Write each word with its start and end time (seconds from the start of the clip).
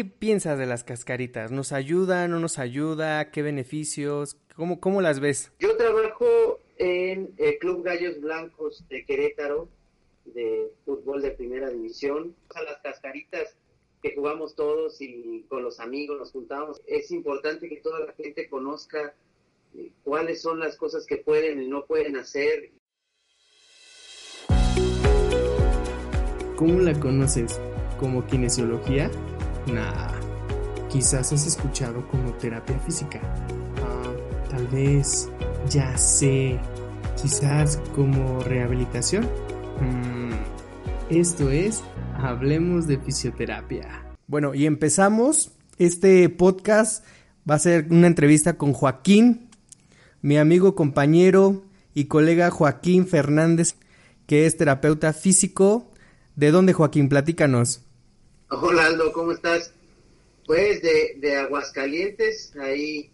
¿Qué 0.00 0.06
piensas 0.06 0.58
de 0.58 0.64
las 0.64 0.82
cascaritas? 0.82 1.52
¿Nos 1.52 1.72
ayuda, 1.72 2.26
no 2.26 2.40
nos 2.40 2.58
ayuda? 2.58 3.30
¿Qué 3.30 3.42
beneficios? 3.42 4.38
¿Cómo, 4.56 4.80
cómo 4.80 5.02
las 5.02 5.20
ves? 5.20 5.52
Yo 5.58 5.76
trabajo 5.76 6.58
en 6.78 7.34
el 7.36 7.58
Club 7.58 7.84
Gallos 7.84 8.18
Blancos 8.18 8.82
de 8.88 9.04
Querétaro, 9.04 9.68
de 10.24 10.72
fútbol 10.86 11.20
de 11.20 11.32
primera 11.32 11.68
división. 11.68 12.34
A 12.54 12.62
las 12.62 12.78
cascaritas 12.78 13.54
que 14.02 14.14
jugamos 14.14 14.54
todos 14.54 15.02
y 15.02 15.44
con 15.50 15.62
los 15.62 15.80
amigos 15.80 16.18
nos 16.18 16.32
juntamos. 16.32 16.80
Es 16.86 17.10
importante 17.10 17.68
que 17.68 17.76
toda 17.76 18.00
la 18.00 18.14
gente 18.14 18.48
conozca 18.48 19.14
eh, 19.76 19.90
cuáles 20.02 20.40
son 20.40 20.60
las 20.60 20.78
cosas 20.78 21.04
que 21.04 21.18
pueden 21.18 21.62
y 21.62 21.68
no 21.68 21.84
pueden 21.84 22.16
hacer. 22.16 22.70
¿Cómo 26.56 26.80
la 26.80 26.98
conoces? 26.98 27.60
¿Como 27.98 28.26
kinesiología? 28.26 29.10
Nah, 29.66 30.12
quizás 30.88 31.32
has 31.32 31.46
escuchado 31.46 32.06
como 32.08 32.32
terapia 32.34 32.78
física. 32.80 33.20
Ah, 33.82 34.12
tal 34.50 34.66
vez, 34.68 35.28
ya 35.68 35.96
sé, 35.96 36.58
quizás 37.20 37.78
como 37.94 38.40
rehabilitación. 38.40 39.24
Mm, 39.80 40.32
esto 41.10 41.50
es 41.50 41.82
Hablemos 42.16 42.86
de 42.86 42.98
Fisioterapia. 42.98 44.04
Bueno, 44.26 44.54
y 44.54 44.66
empezamos. 44.66 45.52
Este 45.78 46.28
podcast 46.28 47.04
va 47.48 47.54
a 47.54 47.58
ser 47.58 47.86
una 47.90 48.06
entrevista 48.06 48.58
con 48.58 48.72
Joaquín, 48.74 49.48
mi 50.20 50.36
amigo, 50.36 50.74
compañero 50.74 51.64
y 51.94 52.04
colega 52.04 52.50
Joaquín 52.50 53.06
Fernández, 53.06 53.76
que 54.26 54.46
es 54.46 54.56
terapeuta 54.56 55.12
físico. 55.12 55.90
¿De 56.36 56.50
dónde, 56.50 56.74
Joaquín? 56.74 57.08
Platícanos. 57.08 57.82
Hola 58.52 58.86
Aldo, 58.86 59.12
¿cómo 59.12 59.30
estás? 59.30 59.72
Pues 60.44 60.82
de, 60.82 61.16
de 61.20 61.36
Aguascalientes, 61.36 62.52
ahí, 62.60 63.08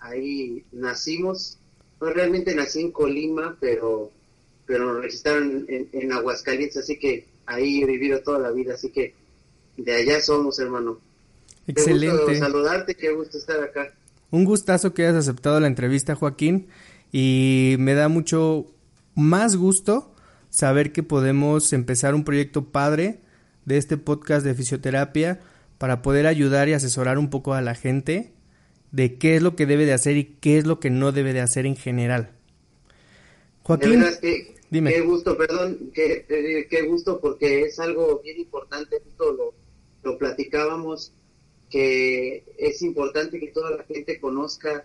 ahí 0.00 0.64
nacimos. 0.72 1.58
No 2.00 2.10
realmente 2.10 2.52
nací 2.52 2.80
en 2.80 2.90
Colima, 2.90 3.56
pero, 3.60 4.10
pero 4.66 4.92
nos 4.92 5.04
registraron 5.04 5.66
en, 5.68 6.12
Aguascalientes, 6.12 6.78
así 6.78 6.98
que 6.98 7.28
ahí 7.46 7.80
he 7.80 7.86
vivido 7.86 8.22
toda 8.22 8.40
la 8.40 8.50
vida, 8.50 8.74
así 8.74 8.90
que 8.90 9.14
de 9.76 9.94
allá 9.94 10.20
somos, 10.20 10.58
hermano. 10.58 10.98
Excelente. 11.68 12.16
Qué 12.16 12.24
gusto 12.24 12.44
saludarte, 12.44 12.94
qué 12.96 13.12
gusto 13.12 13.38
estar 13.38 13.62
acá. 13.62 13.94
Un 14.32 14.44
gustazo 14.44 14.92
que 14.92 15.02
hayas 15.02 15.14
aceptado 15.14 15.60
la 15.60 15.68
entrevista, 15.68 16.16
Joaquín, 16.16 16.66
y 17.12 17.76
me 17.78 17.94
da 17.94 18.08
mucho 18.08 18.66
más 19.14 19.54
gusto 19.54 20.12
saber 20.50 20.90
que 20.90 21.04
podemos 21.04 21.72
empezar 21.72 22.16
un 22.16 22.24
proyecto 22.24 22.64
padre 22.64 23.20
de 23.64 23.78
este 23.78 23.96
podcast 23.96 24.44
de 24.44 24.54
fisioterapia 24.54 25.40
para 25.78 26.02
poder 26.02 26.26
ayudar 26.26 26.68
y 26.68 26.74
asesorar 26.74 27.18
un 27.18 27.30
poco 27.30 27.54
a 27.54 27.60
la 27.60 27.74
gente 27.74 28.32
de 28.90 29.18
qué 29.18 29.36
es 29.36 29.42
lo 29.42 29.56
que 29.56 29.66
debe 29.66 29.86
de 29.86 29.92
hacer 29.92 30.16
y 30.16 30.24
qué 30.40 30.58
es 30.58 30.66
lo 30.66 30.78
que 30.78 30.90
no 30.90 31.12
debe 31.12 31.32
de 31.32 31.40
hacer 31.40 31.66
en 31.66 31.76
general. 31.76 32.30
Joaquín, 33.62 34.04
dime. 34.70 34.92
Qué 34.92 35.00
gusto, 35.00 35.36
perdón, 35.36 35.90
qué, 35.94 36.26
qué, 36.68 36.82
gusto 36.82 37.20
porque 37.20 37.62
es 37.62 37.78
algo 37.78 38.20
bien 38.22 38.40
importante, 38.40 39.00
justo 39.04 39.32
lo, 39.32 39.54
lo 40.02 40.18
platicábamos, 40.18 41.12
que 41.70 42.44
es 42.58 42.82
importante 42.82 43.40
que 43.40 43.48
toda 43.48 43.70
la 43.76 43.84
gente 43.84 44.20
conozca 44.20 44.84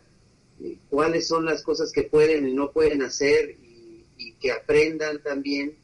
eh, 0.64 0.78
cuáles 0.90 1.28
son 1.28 1.46
las 1.46 1.62
cosas 1.62 1.92
que 1.92 2.04
pueden 2.04 2.48
y 2.48 2.54
no 2.54 2.72
pueden 2.72 3.02
hacer 3.02 3.52
y, 3.62 4.34
que 4.40 4.52
aprendan 4.52 5.22
también 5.24 5.76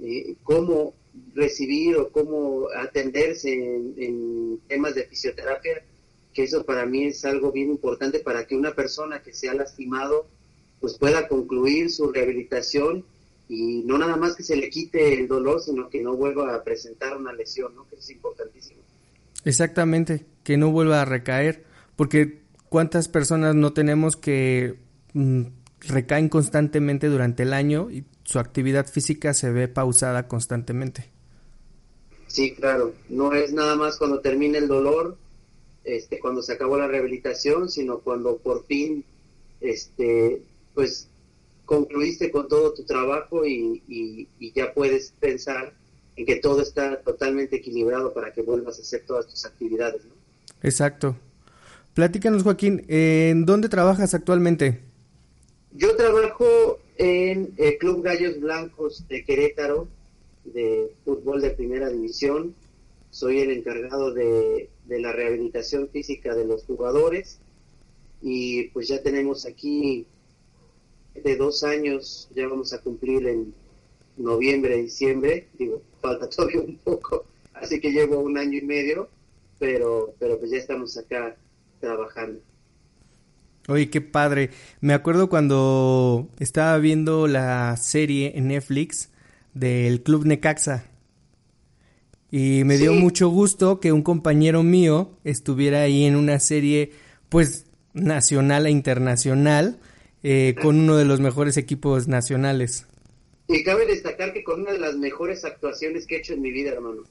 eh, 0.00 0.36
cómo 0.44 0.94
recibir 1.34 1.96
o 1.96 2.10
cómo 2.10 2.68
atenderse 2.76 3.52
en, 3.52 4.60
temas 4.68 4.94
de 4.94 5.04
fisioterapia, 5.04 5.82
que 6.32 6.44
eso 6.44 6.64
para 6.64 6.86
mí 6.86 7.04
es 7.04 7.24
algo 7.24 7.50
bien 7.50 7.70
importante 7.70 8.20
para 8.20 8.46
que 8.46 8.54
una 8.54 8.72
persona 8.72 9.20
que 9.20 9.32
se 9.32 9.48
ha 9.48 9.54
lastimado 9.54 10.26
pues 10.80 10.96
pueda 10.96 11.28
concluir 11.28 11.90
su 11.90 12.10
rehabilitación 12.10 13.04
y 13.48 13.82
no 13.84 13.98
nada 13.98 14.16
más 14.16 14.36
que 14.36 14.44
se 14.44 14.56
le 14.56 14.70
quite 14.70 15.12
el 15.12 15.26
dolor, 15.26 15.60
sino 15.60 15.90
que 15.90 16.00
no 16.00 16.16
vuelva 16.16 16.54
a 16.54 16.62
presentar 16.62 17.16
una 17.16 17.32
lesión. 17.32 17.72
Que 17.90 17.96
es 17.96 18.08
importantísimo. 18.10 18.80
Exactamente, 19.44 20.24
que 20.44 20.56
no 20.56 20.70
vuelva 20.70 21.02
a 21.02 21.04
recaer, 21.04 21.64
porque 21.96 22.40
cuántas 22.68 23.08
personas 23.08 23.56
no 23.56 23.72
tenemos 23.72 24.16
que 24.16 24.76
mm, 25.14 25.42
recaen 25.80 26.28
constantemente 26.28 27.08
durante 27.08 27.42
el 27.42 27.52
año 27.52 27.90
y 27.90 28.04
su 28.30 28.38
actividad 28.38 28.86
física 28.86 29.34
se 29.34 29.50
ve 29.50 29.66
pausada 29.66 30.28
constantemente. 30.28 31.10
Sí, 32.28 32.54
claro, 32.54 32.94
no 33.08 33.34
es 33.34 33.52
nada 33.52 33.74
más 33.74 33.96
cuando 33.96 34.20
termina 34.20 34.56
el 34.58 34.68
dolor, 34.68 35.16
este, 35.82 36.20
cuando 36.20 36.40
se 36.40 36.52
acabó 36.52 36.78
la 36.78 36.86
rehabilitación, 36.86 37.68
sino 37.68 37.98
cuando 37.98 38.36
por 38.36 38.64
fin, 38.66 39.04
este, 39.60 40.42
pues 40.74 41.08
concluiste 41.64 42.30
con 42.30 42.46
todo 42.46 42.72
tu 42.72 42.84
trabajo 42.84 43.44
y, 43.44 43.82
y, 43.88 44.52
ya 44.52 44.74
puedes 44.74 45.12
pensar 45.18 45.74
en 46.14 46.24
que 46.24 46.36
todo 46.36 46.62
está 46.62 47.00
totalmente 47.00 47.56
equilibrado 47.56 48.14
para 48.14 48.32
que 48.32 48.42
vuelvas 48.42 48.78
a 48.78 48.82
hacer 48.82 49.02
todas 49.08 49.26
tus 49.26 49.44
actividades. 49.44 50.04
¿no? 50.04 50.12
Exacto. 50.62 51.16
Platícanos, 51.94 52.44
Joaquín, 52.44 52.84
¿en 52.86 53.44
dónde 53.44 53.68
trabajas 53.68 54.14
actualmente? 54.14 54.82
Yo 55.72 55.96
trabajo 55.96 56.78
en 57.00 57.54
el 57.56 57.78
Club 57.78 58.02
Gallos 58.02 58.38
Blancos 58.40 59.08
de 59.08 59.24
Querétaro, 59.24 59.88
de 60.44 60.92
fútbol 61.02 61.40
de 61.40 61.52
primera 61.52 61.88
división. 61.88 62.54
Soy 63.08 63.40
el 63.40 63.50
encargado 63.52 64.12
de, 64.12 64.68
la 64.86 65.10
rehabilitación 65.10 65.88
física 65.88 66.34
de 66.34 66.44
los 66.44 66.64
jugadores 66.64 67.38
y 68.20 68.64
pues 68.68 68.88
ya 68.88 69.02
tenemos 69.02 69.46
aquí 69.46 70.06
de 71.14 71.36
dos 71.36 71.64
años, 71.64 72.28
ya 72.34 72.46
vamos 72.46 72.74
a 72.74 72.82
cumplir 72.82 73.26
en 73.26 73.54
noviembre, 74.18 74.76
diciembre, 74.76 75.48
digo, 75.58 75.80
falta 76.02 76.28
todavía 76.36 76.60
un 76.60 76.76
poco, 76.76 77.24
así 77.54 77.80
que 77.80 77.92
llevo 77.92 78.18
un 78.18 78.36
año 78.36 78.58
y 78.58 78.62
medio, 78.62 79.08
pero, 79.58 80.12
pero 80.18 80.38
pues 80.38 80.50
ya 80.50 80.58
estamos 80.58 80.98
acá 80.98 81.34
trabajando. 81.80 82.40
Oye, 83.70 83.88
qué 83.88 84.00
padre. 84.00 84.50
Me 84.80 84.94
acuerdo 84.94 85.28
cuando 85.28 86.28
estaba 86.40 86.76
viendo 86.78 87.28
la 87.28 87.76
serie 87.76 88.32
en 88.34 88.48
Netflix 88.48 89.10
del 89.54 90.02
Club 90.02 90.26
Necaxa. 90.26 90.86
Y 92.32 92.64
me 92.64 92.78
dio 92.78 92.92
mucho 92.94 93.28
gusto 93.28 93.78
que 93.78 93.92
un 93.92 94.02
compañero 94.02 94.64
mío 94.64 95.12
estuviera 95.22 95.82
ahí 95.82 96.04
en 96.04 96.16
una 96.16 96.40
serie, 96.40 96.90
pues, 97.28 97.66
nacional 97.94 98.66
e 98.66 98.70
internacional, 98.72 99.78
eh, 100.24 100.56
con 100.60 100.80
uno 100.80 100.96
de 100.96 101.04
los 101.04 101.20
mejores 101.20 101.56
equipos 101.56 102.08
nacionales. 102.08 102.88
Y 103.46 103.62
cabe 103.62 103.86
destacar 103.86 104.32
que 104.32 104.42
con 104.42 104.62
una 104.62 104.72
de 104.72 104.80
las 104.80 104.96
mejores 104.96 105.44
actuaciones 105.44 106.08
que 106.08 106.16
he 106.16 106.18
hecho 106.18 106.34
en 106.34 106.42
mi 106.42 106.50
vida, 106.50 106.72
hermano. 106.72 107.02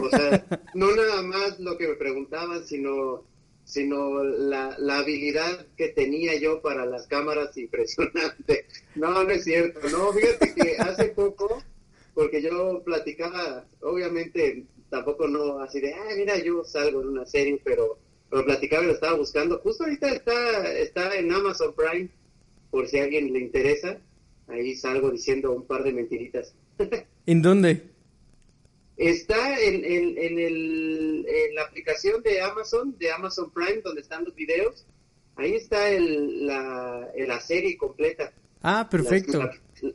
O 0.00 0.10
sea, 0.10 0.44
no 0.74 0.94
nada 0.94 1.22
más 1.22 1.58
lo 1.58 1.76
que 1.76 1.88
me 1.88 1.94
preguntaban, 1.94 2.64
sino 2.64 3.24
sino 3.68 4.24
la, 4.24 4.74
la, 4.78 4.98
habilidad 5.00 5.66
que 5.76 5.88
tenía 5.88 6.40
yo 6.40 6.62
para 6.62 6.86
las 6.86 7.06
cámaras 7.06 7.56
impresionante. 7.56 8.64
No, 8.94 9.22
no 9.22 9.30
es 9.30 9.44
cierto. 9.44 9.78
No, 9.90 10.12
fíjate 10.12 10.54
que 10.54 10.76
hace 10.78 11.04
poco, 11.10 11.62
porque 12.14 12.42
yo 12.42 12.82
platicaba, 12.82 13.64
obviamente 13.80 14.64
tampoco 14.90 15.28
no 15.28 15.60
así 15.60 15.80
de, 15.80 15.94
ah, 15.94 16.08
mira, 16.16 16.36
yo 16.38 16.64
salgo 16.64 17.02
en 17.02 17.08
una 17.08 17.26
serie, 17.26 17.60
pero 17.62 17.98
lo 18.32 18.44
platicaba 18.44 18.82
y 18.82 18.86
lo 18.86 18.92
estaba 18.94 19.16
buscando. 19.16 19.58
Justo 19.58 19.84
ahorita 19.84 20.08
está, 20.14 20.72
está 20.72 21.16
en 21.16 21.30
Amazon 21.30 21.74
Prime, 21.74 22.08
por 22.70 22.88
si 22.88 22.98
a 22.98 23.04
alguien 23.04 23.32
le 23.32 23.38
interesa. 23.38 23.98
Ahí 24.48 24.74
salgo 24.74 25.10
diciendo 25.10 25.52
un 25.52 25.66
par 25.66 25.84
de 25.84 25.92
mentiritas. 25.92 26.54
¿En 27.26 27.42
dónde? 27.42 27.82
Está 28.98 29.60
en, 29.60 29.84
en, 29.84 30.38
el, 30.38 31.24
en, 31.28 31.54
la 31.54 31.62
aplicación 31.62 32.20
de 32.22 32.42
Amazon, 32.42 32.96
de 32.98 33.12
Amazon 33.12 33.50
Prime, 33.52 33.80
donde 33.84 34.00
están 34.00 34.24
los 34.24 34.34
videos. 34.34 34.86
Ahí 35.36 35.54
está 35.54 35.88
el, 35.88 36.46
la, 36.46 37.08
la 37.16 37.40
serie 37.40 37.78
completa. 37.78 38.32
Ah, 38.60 38.88
perfecto. 38.90 39.48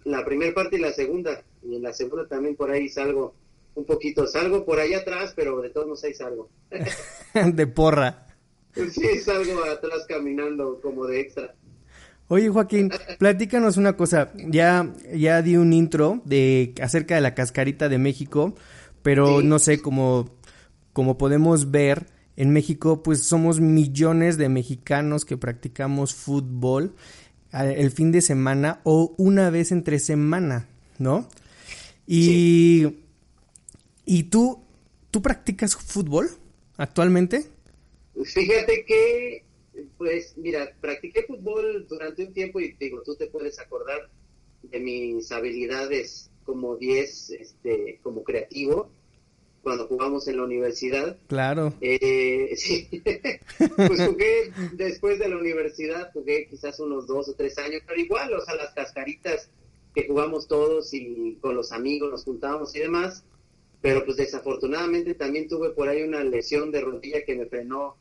La, 0.05 0.23
primera 0.23 0.53
parte 0.53 0.77
y 0.77 0.79
la 0.79 0.94
segunda. 0.94 1.44
Y 1.61 1.75
en 1.75 1.83
la 1.83 1.91
segunda 1.91 2.27
también 2.27 2.55
por 2.55 2.71
ahí 2.71 2.88
salgo 2.88 3.35
un 3.75 3.85
poquito. 3.85 4.25
Salgo 4.25 4.63
por 4.65 4.79
ahí 4.79 4.94
atrás, 4.94 5.33
pero 5.35 5.61
de 5.61 5.69
todos 5.69 5.88
modos 5.88 6.03
ahí 6.06 6.13
salgo. 6.13 6.49
de 7.33 7.67
porra. 7.67 8.27
Sí, 8.73 9.19
salgo 9.19 9.65
atrás 9.65 10.06
caminando 10.07 10.79
como 10.81 11.06
de 11.07 11.19
extra. 11.19 11.53
Oye, 12.29 12.49
Joaquín, 12.49 12.89
platícanos 13.19 13.77
una 13.77 13.97
cosa. 13.97 14.31
Ya, 14.35 14.94
ya 15.13 15.41
di 15.41 15.57
un 15.57 15.73
intro 15.73 16.21
de 16.23 16.73
acerca 16.81 17.15
de 17.15 17.21
la 17.21 17.35
cascarita 17.35 17.89
de 17.89 17.97
México 17.97 18.56
pero 19.03 19.41
no 19.41 19.59
sé, 19.59 19.81
como, 19.81 20.29
como 20.94 21.17
podemos 21.17 21.71
ver, 21.71 22.07
en 22.35 22.51
México 22.51 23.03
pues 23.03 23.23
somos 23.23 23.59
millones 23.59 24.38
de 24.38 24.50
mexicanos 24.50 25.25
que 25.25 25.38
practicamos 25.38 26.15
fútbol 26.15 26.95
el 27.51 27.91
fin 27.91 28.11
de 28.11 28.21
semana 28.21 28.81
o 28.83 29.13
una 29.17 29.51
vez 29.51 29.71
entre 29.71 30.00
semana, 30.00 30.67
¿no? 30.97 31.29
Y, 32.07 32.95
¿y 34.05 34.23
tú, 34.23 34.63
tú 35.11 35.21
practicas 35.21 35.75
fútbol? 35.75 36.31
actualmente? 36.77 37.45
Fíjate 38.23 38.85
que, 38.85 39.44
pues, 39.97 40.33
mira, 40.38 40.71
practiqué 40.81 41.23
fútbol 41.23 41.85
durante 41.88 42.25
un 42.25 42.33
tiempo 42.33 42.59
y 42.59 42.73
digo, 42.79 43.01
tú 43.03 43.15
te 43.15 43.27
puedes 43.27 43.59
acordar 43.59 44.09
de 44.63 44.79
mis 44.79 45.31
habilidades 45.31 46.29
como 46.44 46.75
10, 46.75 47.30
este, 47.31 48.00
como 48.04 48.24
creativo, 48.24 48.90
cuando 49.63 49.88
jugamos 49.88 50.28
en 50.28 50.38
la 50.38 50.44
universidad. 50.44 51.18
Claro. 51.28 51.74
Eh, 51.81 52.54
sí. 52.57 53.01
pues 53.75 54.06
jugué 54.06 54.51
después 54.74 55.19
de 55.19 55.30
la 55.30 55.38
universidad, 55.38 56.12
jugué 56.13 56.48
quizás 56.48 56.80
unos 56.80 57.07
dos 57.07 57.30
o 57.30 57.34
tres 57.34 57.57
años, 57.57 57.81
pero 57.88 58.00
igual, 58.00 58.34
o 58.34 58.42
sea, 58.42 58.56
las 58.56 58.74
cascaritas 58.74 59.50
que 59.95 60.07
jugamos 60.07 60.48
todos 60.48 60.94
y 60.94 61.38
con 61.40 61.56
los 61.56 61.72
amigos 61.72 62.12
nos 62.12 62.24
juntábamos 62.24 62.75
y 62.75 62.80
demás, 62.80 63.24
pero 63.81 64.04
pues 64.06 64.18
desafortunadamente 64.18 65.13
también 65.13 65.48
tuve 65.48 65.69
por 65.72 65.88
ahí 65.88 66.04
una 66.04 66.24
lesión 66.24 66.72
de 66.72 66.81
rodilla 66.81 67.24
que 67.25 67.36
me 67.36 67.45
frenó 67.45 67.95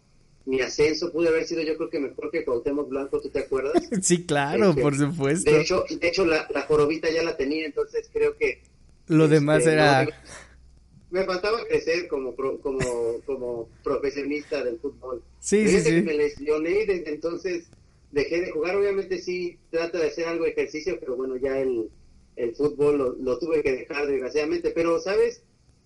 mi 0.44 0.60
ascenso, 0.60 1.12
pude 1.12 1.28
haber 1.28 1.44
sido 1.44 1.62
yo 1.62 1.76
creo 1.76 1.90
que 1.90 2.00
mejor 2.00 2.30
que 2.30 2.44
Cuauhtémoc 2.44 2.88
Blanco, 2.88 3.20
¿tú 3.20 3.28
te 3.28 3.40
acuerdas? 3.40 3.74
sí, 4.02 4.24
claro, 4.24 4.70
este, 4.70 4.82
por 4.82 4.96
supuesto. 4.96 5.50
De 5.50 5.60
hecho, 5.60 5.84
de 5.88 6.08
hecho 6.08 6.24
la, 6.24 6.48
la 6.52 6.62
jorobita 6.62 7.10
ya 7.10 7.22
la 7.22 7.36
tenía, 7.36 7.66
entonces 7.66 8.08
creo 8.12 8.36
que... 8.36 8.62
Lo 9.08 9.28
demás 9.28 9.60
este, 9.60 9.72
era... 9.72 10.06
me 11.10 11.24
faltaba 11.24 11.64
crecer 11.66 12.08
como 12.08 12.34
como 12.34 12.78
como 13.26 13.68
profesionista 13.82 14.64
del 14.64 14.78
fútbol. 14.78 15.22
Sí, 15.40 15.68
sí, 15.68 15.80
sí. 15.80 16.02
me 16.02 16.14
lesioné 16.14 16.70
y 16.70 16.86
desde 16.86 17.10
entonces 17.10 17.66
dejé 18.12 18.42
de 18.42 18.50
jugar. 18.52 18.76
Obviamente 18.76 19.18
sí 19.18 19.58
trato 19.70 19.98
de 19.98 20.06
hacer 20.06 20.26
algo 20.28 20.44
de 20.44 20.50
ejercicio, 20.52 20.98
pero 21.00 21.16
bueno, 21.16 21.36
ya 21.36 21.58
el, 21.58 21.90
el 22.36 22.54
fútbol 22.54 23.16
lo, 23.20 23.38
tuve 23.38 23.62
que 23.62 23.72
dejar 23.72 24.06
desgraciadamente. 24.06 24.70
Pero, 24.70 25.00
¿sabes? 25.00 25.42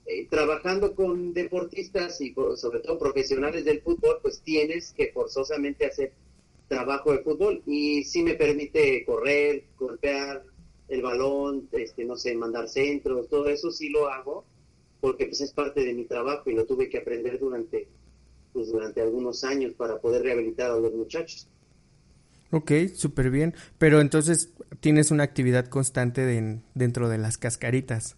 Eh, 0.09 0.29
trabajando 0.31 0.95
con 0.95 1.33
deportistas 1.33 2.21
y 2.21 2.33
sobre 2.55 2.79
todo 2.79 2.97
profesionales 2.97 3.65
del 3.65 3.83
fútbol, 3.83 4.19
pues 4.23 4.41
tienes 4.41 4.93
que 4.93 5.11
forzosamente 5.13 5.85
hacer 5.85 6.13
trabajo 6.69 7.11
de 7.11 7.19
fútbol 7.25 7.61
y 7.67 8.05
sí 8.05 8.23
me 8.23 8.35
permite 8.35 9.05
correr, 9.05 9.65
golpear 9.77 10.45
el 10.89 11.03
balón, 11.03 11.69
este, 11.73 12.05
no 12.05 12.17
sé, 12.17 12.37
mandar 12.37 12.69
centros, 12.69 13.29
todo 13.29 13.49
eso 13.49 13.73
sí 13.73 13.89
lo 13.89 14.09
hago 14.09 14.45
porque 15.01 15.27
pues 15.27 15.41
es 15.41 15.53
parte 15.53 15.85
de 15.85 15.93
mi 15.93 16.05
trabajo 16.05 16.51
y 16.51 16.55
lo 16.55 16.67
tuve 16.67 16.89
que 16.89 16.99
aprender 16.99 17.41
durante 17.41 17.89
pues 18.53 18.69
durante 18.69 19.03
algunos 19.03 19.45
años 19.45 19.75
para 19.75 20.01
poder 20.01 20.23
rehabilitar 20.23 20.71
a 20.71 20.77
los 20.77 20.95
muchachos. 20.95 21.49
Ok, 22.51 22.73
súper 22.95 23.31
bien. 23.31 23.55
Pero 23.77 24.01
entonces 24.01 24.51
tienes 24.81 25.11
una 25.11 25.25
actividad 25.25 25.67
constante 25.67 26.23
dentro 26.75 27.09
de 27.09 27.19
las 27.19 27.37
cascaritas. 27.37 28.17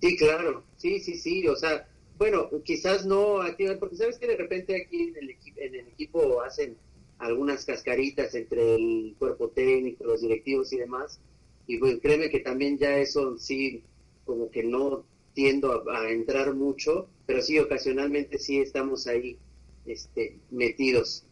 Sí, 0.00 0.16
claro. 0.16 0.69
Sí, 0.80 0.98
sí, 0.98 1.14
sí. 1.14 1.46
O 1.46 1.56
sea, 1.56 1.86
bueno, 2.18 2.48
quizás 2.64 3.04
no 3.04 3.42
activar, 3.42 3.78
porque 3.78 3.96
sabes 3.96 4.18
que 4.18 4.26
de 4.26 4.36
repente 4.36 4.82
aquí 4.82 5.08
en 5.08 5.16
el, 5.16 5.36
en 5.56 5.74
el 5.74 5.88
equipo 5.88 6.40
hacen 6.40 6.76
algunas 7.18 7.66
cascaritas 7.66 8.34
entre 8.34 8.76
el 8.76 9.14
cuerpo 9.18 9.48
técnico, 9.48 10.04
los 10.04 10.22
directivos 10.22 10.72
y 10.72 10.78
demás. 10.78 11.20
Y 11.66 11.78
bueno, 11.78 12.00
créeme 12.00 12.30
que 12.30 12.40
también 12.40 12.78
ya 12.78 12.96
eso 12.96 13.36
sí, 13.38 13.84
como 14.24 14.50
que 14.50 14.64
no 14.64 15.04
tiendo 15.34 15.88
a, 15.90 16.10
entrar 16.10 16.54
mucho, 16.54 17.08
pero 17.26 17.42
sí, 17.42 17.58
ocasionalmente 17.58 18.38
sí 18.38 18.58
estamos 18.58 19.06
ahí 19.06 19.38
este, 19.86 20.38
metidos 20.50 21.26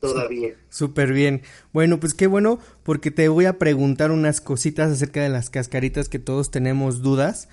todavía. 0.00 0.54
Súper 0.70 1.12
bien. 1.12 1.42
Bueno, 1.72 1.98
pues 1.98 2.14
qué 2.14 2.28
bueno, 2.28 2.60
porque 2.84 3.10
te 3.10 3.28
voy 3.28 3.46
a 3.46 3.58
preguntar 3.58 4.12
unas 4.12 4.40
cositas 4.40 4.90
acerca 4.92 5.22
de 5.22 5.28
las 5.28 5.50
cascaritas 5.50 6.08
que 6.08 6.20
todos 6.20 6.52
tenemos 6.52 7.02
dudas. 7.02 7.48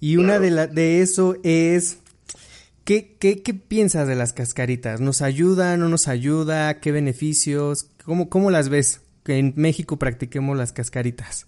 Y 0.00 0.16
una 0.16 0.38
de, 0.38 0.50
la, 0.50 0.66
de 0.66 1.00
eso 1.00 1.36
es, 1.42 1.98
¿qué, 2.84 3.16
qué, 3.18 3.42
qué 3.42 3.54
piensas 3.54 4.06
de 4.06 4.14
las 4.14 4.32
cascaritas? 4.32 5.00
¿Nos 5.00 5.22
ayuda, 5.22 5.76
no 5.76 5.88
nos 5.88 6.08
ayuda? 6.08 6.80
¿Qué 6.80 6.92
beneficios? 6.92 7.90
¿Cómo, 8.04 8.28
cómo 8.28 8.50
las 8.50 8.68
ves? 8.68 9.00
Que 9.24 9.38
en 9.38 9.54
México 9.56 9.98
practiquemos 9.98 10.56
las 10.56 10.72
cascaritas. 10.72 11.46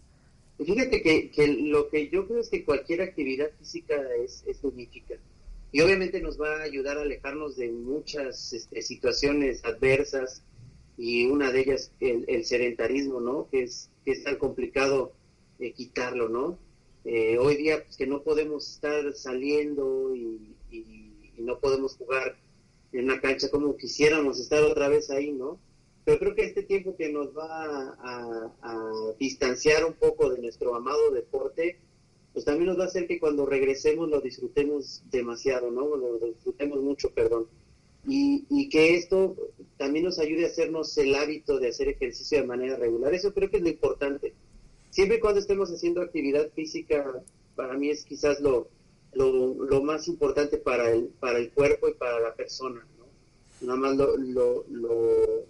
Fíjate 0.59 1.03
que, 1.03 1.31
que 1.31 1.47
lo 1.47 1.89
que 1.89 2.11
yo 2.11 2.27
creo 2.27 2.41
es 2.41 2.49
que 2.51 2.65
cualquier 2.65 3.03
actividad 3.03 3.51
física 3.59 3.95
es, 4.23 4.45
es 4.47 4.61
benéfica 4.61 5.15
y 5.73 5.81
obviamente 5.81 6.21
nos 6.21 6.41
va 6.41 6.61
a 6.61 6.63
ayudar 6.63 6.99
a 6.99 7.03
alejarnos 7.03 7.57
de 7.57 7.71
muchas 7.71 8.53
este, 8.53 8.83
situaciones 8.83 9.65
adversas 9.65 10.43
y 10.97 11.27
una 11.27 11.53
de 11.53 11.61
ellas 11.61 11.93
el, 12.01 12.25
el 12.29 12.45
sedentarismo, 12.45 13.21
¿no? 13.21 13.49
Que 13.51 13.63
es, 13.63 13.89
que 14.05 14.13
es 14.13 14.25
tan 14.25 14.37
complicado 14.37 15.13
eh, 15.61 15.73
quitarlo, 15.73 16.29
¿no? 16.29 16.59
Eh, 17.05 17.39
hoy 17.39 17.57
día 17.57 17.83
pues, 17.83 17.97
que 17.97 18.07
no 18.07 18.23
podemos 18.23 18.69
estar 18.69 19.13
saliendo 19.15 20.15
y, 20.15 20.57
no 21.39 21.59
podemos 21.59 21.97
jugar 21.97 22.37
en 22.93 23.05
una 23.05 23.19
cancha 23.19 23.51
como 23.51 23.75
quisiéramos 23.75 24.39
estar 24.39 24.63
otra 24.63 24.89
vez 24.89 25.09
ahí, 25.11 25.33
¿no? 25.33 25.59
Pero 26.05 26.19
creo 26.19 26.35
que 26.35 26.45
este 26.45 26.63
tiempo 26.65 26.95
que 26.97 27.11
nos 27.11 27.35
va 27.35 27.95
a, 27.99 28.53
a 28.61 28.93
distanciar 29.19 29.87
un 29.87 29.95
poco 29.95 30.29
de 30.29 30.39
nuestro 30.43 30.75
amado 30.75 31.11
deporte, 31.11 31.81
pues 32.35 32.45
también 32.45 32.67
nos 32.67 32.79
va 32.79 32.85
a 32.85 32.87
hacer 32.89 33.07
que 33.07 33.19
cuando 33.19 33.47
regresemos 33.47 34.11
lo 34.11 34.21
disfrutemos 34.21 35.03
demasiado, 35.11 35.71
¿no? 35.71 35.97
Lo 35.97 36.19
disfrutemos 36.19 36.83
mucho, 36.83 37.11
perdón. 37.11 37.47
Y, 38.07 38.45
y 38.51 38.69
que 38.69 38.97
esto 38.97 39.35
también 39.77 40.05
nos 40.05 40.19
ayude 40.19 40.45
a 40.45 40.49
hacernos 40.49 40.97
el 40.99 41.15
hábito 41.15 41.59
de 41.59 41.69
hacer 41.69 41.89
ejercicio 41.89 42.39
de 42.39 42.47
manera 42.47 42.77
regular. 42.77 43.15
Eso 43.15 43.33
creo 43.33 43.51
que 43.51 43.57
es 43.57 43.63
lo 43.63 43.71
importante. 43.71 44.35
Siempre 44.91 45.19
y 45.19 45.21
cuando 45.21 45.41
estemos 45.41 45.71
haciendo 45.71 46.03
actividad 46.03 46.49
física, 46.55 47.05
para 47.57 47.75
mí 47.75 47.91
es 47.91 48.05
quizás 48.05 48.41
lo, 48.41 48.69
lo, 49.13 49.65
lo 49.65 49.83
más 49.83 50.09
importante 50.09 50.59
para 50.59 50.91
el, 50.91 51.05
para 51.21 51.39
el 51.39 51.51
cuerpo 51.51 51.89
y 51.89 51.95
para 51.95 52.21
la 52.21 52.35
persona, 52.35 52.85
¿no? 52.99 53.07
Nada 53.67 53.79
más 53.79 53.97
lo, 53.97 54.17
lo, 54.17 54.65
lo, 54.69 55.47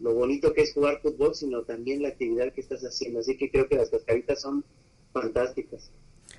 lo 0.00 0.14
bonito 0.14 0.52
que 0.52 0.62
es 0.62 0.74
jugar 0.74 1.00
fútbol, 1.00 1.34
sino 1.34 1.62
también 1.62 2.02
la 2.02 2.08
actividad 2.08 2.52
que 2.52 2.60
estás 2.60 2.82
haciendo. 2.82 3.20
Así 3.20 3.36
que 3.36 3.50
creo 3.50 3.68
que 3.68 3.76
las 3.76 3.88
cascaritas 3.88 4.40
son 4.40 4.64
fantásticas. 5.12 5.90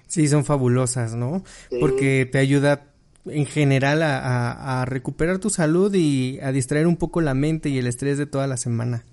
Sí, 0.08 0.28
son 0.28 0.46
fabulosas, 0.46 1.16
¿no? 1.16 1.44
Porque 1.80 2.28
te 2.30 2.38
ayuda 2.38 2.94
en 3.26 3.46
general 3.46 4.02
a, 4.04 4.86
recuperar 4.86 5.40
tu 5.40 5.50
salud 5.50 5.94
y 5.94 6.40
a 6.42 6.52
distraer 6.52 6.88
un 6.88 6.98
poco 6.98 7.22
la 7.22 7.34
mente 7.34 7.70
y 7.70 7.78
el 7.78 7.88
estrés 7.88 8.18
de 8.18 8.26
toda 8.26 8.48
la 8.48 8.58
semana. 8.58 9.06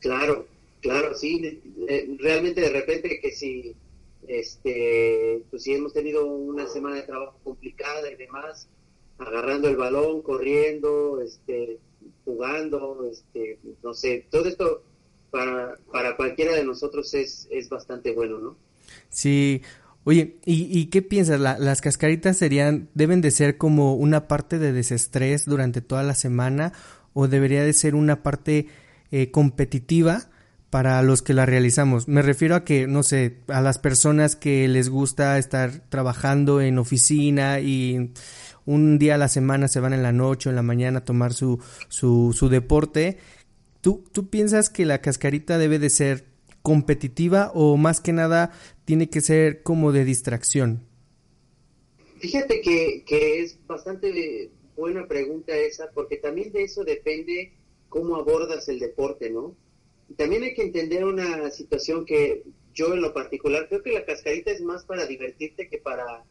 Claro, 0.00 0.46
claro, 0.84 1.14
sí. 1.14 1.62
Realmente 2.18 2.60
de 2.60 2.68
repente 2.68 3.18
que 3.20 3.32
si, 3.32 3.74
este, 4.28 5.42
pues 5.50 5.62
si 5.62 5.72
hemos 5.72 5.94
tenido 5.94 6.26
una 6.26 6.66
semana 6.68 6.96
de 6.96 7.02
trabajo 7.02 7.40
complicada 7.42 8.10
y 8.12 8.16
demás, 8.16 8.68
agarrando 9.16 9.68
el 9.68 9.76
balón, 9.76 10.20
corriendo, 10.20 11.22
este, 11.22 11.78
jugando, 12.26 13.08
este, 13.10 13.58
no 13.82 13.94
sé, 13.94 14.26
todo 14.30 14.46
esto 14.46 14.82
para, 15.30 15.78
para 15.90 16.16
cualquiera 16.16 16.54
de 16.54 16.64
nosotros 16.64 17.14
es, 17.14 17.48
es 17.50 17.70
bastante 17.70 18.12
bueno, 18.12 18.38
¿no? 18.38 18.56
Sí, 19.08 19.62
Oye, 20.06 20.36
¿y, 20.44 20.84
qué 20.90 21.00
piensas? 21.00 21.40
¿Las 21.40 21.80
cascaritas 21.80 22.36
serían, 22.36 22.90
deben 22.92 23.22
de 23.22 23.30
ser 23.30 23.56
como 23.56 23.94
una 23.94 24.28
parte 24.28 24.58
de 24.58 24.70
desestrés 24.70 25.46
durante 25.46 25.80
toda 25.80 26.02
la 26.02 26.14
semana 26.14 26.74
o 27.14 27.26
debería 27.26 27.64
de 27.64 27.72
ser 27.72 27.94
una 27.94 28.22
parte 28.22 28.66
eh, 29.10 29.30
competitiva 29.30 30.28
para 30.74 31.00
los 31.02 31.22
que 31.22 31.34
la 31.34 31.46
realizamos? 31.46 32.08
Me 32.08 32.20
refiero 32.20 32.56
a 32.56 32.64
que, 32.64 32.88
no 32.88 33.04
sé, 33.04 33.36
a 33.46 33.60
las 33.60 33.78
personas 33.78 34.34
que 34.34 34.66
les 34.66 34.88
gusta 34.88 35.38
estar 35.38 35.88
trabajando 35.88 36.60
en 36.60 36.78
oficina 36.78 37.60
y 37.60 38.10
un 38.66 38.98
día 38.98 39.14
a 39.14 39.18
la 39.18 39.28
semana 39.28 39.68
se 39.68 39.78
van 39.78 39.92
en 39.92 40.02
la 40.02 40.10
noche 40.10 40.48
o 40.48 40.50
en 40.50 40.56
la 40.56 40.62
mañana 40.64 40.98
a 40.98 41.04
tomar 41.04 41.32
su, 41.32 41.62
su, 41.86 42.34
su 42.36 42.48
deporte. 42.48 43.18
¿Tú, 43.82 44.02
¿Tú 44.10 44.30
piensas 44.30 44.68
que 44.68 44.84
la 44.84 45.00
cascarita 45.00 45.58
debe 45.58 45.78
de 45.78 45.90
ser 45.90 46.24
competitiva 46.62 47.52
o 47.54 47.76
más 47.76 48.00
que 48.00 48.12
nada 48.12 48.50
tiene 48.84 49.08
que 49.08 49.20
ser 49.20 49.62
como 49.62 49.92
de 49.92 50.04
distracción? 50.04 50.88
Fíjate 52.18 52.60
que, 52.62 53.04
que 53.06 53.44
es 53.44 53.64
bastante 53.68 54.50
buena 54.76 55.06
pregunta 55.06 55.56
esa, 55.56 55.92
porque 55.94 56.16
también 56.16 56.50
de 56.50 56.64
eso 56.64 56.82
depende 56.82 57.52
cómo 57.88 58.16
abordas 58.16 58.68
el 58.68 58.80
deporte, 58.80 59.30
¿no? 59.30 59.54
También 60.16 60.42
hay 60.42 60.54
que 60.54 60.62
entender 60.62 61.04
una 61.04 61.50
situación 61.50 62.04
que 62.04 62.44
yo 62.74 62.92
en 62.92 63.00
lo 63.00 63.14
particular 63.14 63.68
creo 63.68 63.82
que 63.82 63.92
la 63.92 64.04
cascarita 64.04 64.50
es 64.50 64.60
más 64.60 64.84
para 64.84 65.06
divertirte 65.06 65.68
que 65.68 65.78
para 65.78 66.24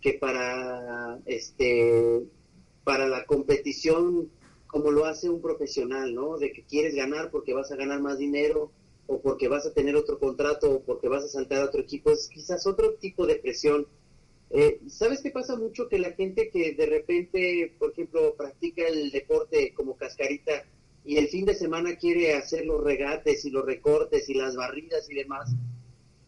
que 0.00 0.14
para 0.14 1.18
este 1.26 2.22
para 2.84 3.06
la 3.06 3.26
competición 3.26 4.30
como 4.66 4.90
lo 4.92 5.04
hace 5.04 5.28
un 5.28 5.42
profesional, 5.42 6.14
¿no? 6.14 6.38
De 6.38 6.52
que 6.52 6.64
quieres 6.64 6.94
ganar 6.94 7.30
porque 7.30 7.54
vas 7.54 7.70
a 7.72 7.76
ganar 7.76 8.00
más 8.00 8.18
dinero 8.18 8.70
o 9.06 9.20
porque 9.20 9.48
vas 9.48 9.66
a 9.66 9.74
tener 9.74 9.96
otro 9.96 10.18
contrato 10.18 10.70
o 10.70 10.82
porque 10.82 11.08
vas 11.08 11.24
a 11.24 11.28
saltar 11.28 11.60
a 11.60 11.64
otro 11.64 11.80
equipo, 11.80 12.10
es 12.10 12.28
quizás 12.28 12.66
otro 12.66 12.94
tipo 12.94 13.26
de 13.26 13.36
presión. 13.36 13.86
Eh, 14.50 14.80
¿Sabes 14.88 15.22
qué 15.22 15.30
pasa 15.30 15.56
mucho? 15.56 15.88
Que 15.88 15.98
la 15.98 16.12
gente 16.12 16.50
que 16.50 16.74
de 16.74 16.86
repente, 16.86 17.74
por 17.78 17.90
ejemplo, 17.90 18.34
practica 18.36 18.86
el 18.86 19.10
deporte 19.10 19.74
como 19.74 19.96
cascarita 19.96 20.64
y 21.04 21.16
el 21.16 21.28
fin 21.28 21.46
de 21.46 21.54
semana 21.54 21.96
quiere 21.96 22.34
hacer 22.34 22.66
los 22.66 22.82
regates 22.82 23.44
y 23.44 23.50
los 23.50 23.64
recortes 23.64 24.28
y 24.28 24.34
las 24.34 24.56
barridas 24.56 25.08
y 25.10 25.14
demás, 25.14 25.50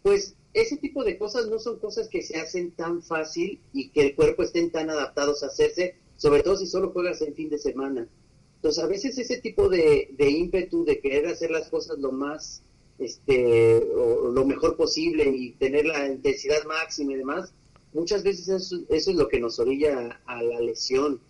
pues 0.02 0.34
ese 0.54 0.76
tipo 0.76 1.04
de 1.04 1.18
cosas 1.18 1.48
no 1.48 1.58
son 1.58 1.78
cosas 1.78 2.08
que 2.08 2.22
se 2.22 2.38
hacen 2.38 2.72
tan 2.72 3.02
fácil 3.02 3.60
y 3.72 3.90
que 3.90 4.02
el 4.02 4.14
cuerpo 4.14 4.42
estén 4.42 4.70
tan 4.70 4.90
adaptados 4.90 5.42
a 5.42 5.46
hacerse, 5.46 5.96
sobre 6.16 6.42
todo 6.42 6.56
si 6.56 6.66
solo 6.66 6.90
juegas 6.90 7.22
en 7.22 7.34
fin 7.34 7.48
de 7.48 7.58
semana. 7.58 8.08
Entonces, 8.56 8.84
a 8.84 8.86
veces 8.86 9.18
ese 9.18 9.40
tipo 9.40 9.68
de, 9.68 10.14
de 10.16 10.30
ímpetu 10.30 10.84
de 10.84 11.00
querer 11.00 11.26
hacer 11.26 11.50
las 11.50 11.68
cosas 11.68 11.98
lo 11.98 12.12
más, 12.12 12.62
este, 12.98 13.76
o, 13.78 14.30
lo 14.30 14.44
mejor 14.44 14.76
posible 14.76 15.24
y 15.24 15.52
tener 15.52 15.86
la 15.86 16.06
intensidad 16.06 16.64
máxima 16.64 17.12
y 17.12 17.16
demás, 17.16 17.52
muchas 17.92 18.22
veces 18.22 18.48
eso, 18.48 18.76
es 18.88 19.06
lo 19.08 19.28
que 19.28 19.40
nos 19.40 19.58
orilla 19.58 20.20
a, 20.26 20.42
la 20.42 20.60
lesión. 20.60 21.20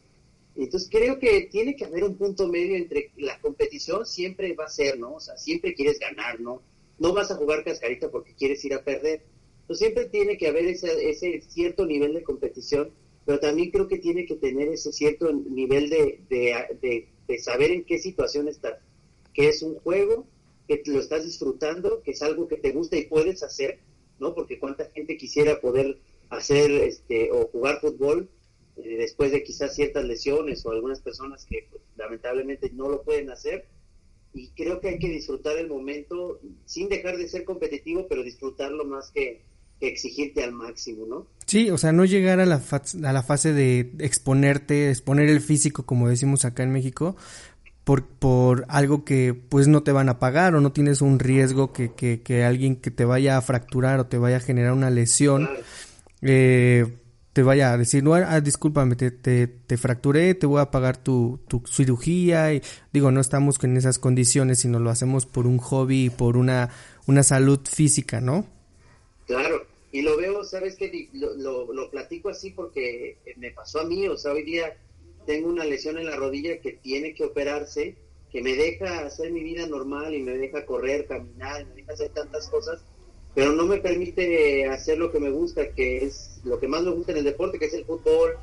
Entonces 0.56 0.88
creo 0.90 1.18
que 1.18 1.48
tiene 1.50 1.76
que 1.76 1.86
haber 1.86 2.04
un 2.04 2.16
punto 2.16 2.46
medio 2.46 2.76
entre 2.76 3.10
la 3.16 3.40
competición 3.40 4.04
siempre 4.04 4.52
va 4.54 4.64
a 4.64 4.68
ser, 4.68 4.98
¿no? 4.98 5.14
O 5.14 5.20
sea, 5.20 5.36
siempre 5.36 5.74
quieres 5.74 5.98
ganar, 5.98 6.40
¿no? 6.40 6.62
No 6.98 7.12
vas 7.14 7.30
a 7.30 7.36
jugar 7.36 7.64
cascarita 7.64 8.10
porque 8.10 8.34
quieres 8.34 8.64
ir 8.64 8.74
a 8.74 8.84
perder. 8.84 9.22
Entonces 9.62 9.78
siempre 9.78 10.06
tiene 10.06 10.36
que 10.36 10.48
haber 10.48 10.66
ese, 10.66 11.08
ese 11.08 11.40
cierto 11.48 11.86
nivel 11.86 12.12
de 12.14 12.22
competición, 12.22 12.90
pero 13.24 13.40
también 13.40 13.70
creo 13.70 13.88
que 13.88 13.98
tiene 13.98 14.26
que 14.26 14.36
tener 14.36 14.68
ese 14.68 14.92
cierto 14.92 15.32
nivel 15.32 15.88
de, 15.88 16.20
de, 16.28 17.08
de 17.26 17.38
saber 17.38 17.70
en 17.70 17.84
qué 17.84 17.98
situación 17.98 18.48
estás, 18.48 18.78
que 19.32 19.48
es 19.48 19.62
un 19.62 19.76
juego, 19.76 20.26
que 20.68 20.82
lo 20.86 21.00
estás 21.00 21.24
disfrutando, 21.24 22.02
que 22.02 22.10
es 22.12 22.22
algo 22.22 22.48
que 22.48 22.56
te 22.56 22.72
gusta 22.72 22.96
y 22.96 23.06
puedes 23.06 23.42
hacer, 23.42 23.78
¿no? 24.18 24.34
Porque 24.34 24.58
cuánta 24.58 24.84
gente 24.90 25.16
quisiera 25.16 25.60
poder 25.60 25.98
hacer 26.30 26.70
este 26.70 27.30
o 27.30 27.46
jugar 27.48 27.80
fútbol 27.80 28.28
eh, 28.76 28.96
después 28.98 29.32
de 29.32 29.42
quizás 29.42 29.74
ciertas 29.74 30.04
lesiones 30.04 30.64
o 30.64 30.70
algunas 30.70 31.00
personas 31.00 31.44
que 31.44 31.66
pues, 31.70 31.82
lamentablemente 31.96 32.70
no 32.72 32.88
lo 32.88 33.02
pueden 33.02 33.30
hacer. 33.30 33.66
Y 34.34 34.48
creo 34.50 34.80
que 34.80 34.88
hay 34.88 34.98
que 34.98 35.10
disfrutar 35.10 35.58
el 35.58 35.68
momento 35.68 36.40
sin 36.64 36.88
dejar 36.88 37.18
de 37.18 37.28
ser 37.28 37.44
competitivo 37.44 38.06
pero 38.08 38.22
disfrutarlo 38.22 38.84
más 38.84 39.10
que, 39.10 39.42
exigirte 39.80 40.44
al 40.44 40.52
máximo 40.52 41.06
no 41.06 41.26
sí 41.44 41.68
o 41.68 41.76
sea 41.76 41.90
no 41.90 42.04
llegar 42.04 42.38
a 42.38 42.46
la 42.46 42.62
a 42.62 43.12
la 43.12 43.22
fase 43.24 43.52
de 43.52 43.90
exponerte 43.98 44.90
exponer 44.90 45.28
el 45.28 45.40
físico 45.40 45.84
como 45.84 46.08
decimos 46.08 46.44
acá 46.44 46.62
en 46.62 46.70
México 46.70 47.16
por, 47.84 48.06
por 48.06 48.64
algo 48.68 49.04
que 49.04 49.34
pues 49.34 49.68
no 49.68 49.82
te 49.82 49.92
van 49.92 50.08
a 50.08 50.18
pagar 50.18 50.54
o 50.54 50.60
no 50.60 50.72
tienes 50.72 51.02
un 51.02 51.18
riesgo 51.18 51.72
que, 51.72 51.92
que, 51.92 52.22
que 52.22 52.44
alguien 52.44 52.76
que 52.76 52.90
te 52.90 53.04
vaya 53.04 53.36
a 53.36 53.42
fracturar 53.42 53.98
o 53.98 54.06
te 54.06 54.18
vaya 54.18 54.36
a 54.36 54.40
generar 54.40 54.72
una 54.72 54.90
lesión. 54.90 55.48
Eh, 56.20 56.86
te 57.32 57.42
vaya 57.42 57.72
a 57.72 57.78
decir, 57.78 58.02
no, 58.02 58.14
ah, 58.14 58.40
discúlpame, 58.40 58.94
te, 58.94 59.10
te, 59.10 59.76
fracturé, 59.78 60.34
te 60.34 60.46
voy 60.46 60.60
a 60.60 60.70
pagar 60.70 61.02
tu, 61.02 61.40
tu 61.48 61.62
cirugía. 61.66 62.52
Y 62.52 62.62
digo, 62.92 63.10
no 63.10 63.20
estamos 63.20 63.62
en 63.64 63.76
esas 63.76 63.98
condiciones, 63.98 64.60
sino 64.60 64.78
lo 64.78 64.90
hacemos 64.90 65.24
por 65.24 65.46
un 65.46 65.58
hobby 65.58 66.06
y 66.06 66.10
por 66.10 66.36
una, 66.36 66.70
una 67.06 67.22
salud 67.22 67.60
física, 67.64 68.20
¿no? 68.20 68.46
Claro, 69.26 69.66
y 69.92 70.02
lo 70.02 70.16
veo, 70.18 70.44
¿sabes 70.44 70.76
qué? 70.76 71.08
Lo, 71.12 71.72
lo, 71.72 71.90
platico 71.90 72.28
así 72.28 72.50
porque 72.50 73.16
me 73.36 73.50
pasó 73.50 73.80
a 73.80 73.84
mí, 73.84 74.06
o 74.08 74.16
sea, 74.16 74.32
hoy 74.32 74.42
día 74.42 74.76
tengo 75.26 75.48
una 75.48 75.64
lesión 75.64 75.98
en 75.98 76.06
la 76.06 76.16
rodilla 76.16 76.60
que 76.60 76.72
tiene 76.72 77.14
que 77.14 77.24
operarse, 77.24 77.96
que 78.30 78.42
me 78.42 78.56
deja 78.56 79.06
hacer 79.06 79.32
mi 79.32 79.42
vida 79.42 79.66
normal 79.66 80.14
y 80.14 80.22
me 80.22 80.36
deja 80.36 80.66
correr, 80.66 81.06
caminar, 81.06 81.66
me 81.66 81.74
deja 81.76 81.92
hacer 81.92 82.10
tantas 82.10 82.48
cosas 82.48 82.84
pero 83.34 83.52
no 83.52 83.66
me 83.66 83.78
permite 83.78 84.66
hacer 84.66 84.98
lo 84.98 85.10
que 85.10 85.20
me 85.20 85.30
gusta, 85.30 85.70
que 85.70 86.04
es 86.04 86.40
lo 86.44 86.60
que 86.60 86.68
más 86.68 86.82
me 86.82 86.90
gusta 86.90 87.12
en 87.12 87.18
el 87.18 87.24
deporte, 87.24 87.58
que 87.58 87.66
es 87.66 87.74
el 87.74 87.84
fútbol, 87.84 88.36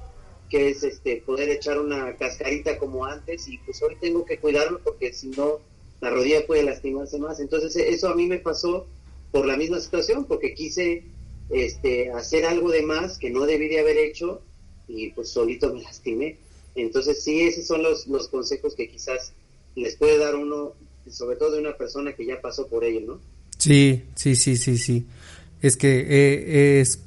que 0.50 0.70
es 0.70 0.84
este 0.84 1.18
poder 1.18 1.50
echar 1.50 1.80
una 1.80 2.16
cascarita 2.16 2.78
como 2.78 3.06
antes 3.06 3.48
y 3.48 3.60
pues 3.60 3.82
hoy 3.84 3.96
tengo 4.02 4.26
que 4.26 4.40
cuidarlo 4.40 4.80
porque 4.80 5.14
si 5.14 5.28
no 5.30 5.60
la 6.02 6.10
rodilla 6.10 6.46
puede 6.48 6.64
lastimarse 6.64 7.20
más. 7.20 7.40
Entonces 7.40 7.76
eso 7.76 8.10
a 8.10 8.16
mí 8.16 8.26
me 8.26 8.40
pasó 8.40 8.88
por 9.32 9.46
la 9.46 9.58
misma 9.58 9.80
situación, 9.80 10.26
porque 10.26 10.56
quise 10.56 11.04
este 11.50 12.12
hacer 12.12 12.46
algo 12.46 12.72
de 12.72 12.82
más 12.82 13.18
que 13.18 13.30
no 13.30 13.46
debí 13.46 13.68
de 13.68 13.80
haber 13.80 13.98
hecho 13.98 14.42
y 14.88 15.12
pues 15.12 15.30
solito 15.30 15.74
me 15.74 15.82
lastimé. 15.84 16.38
Entonces 16.76 17.24
sí, 17.24 17.42
esos 17.42 17.68
son 17.68 17.84
los, 17.84 18.08
los 18.08 18.28
consejos 18.28 18.76
que 18.76 18.90
quizás 18.90 19.34
les 19.76 19.96
puede 19.98 20.18
dar 20.18 20.36
uno, 20.36 20.74
sobre 21.10 21.36
todo 21.36 21.52
de 21.52 21.60
una 21.60 21.78
persona 21.78 22.14
que 22.14 22.26
ya 22.26 22.42
pasó 22.42 22.68
por 22.68 22.84
ello, 22.84 23.02
¿no? 23.02 23.22
Sí, 23.60 24.06
sí, 24.16 24.36
sí, 24.36 24.58
sí, 24.58 24.78
sí. 24.78 25.06
Es 25.62 25.76
que 25.78 26.00
eh, 26.00 26.80
es, 26.80 27.04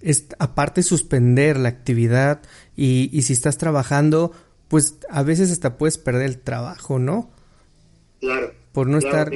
es 0.00 0.26
aparte 0.38 0.82
suspender 0.82 1.58
la 1.58 1.68
actividad 1.68 2.40
y, 2.74 3.10
y 3.12 3.22
si 3.22 3.34
estás 3.34 3.58
trabajando, 3.58 4.32
pues 4.68 4.96
a 5.10 5.22
veces 5.22 5.52
hasta 5.52 5.76
puedes 5.76 5.98
perder 5.98 6.22
el 6.22 6.38
trabajo, 6.38 6.98
¿no? 6.98 7.30
Claro. 8.20 8.52
Por 8.72 8.88
no 8.88 8.98
estar, 8.98 9.30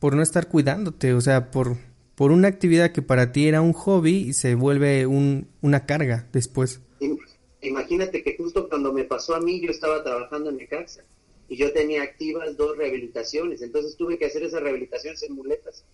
por 0.00 0.16
no 0.16 0.22
estar 0.22 0.48
cuidándote, 0.48 1.14
o 1.14 1.20
sea, 1.20 1.52
por, 1.52 1.76
por 2.16 2.32
una 2.32 2.48
actividad 2.48 2.90
que 2.90 3.02
para 3.02 3.30
ti 3.30 3.46
era 3.46 3.62
un 3.62 3.72
hobby 3.72 4.16
y 4.16 4.32
se 4.32 4.56
vuelve 4.56 5.06
un, 5.06 5.46
una 5.60 5.86
carga 5.86 6.26
después. 6.32 6.80
Imagínate 7.60 8.22
que 8.22 8.36
justo 8.36 8.68
cuando 8.68 8.92
me 8.92 9.04
pasó 9.04 9.34
a 9.36 9.40
mí, 9.40 9.60
yo 9.60 9.70
estaba 9.70 10.02
trabajando 10.02 10.50
en 10.50 10.56
mi 10.56 10.66
casa 10.66 11.02
y 11.48 11.56
yo 11.56 11.72
tenía 11.72 12.02
activas 12.02 12.56
dos 12.56 12.76
rehabilitaciones, 12.76 13.62
entonces 13.62 13.96
tuve 13.96 14.18
que 14.18 14.26
hacer 14.26 14.42
esas 14.42 14.62
rehabilitaciones 14.62 15.22
en 15.22 15.34
muletas. 15.34 15.84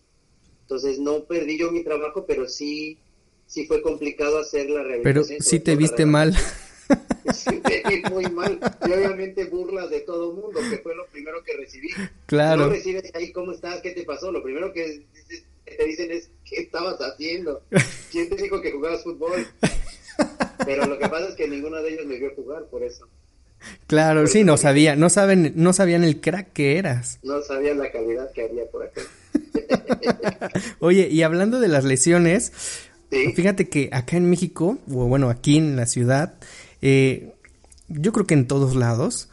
Entonces 0.63 0.99
no 0.99 1.25
perdí 1.25 1.59
yo 1.59 1.73
mi 1.73 1.83
trabajo, 1.83 2.25
pero 2.27 2.49
sí, 2.49 2.99
sí 3.47 3.67
fue 3.67 3.83
complicado 3.83 4.39
hacer 4.39 4.71
la 4.71 4.83
rehabilitación. 4.83 5.27
Pero 5.29 5.43
sí 5.43 5.61
te 5.61 5.77
viste 5.77 6.07
mal. 6.07 6.35
Sí, 7.33 7.63
muy 8.11 8.25
mal. 8.27 8.59
Y 8.87 8.93
obviamente 8.93 9.45
burlas 9.45 9.91
de 9.91 10.01
todo 10.01 10.33
mundo, 10.33 10.59
que 10.71 10.79
fue 10.79 10.95
lo 10.95 11.07
primero 11.07 11.43
que 11.45 11.57
recibí. 11.57 11.89
Claro. 12.27 12.63
No 12.63 12.69
recibes 12.71 13.15
ahí, 13.15 13.33
¿cómo 13.33 13.53
estás? 13.53 13.81
¿Qué 13.81 13.93
te 13.93 14.05
pasó? 14.05 14.33
Lo 14.33 14.43
primero 14.43 14.73
que, 14.73 15.05
te 15.65 15.85
dicen 15.85 16.11
es, 16.11 16.31
¿qué 16.45 16.63
estabas 16.63 16.99
haciendo? 17.01 17.63
¿Quién 18.11 18.29
te 18.29 18.43
dijo 18.43 18.61
que 18.61 18.73
jugabas 18.73 19.05
fútbol? 19.05 19.47
Pero 20.65 20.87
lo 20.87 20.99
que 20.99 21.09
pasa 21.09 21.29
es 21.29 21.35
que 21.35 21.49
ninguno 21.49 21.81
de 21.83 21.95
ellos 21.95 22.07
me 22.07 22.19
vio 22.19 22.35
jugar, 22.35 22.67
por 22.67 22.83
eso. 22.83 23.09
Claro, 23.87 24.27
sí, 24.27 24.45
no 24.45 24.57
sabía, 24.57 24.97
no 24.97 25.11
saben, 25.11 25.53
no 25.57 25.73
sabían 25.73 26.05
el 26.05 26.21
crack 26.21 26.53
que 26.53 26.79
eras. 26.79 27.19
No 27.23 27.43
sabían 27.43 27.79
la 27.79 27.91
calidad 27.91 28.31
que 28.33 28.45
había 28.45 28.65
por 28.71 28.85
acá. 28.85 29.01
Oye, 30.81 31.09
y 31.09 31.23
hablando 31.23 31.61
de 31.61 31.69
las 31.69 31.85
lesiones, 31.85 32.53
fíjate 33.11 33.69
que 33.69 33.91
acá 33.93 34.17
en 34.17 34.31
México, 34.31 34.79
o 34.89 35.07
bueno, 35.07 35.31
aquí 35.31 35.57
en 35.57 35.77
la 35.77 35.87
ciudad, 35.87 36.35
eh, 36.83 37.33
yo 37.89 38.13
creo 38.13 38.27
que 38.27 38.35
en 38.35 38.47
todos 38.47 38.77
lados, 38.77 39.29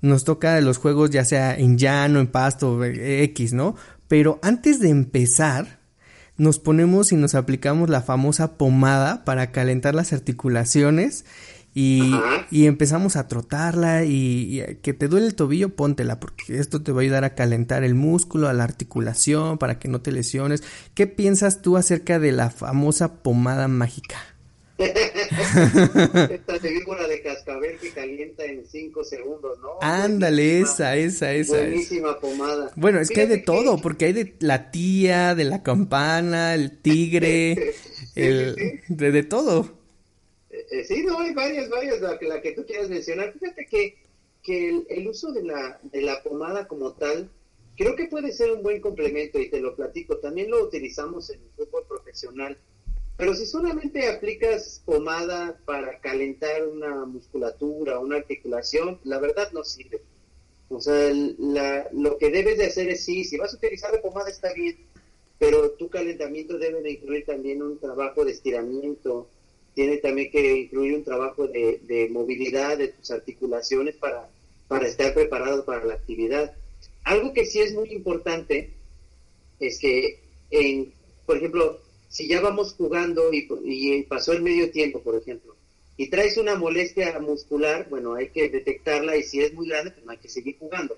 nos 0.00 0.24
toca 0.24 0.60
los 0.60 0.78
juegos 0.78 1.10
ya 1.10 1.24
sea 1.24 1.54
en 1.54 1.78
llano, 1.78 2.20
en 2.20 2.26
pasto, 2.26 2.82
X, 2.84 3.52
¿no? 3.52 3.76
Pero 4.08 4.38
antes 4.42 4.80
de 4.80 4.88
empezar, 4.88 5.78
nos 6.36 6.58
ponemos 6.58 7.12
y 7.12 7.16
nos 7.16 7.34
aplicamos 7.34 7.90
la 7.90 8.02
famosa 8.02 8.56
pomada 8.56 9.24
para 9.24 9.52
calentar 9.52 9.94
las 9.94 10.12
articulaciones 10.12 11.24
y, 11.72 12.14
y, 12.50 12.66
empezamos 12.66 13.14
a 13.14 13.28
trotarla 13.28 14.04
y, 14.04 14.60
que 14.82 14.92
te 14.92 15.06
duele 15.06 15.26
el 15.26 15.36
tobillo, 15.36 15.68
póntela, 15.68 16.18
porque 16.18 16.58
esto 16.58 16.82
te 16.82 16.90
va 16.90 17.00
a 17.00 17.02
ayudar 17.02 17.24
a 17.24 17.36
calentar 17.36 17.84
el 17.84 17.94
músculo, 17.94 18.48
a 18.48 18.52
la 18.52 18.64
articulación, 18.64 19.56
para 19.58 19.78
que 19.78 19.86
no 19.88 20.00
te 20.00 20.10
lesiones. 20.10 20.64
¿Qué 20.94 21.06
piensas 21.06 21.62
tú 21.62 21.76
acerca 21.76 22.18
de 22.18 22.32
la 22.32 22.50
famosa 22.50 23.22
pomada 23.22 23.68
mágica? 23.68 24.16
Esta 24.80 26.58
figura 26.60 27.06
de 27.06 27.22
cascabel 27.22 27.78
que 27.78 27.90
calienta 27.90 28.44
en 28.44 28.66
5 28.66 29.04
segundos, 29.04 29.58
¿no? 29.60 29.78
Ándale, 29.80 30.60
esa, 30.60 30.96
esa, 30.96 31.32
esa. 31.32 31.58
Buenísima 31.58 32.18
pomada. 32.18 32.72
Bueno, 32.76 32.98
es 32.98 33.10
que 33.10 33.20
hay 33.20 33.26
de 33.28 33.38
todo, 33.38 33.78
porque 33.80 34.06
hay 34.06 34.12
de 34.12 34.34
la 34.40 34.70
tía, 34.70 35.34
de 35.34 35.44
la 35.44 35.62
campana, 35.62 36.54
el 36.54 36.78
tigre, 36.78 37.74
el, 38.14 38.80
de, 38.88 39.12
de 39.12 39.22
todo. 39.22 39.79
Eh, 40.70 40.84
sí, 40.84 41.02
no, 41.02 41.18
hay 41.18 41.34
varias, 41.34 41.68
varias, 41.68 42.00
la 42.00 42.18
la 42.20 42.40
que 42.40 42.52
tú 42.52 42.64
quieras 42.64 42.88
mencionar. 42.88 43.32
Fíjate 43.32 43.66
que, 43.66 43.98
que 44.42 44.84
el, 44.88 45.08
uso 45.08 45.32
de 45.32 45.42
la, 45.42 45.80
de 45.82 46.00
la 46.02 46.22
pomada 46.22 46.68
como 46.68 46.92
tal, 46.94 47.28
creo 47.76 47.96
que 47.96 48.06
puede 48.06 48.32
ser 48.32 48.52
un 48.52 48.62
buen 48.62 48.80
complemento 48.80 49.40
y 49.40 49.50
te 49.50 49.60
lo 49.60 49.74
platico. 49.74 50.18
También 50.18 50.50
lo 50.50 50.62
utilizamos 50.62 51.30
en 51.30 51.40
el 51.40 51.50
fútbol 51.50 51.84
profesional. 51.88 52.56
Pero 53.16 53.34
si 53.34 53.46
solamente 53.46 54.08
aplicas 54.08 54.80
pomada 54.84 55.60
para 55.66 56.00
calentar 56.00 56.66
una 56.66 57.04
musculatura, 57.04 57.98
una 57.98 58.16
articulación, 58.16 58.98
la 59.04 59.18
verdad 59.18 59.50
no 59.52 59.64
sirve. 59.64 60.00
O 60.70 60.80
sea, 60.80 61.12
lo 61.92 62.16
que 62.16 62.30
debes 62.30 62.58
de 62.58 62.66
hacer 62.66 62.88
es 62.88 63.04
sí, 63.04 63.24
si 63.24 63.36
vas 63.36 63.52
a 63.52 63.56
utilizar 63.56 63.92
la 63.92 64.00
pomada 64.00 64.30
está 64.30 64.54
bien, 64.54 64.86
pero 65.36 65.72
tu 65.72 65.90
calentamiento 65.90 66.58
debe 66.58 66.80
de 66.80 66.92
incluir 66.92 67.26
también 67.26 67.60
un 67.60 67.78
trabajo 67.78 68.24
de 68.24 68.30
estiramiento, 68.30 69.28
tiene 69.74 69.98
también 69.98 70.30
que 70.30 70.58
incluir 70.58 70.94
un 70.94 71.04
trabajo 71.04 71.46
de, 71.46 72.08
movilidad 72.10 72.78
de 72.78 72.88
tus 72.88 73.10
articulaciones 73.10 73.96
para, 73.96 74.28
para 74.68 74.86
estar 74.86 75.14
preparado 75.14 75.64
para 75.64 75.84
la 75.84 75.94
actividad. 75.94 76.54
Algo 77.04 77.32
que 77.32 77.46
sí 77.46 77.60
es 77.60 77.74
muy 77.74 77.90
importante 77.92 78.70
es 79.58 79.78
que, 79.78 80.20
en, 80.50 80.92
por 81.26 81.36
ejemplo, 81.36 81.80
si 82.08 82.26
ya 82.26 82.40
vamos 82.40 82.74
jugando 82.74 83.30
y, 83.32 84.02
pasó 84.02 84.32
el 84.32 84.42
medio 84.42 84.70
tiempo, 84.70 85.00
por 85.00 85.14
ejemplo, 85.14 85.54
y 85.96 86.08
traes 86.08 86.36
una 86.38 86.56
molestia 86.56 87.18
muscular, 87.20 87.86
bueno, 87.88 88.14
hay 88.14 88.30
que 88.30 88.48
detectarla 88.48 89.16
y 89.16 89.22
si 89.22 89.40
es 89.40 89.52
muy 89.52 89.68
grande, 89.68 89.92
pues 89.92 90.04
no 90.04 90.12
hay 90.12 90.18
que 90.18 90.28
seguir 90.28 90.58
jugando. 90.58 90.96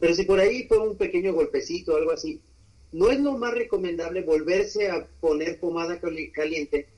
Pero 0.00 0.14
si 0.14 0.24
por 0.24 0.40
ahí 0.40 0.64
fue 0.66 0.78
un 0.78 0.96
pequeño 0.96 1.32
golpecito 1.32 1.92
o 1.92 1.96
algo 1.96 2.12
así, 2.12 2.40
no 2.92 3.10
es 3.10 3.20
lo 3.20 3.36
más 3.36 3.54
recomendable 3.54 4.22
volverse 4.22 4.90
a 4.90 5.06
poner 5.20 5.60
pomada 5.60 6.00
caliente 6.32 6.88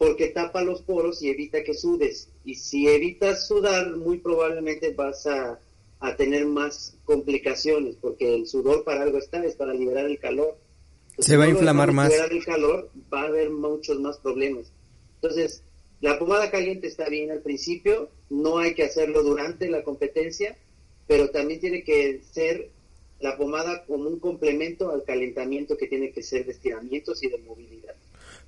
porque 0.00 0.28
tapa 0.28 0.62
los 0.62 0.80
poros 0.80 1.22
y 1.22 1.28
evita 1.28 1.62
que 1.62 1.74
sudes. 1.74 2.30
Y 2.46 2.54
si 2.54 2.88
evitas 2.88 3.46
sudar, 3.46 3.94
muy 3.96 4.16
probablemente 4.16 4.94
vas 4.94 5.26
a, 5.26 5.60
tener 6.16 6.46
más 6.46 6.96
complicaciones, 7.04 7.96
porque 8.00 8.34
el 8.34 8.46
sudor 8.46 8.82
para 8.82 9.02
algo 9.02 9.18
está, 9.18 9.44
es 9.44 9.56
para 9.56 9.74
liberar 9.74 10.06
el 10.06 10.18
calor. 10.18 10.56
Se 11.18 11.36
va 11.36 11.44
a 11.44 11.48
inflamar 11.50 11.92
más. 11.92 12.08
Liberar 12.08 12.32
el 12.32 12.42
calor, 12.42 12.90
va 13.12 13.24
a 13.24 13.26
haber 13.26 13.50
muchos 13.50 14.00
más 14.00 14.16
problemas. 14.16 14.72
Entonces, 15.16 15.62
la 16.00 16.18
pomada 16.18 16.50
caliente 16.50 16.86
está 16.86 17.10
bien 17.10 17.30
al 17.30 17.42
principio, 17.42 18.08
no 18.30 18.56
hay 18.56 18.72
que 18.72 18.84
hacerlo 18.84 19.22
durante 19.22 19.68
la 19.68 19.84
competencia, 19.84 20.56
pero 21.06 21.28
también 21.28 21.60
tiene 21.60 21.84
que 21.84 22.22
ser 22.32 22.70
la 23.20 23.36
pomada 23.36 23.84
como 23.84 24.08
un 24.08 24.18
complemento 24.18 24.92
al 24.92 25.04
calentamiento 25.04 25.76
que 25.76 25.88
tiene 25.88 26.10
que 26.10 26.22
ser 26.22 26.46
de 26.46 26.52
estiramientos 26.52 27.22
y 27.22 27.28
de 27.28 27.36
movilidad. 27.36 27.94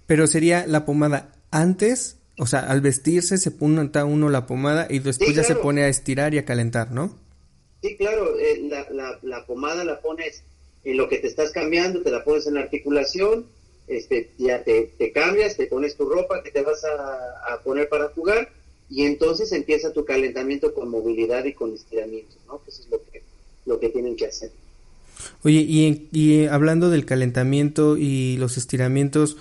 Pero 0.06 0.26
sería 0.26 0.66
la 0.66 0.87
pomada 0.87 1.41
antes, 1.52 2.16
o 2.38 2.47
sea, 2.47 2.61
al 2.61 2.80
vestirse 2.80 3.38
se 3.38 3.50
pone 3.52 3.90
uno 4.04 4.28
la 4.28 4.47
pomada 4.47 4.88
y 4.90 4.99
después 4.99 5.35
ya 5.35 5.44
se 5.44 5.54
pone 5.54 5.85
a 5.85 5.88
estirar 5.88 6.35
y 6.35 6.38
a 6.38 6.44
calentar, 6.44 6.90
¿no? 6.90 7.16
Sí, 7.82 7.97
claro, 7.97 8.38
eh, 8.38 8.62
la, 8.68 8.87
la, 8.90 9.18
la, 9.23 9.47
pomada 9.47 9.85
la 9.85 10.00
pones 10.00 10.42
en 10.85 10.97
lo 10.97 11.09
que 11.09 11.18
te 11.18 11.26
estás 11.26 11.52
cambiando, 11.52 12.02
te 12.02 12.11
la 12.11 12.25
pones 12.25 12.47
en 12.47 12.54
la 12.54 12.61
articulación, 12.61 13.47
este, 13.87 14.30
ya 14.38 14.62
te, 14.64 14.92
te 14.97 15.12
cambias, 15.12 15.56
te 15.56 15.66
pones 15.66 15.97
tu 15.97 16.09
ropa 16.09 16.42
que 16.42 16.50
te 16.50 16.62
vas 16.62 16.85
a, 16.85 17.61
poner 17.62 17.88
para 17.88 18.09
jugar 18.09 18.50
y 18.88 19.04
entonces 19.04 19.52
empieza 19.52 19.92
tu 19.92 20.04
calentamiento 20.04 20.75
con 20.75 20.88
movilidad 20.88 21.44
y 21.44 21.52
con 21.52 21.75
estiramiento, 21.75 22.35
¿no? 22.47 22.59
Pues 22.59 22.80
es 22.80 22.88
lo 22.90 23.00
que, 23.11 23.23
lo 23.66 23.78
que 23.78 23.90
tienen 23.90 24.16
que 24.16 24.26
hacer. 24.26 24.50
Oye, 25.44 25.61
y, 25.61 26.09
y 26.12 26.47
hablando 26.47 26.90
del 26.90 27.04
calentamiento 27.04 27.97
y 27.97 28.37
los 28.38 28.56
estiramientos, 28.56 29.37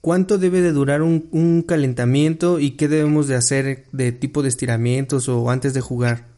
¿Cuánto 0.00 0.38
debe 0.38 0.60
de 0.60 0.70
durar 0.70 1.02
un, 1.02 1.64
calentamiento 1.66 2.60
y 2.60 2.76
qué 2.76 2.86
debemos 2.86 3.26
de 3.26 3.34
hacer 3.34 3.84
de 3.90 4.12
tipo 4.12 4.42
de 4.42 4.48
estiramientos 4.48 5.28
o 5.28 5.50
antes 5.50 5.74
de 5.74 5.80
jugar 5.80 6.28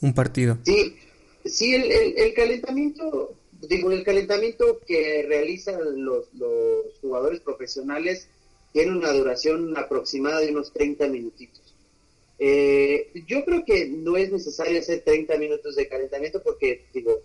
un 0.00 0.14
partido? 0.14 0.58
Sí, 0.64 0.96
sí 1.44 1.74
el, 1.74 2.32
calentamiento, 2.34 3.34
digo, 3.60 3.90
el 3.90 4.04
calentamiento 4.04 4.78
que 4.86 5.24
realizan 5.28 6.04
los, 6.04 6.26
jugadores 7.00 7.40
profesionales 7.40 8.28
tiene 8.72 8.92
una 8.92 9.12
duración 9.12 9.76
aproximada 9.76 10.38
de 10.38 10.52
unos 10.52 10.72
30 10.72 11.08
minutitos. 11.08 11.60
Eh, 12.38 13.10
yo 13.26 13.44
creo 13.44 13.64
que 13.64 13.88
no 13.88 14.16
es 14.16 14.30
necesario 14.30 14.78
hacer 14.78 15.02
30 15.04 15.36
minutos 15.38 15.74
de 15.74 15.88
calentamiento 15.88 16.40
porque, 16.40 16.84
digo, 16.94 17.20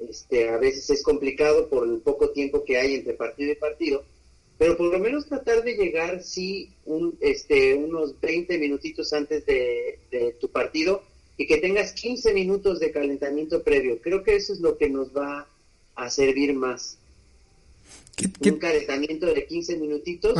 este, 0.00 0.48
a 0.48 0.58
veces 0.58 0.90
es 0.90 1.04
complicado 1.04 1.68
por 1.68 1.86
el 1.86 1.98
poco 1.98 2.30
tiempo 2.30 2.64
que 2.64 2.78
hay 2.78 2.96
entre 2.96 3.14
partido 3.14 3.52
y 3.52 3.56
partido 3.56 4.04
pero 4.64 4.78
por 4.78 4.90
lo 4.90 4.98
menos 4.98 5.26
tratar 5.26 5.62
de 5.62 5.76
llegar, 5.76 6.22
sí, 6.22 6.70
un, 6.86 7.18
este, 7.20 7.74
unos 7.74 8.18
20 8.18 8.56
minutitos 8.56 9.12
antes 9.12 9.44
de, 9.44 9.98
tu 10.40 10.48
partido 10.48 11.02
y 11.36 11.46
que 11.46 11.58
tengas 11.58 11.92
15 11.92 12.32
minutos 12.32 12.80
de 12.80 12.90
calentamiento 12.90 13.62
previo. 13.62 14.00
Creo 14.00 14.22
que 14.22 14.36
eso 14.36 14.54
es 14.54 14.60
lo 14.60 14.78
que 14.78 14.88
nos 14.88 15.14
va 15.14 15.46
a 15.94 16.08
servir 16.08 16.54
más. 16.54 16.96
Un 18.40 18.56
calentamiento 18.56 19.26
de 19.26 19.44
15 19.44 19.76
minutitos 19.76 20.34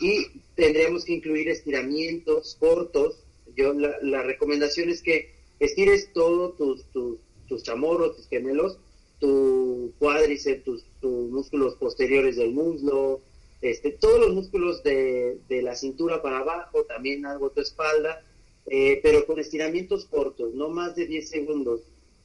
y 0.00 0.28
tendremos 0.54 1.04
que 1.04 1.12
incluir 1.12 1.50
estiramientos 1.50 2.56
cortos. 2.58 3.18
Yo 3.54 3.74
la, 3.74 4.22
recomendación 4.22 4.88
es 4.88 5.02
que 5.02 5.34
estires 5.60 6.10
todos 6.14 6.56
tus, 6.56 6.84
tus, 6.86 7.18
tus 7.46 7.62
chamorros, 7.64 8.16
tus 8.16 8.28
gemelos, 8.28 8.78
tu 9.20 9.92
cuádriceps, 9.98 10.64
tus, 10.64 10.84
tus 11.02 11.30
músculos 11.30 11.74
posteriores 11.74 12.36
del 12.36 12.52
muslo, 12.52 13.20
este, 13.60 13.90
todos 13.90 14.20
los 14.20 14.34
músculos 14.34 14.82
de, 14.82 15.40
la 15.48 15.74
cintura 15.74 16.22
para 16.22 16.38
abajo, 16.38 16.84
también 16.84 17.26
algo 17.26 17.50
tu 17.50 17.60
espalda, 17.60 18.22
eh, 18.66 19.00
pero 19.02 19.26
con 19.26 19.38
estiramientos 19.40 20.04
cortos, 20.04 20.54
no 20.54 20.68
más 20.68 20.94
de 20.94 21.06
10 21.06 21.28
segundos, 21.28 21.80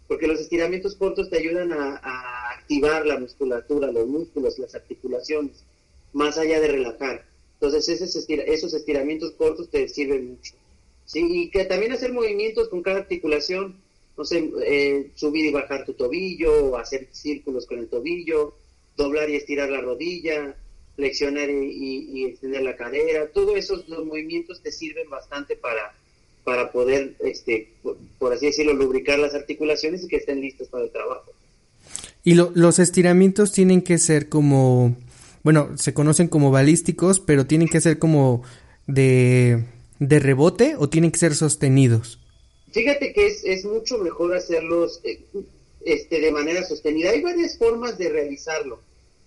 porque 0.07 0.27
los 0.27 0.39
estiramientos 0.39 0.95
cortos 0.95 1.29
te 1.29 1.37
ayudan 1.37 1.71
a, 1.73 1.99
activar 2.59 3.05
la 3.05 3.19
musculatura, 3.19 3.91
los 3.91 4.07
músculos, 4.07 4.57
las 4.57 4.73
articulaciones, 4.73 5.65
más 6.13 6.37
allá 6.37 6.61
de 6.61 6.69
relajar. 6.69 7.25
Entonces 7.55 8.01
esos, 8.01 8.73
estiramientos 8.73 9.31
cortos 9.31 9.69
te 9.69 9.89
sirven 9.89 10.31
mucho. 10.31 10.53
¿sí? 11.05 11.27
Y 11.29 11.49
que 11.49 11.65
también 11.65 11.91
hacer 11.91 12.13
movimientos 12.13 12.69
con 12.69 12.81
cada 12.83 12.99
articulación, 12.99 13.75
no 14.15 14.23
sé, 14.23 14.49
eh, 14.65 15.11
subir 15.15 15.45
y 15.45 15.51
bajar 15.51 15.85
tu 15.85 15.93
tobillo, 15.93 16.77
hacer 16.77 17.09
círculos 17.11 17.65
con 17.65 17.79
el 17.79 17.89
tobillo, 17.89 18.55
doblar 18.95 19.29
y 19.29 19.35
estirar 19.35 19.69
la 19.69 19.81
rodilla, 19.81 20.55
flexionar 20.95 21.49
y, 21.49 22.25
extender 22.25 22.61
la 22.61 22.75
cadera, 22.75 23.27
todos 23.33 23.57
esos 23.57 23.87
los 23.87 24.05
movimientos 24.05 24.61
te 24.61 24.71
sirven 24.71 25.09
bastante 25.09 25.55
para, 25.55 25.93
para 26.43 26.71
poder, 26.71 27.15
este, 27.19 27.69
por, 28.19 28.33
así 28.33 28.47
decirlo, 28.47 28.73
lubricar 28.73 29.19
las 29.19 29.33
articulaciones 29.33 30.03
y 30.03 30.07
que 30.07 30.17
estén 30.17 30.41
listas 30.41 30.67
para 30.67 30.85
el 30.85 30.91
trabajo. 30.91 31.31
Y 32.23 32.35
los 32.35 32.79
estiramientos 32.79 33.51
tienen 33.51 33.81
que 33.81 33.97
ser 33.97 34.29
como, 34.29 34.95
bueno, 35.43 35.77
se 35.77 35.93
conocen 35.93 36.27
como 36.27 36.51
balísticos, 36.51 37.19
pero 37.19 37.45
tienen 37.45 37.67
que 37.67 37.81
ser 37.81 37.99
como 37.99 38.43
de, 38.87 39.65
de 39.99 40.19
rebote 40.19 40.75
o 40.77 40.89
tienen 40.89 41.11
que 41.11 41.19
ser 41.19 41.35
sostenidos. 41.35 42.19
Fíjate 42.71 43.13
que 43.13 43.27
es, 43.27 43.43
es 43.43 43.65
mucho 43.65 43.97
mejor 43.97 44.35
hacerlos 44.35 45.01
eh, 45.03 45.21
este, 45.85 46.21
de 46.21 46.31
manera 46.31 46.63
sostenida. 46.63 47.09
Hay 47.09 47.21
varias 47.21 47.57
formas 47.57 47.97
de 47.97 48.09
realizarlo 48.09 48.79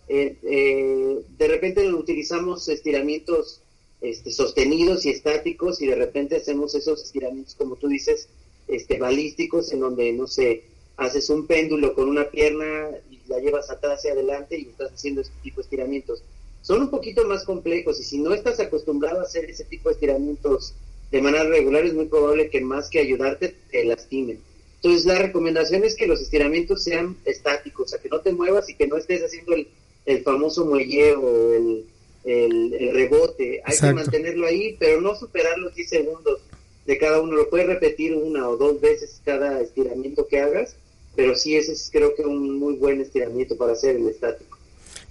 eh, 0.09 0.37
eh, 0.43 1.21
de 1.37 1.49
repente 1.49 1.93
utilizamos 1.93 2.69
estiramientos 2.69 3.61
este, 4.01 4.31
sostenidos 4.31 5.05
y 5.07 5.11
estáticos 5.11 5.83
y 5.83 5.87
de 5.87 5.97
repente 5.97 6.37
hacemos 6.37 6.75
esos 6.75 7.03
estiramientos, 7.03 7.55
como 7.55 7.77
tú 7.77 7.89
dices, 7.89 8.29
este, 8.69 8.99
balísticos, 8.99 9.73
en 9.73 9.81
donde, 9.81 10.13
no 10.13 10.27
sé, 10.27 10.65
haces 10.97 11.29
un 11.31 11.47
péndulo 11.47 11.95
con 11.95 12.09
una 12.09 12.31
pierna 12.31 12.91
y 13.11 13.21
la 13.29 13.39
llevas 13.39 13.71
atrás 13.71 14.05
y 14.05 14.09
adelante 14.09 14.59
y 14.59 14.69
estás 14.69 14.93
haciendo 14.93 15.21
este 15.21 15.35
tipo 15.43 15.57
de 15.57 15.63
estiramientos. 15.63 16.23
Son 16.63 16.83
un 16.83 16.91
poquito 16.91 17.27
más 17.27 17.45
complejos 17.45 18.01
y 18.01 18.05
si 18.05 18.19
no 18.19 18.35
estás 18.35 18.59
acostumbrado 18.61 19.21
a 19.21 19.25
hacer 19.25 19.45
ese 19.45 19.65
tipo 19.65 19.89
de 19.89 19.95
estiramientos 19.95 20.75
de 21.11 21.23
manera 21.23 21.45
regular, 21.45 21.85
es 21.85 21.95
muy 21.95 22.07
probable 22.07 22.51
que 22.51 22.61
más 22.61 22.91
que 22.91 22.99
ayudarte 22.99 23.55
te 23.71 23.85
lastimen. 23.85 24.41
Entonces 24.77 25.07
la 25.07 25.19
recomendación 25.19 25.85
es 25.85 25.95
que 25.95 26.07
los 26.07 26.21
estiramientos 26.21 26.83
sean 26.83 27.17
estáticos, 27.25 27.87
o 27.87 27.89
sea, 27.89 28.01
que 28.01 28.09
no 28.09 28.21
te 28.21 28.33
muevas 28.33 28.69
y 28.69 28.75
que 28.75 28.87
no 28.87 28.97
estés 28.97 29.23
haciendo 29.23 29.55
el 29.55 29.69
el 30.07 30.23
famoso 30.23 30.65
muelleo, 30.65 31.55
el, 31.55 31.85
el, 32.25 32.95
rebote. 32.95 33.61
Hay 33.65 33.79
que 33.79 33.93
mantenerlo 33.93 34.47
ahí, 34.47 34.77
pero 34.79 35.01
no 35.01 35.15
superar 35.15 35.59
los 35.59 35.75
10 35.75 35.89
segundos 35.89 36.41
de 36.87 36.99
cada 36.99 37.21
uno. 37.21 37.35
Lo 37.35 37.51
puedes 37.51 37.67
repetir 37.67 38.15
una 38.15 38.49
o 38.49 38.57
dos 38.57 38.81
veces 38.81 39.21
cada 39.25 39.61
estiramiento 39.61 40.27
que 40.27 40.41
hagas, 40.41 40.77
pero 41.15 41.35
sí 41.35 41.57
ese 41.57 41.73
es 41.73 41.91
creo 41.93 42.15
que 42.15 42.23
un 42.23 42.59
muy 42.59 42.75
buen 42.75 43.01
estiramiento 43.01 43.57
para 43.57 43.73
hacer 43.73 43.97
el 43.97 44.09
estático. 44.09 44.57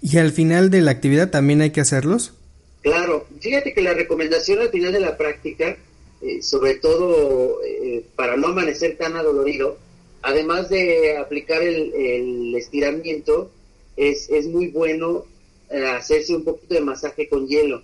¿Y 0.02 0.18
al 0.18 0.32
final 0.32 0.70
de 0.70 0.82
la 0.82 0.92
actividad 0.92 1.30
también 1.30 1.62
hay 1.62 1.72
que 1.72 1.82
hacerlos? 1.82 2.34
Claro, 2.82 3.26
fíjate 3.40 3.74
que 3.74 3.82
la 3.82 3.94
recomendación 3.94 4.60
al 4.60 4.70
final 4.70 4.94
de 4.94 5.00
la 5.00 5.18
práctica, 5.18 5.78
eh, 6.22 6.42
sobre 6.42 6.76
todo 6.76 7.60
eh, 7.64 8.06
para 8.16 8.38
no 8.38 8.48
amanecer 8.48 8.98
tan 8.98 9.16
adolorido, 9.16 9.78
además 10.22 10.70
de 10.70 11.18
aplicar 11.18 11.64
el, 11.64 11.94
el 11.94 12.56
estiramiento, 12.56 13.50
es, 13.96 14.30
es 14.30 14.48
muy 14.48 14.68
bueno 14.68 15.26
eh, 15.70 15.84
hacerse 15.86 16.36
un 16.36 16.44
poquito 16.44 16.76
de 16.76 16.82
masaje 16.82 17.28
con 17.28 17.48
hielo. 17.48 17.82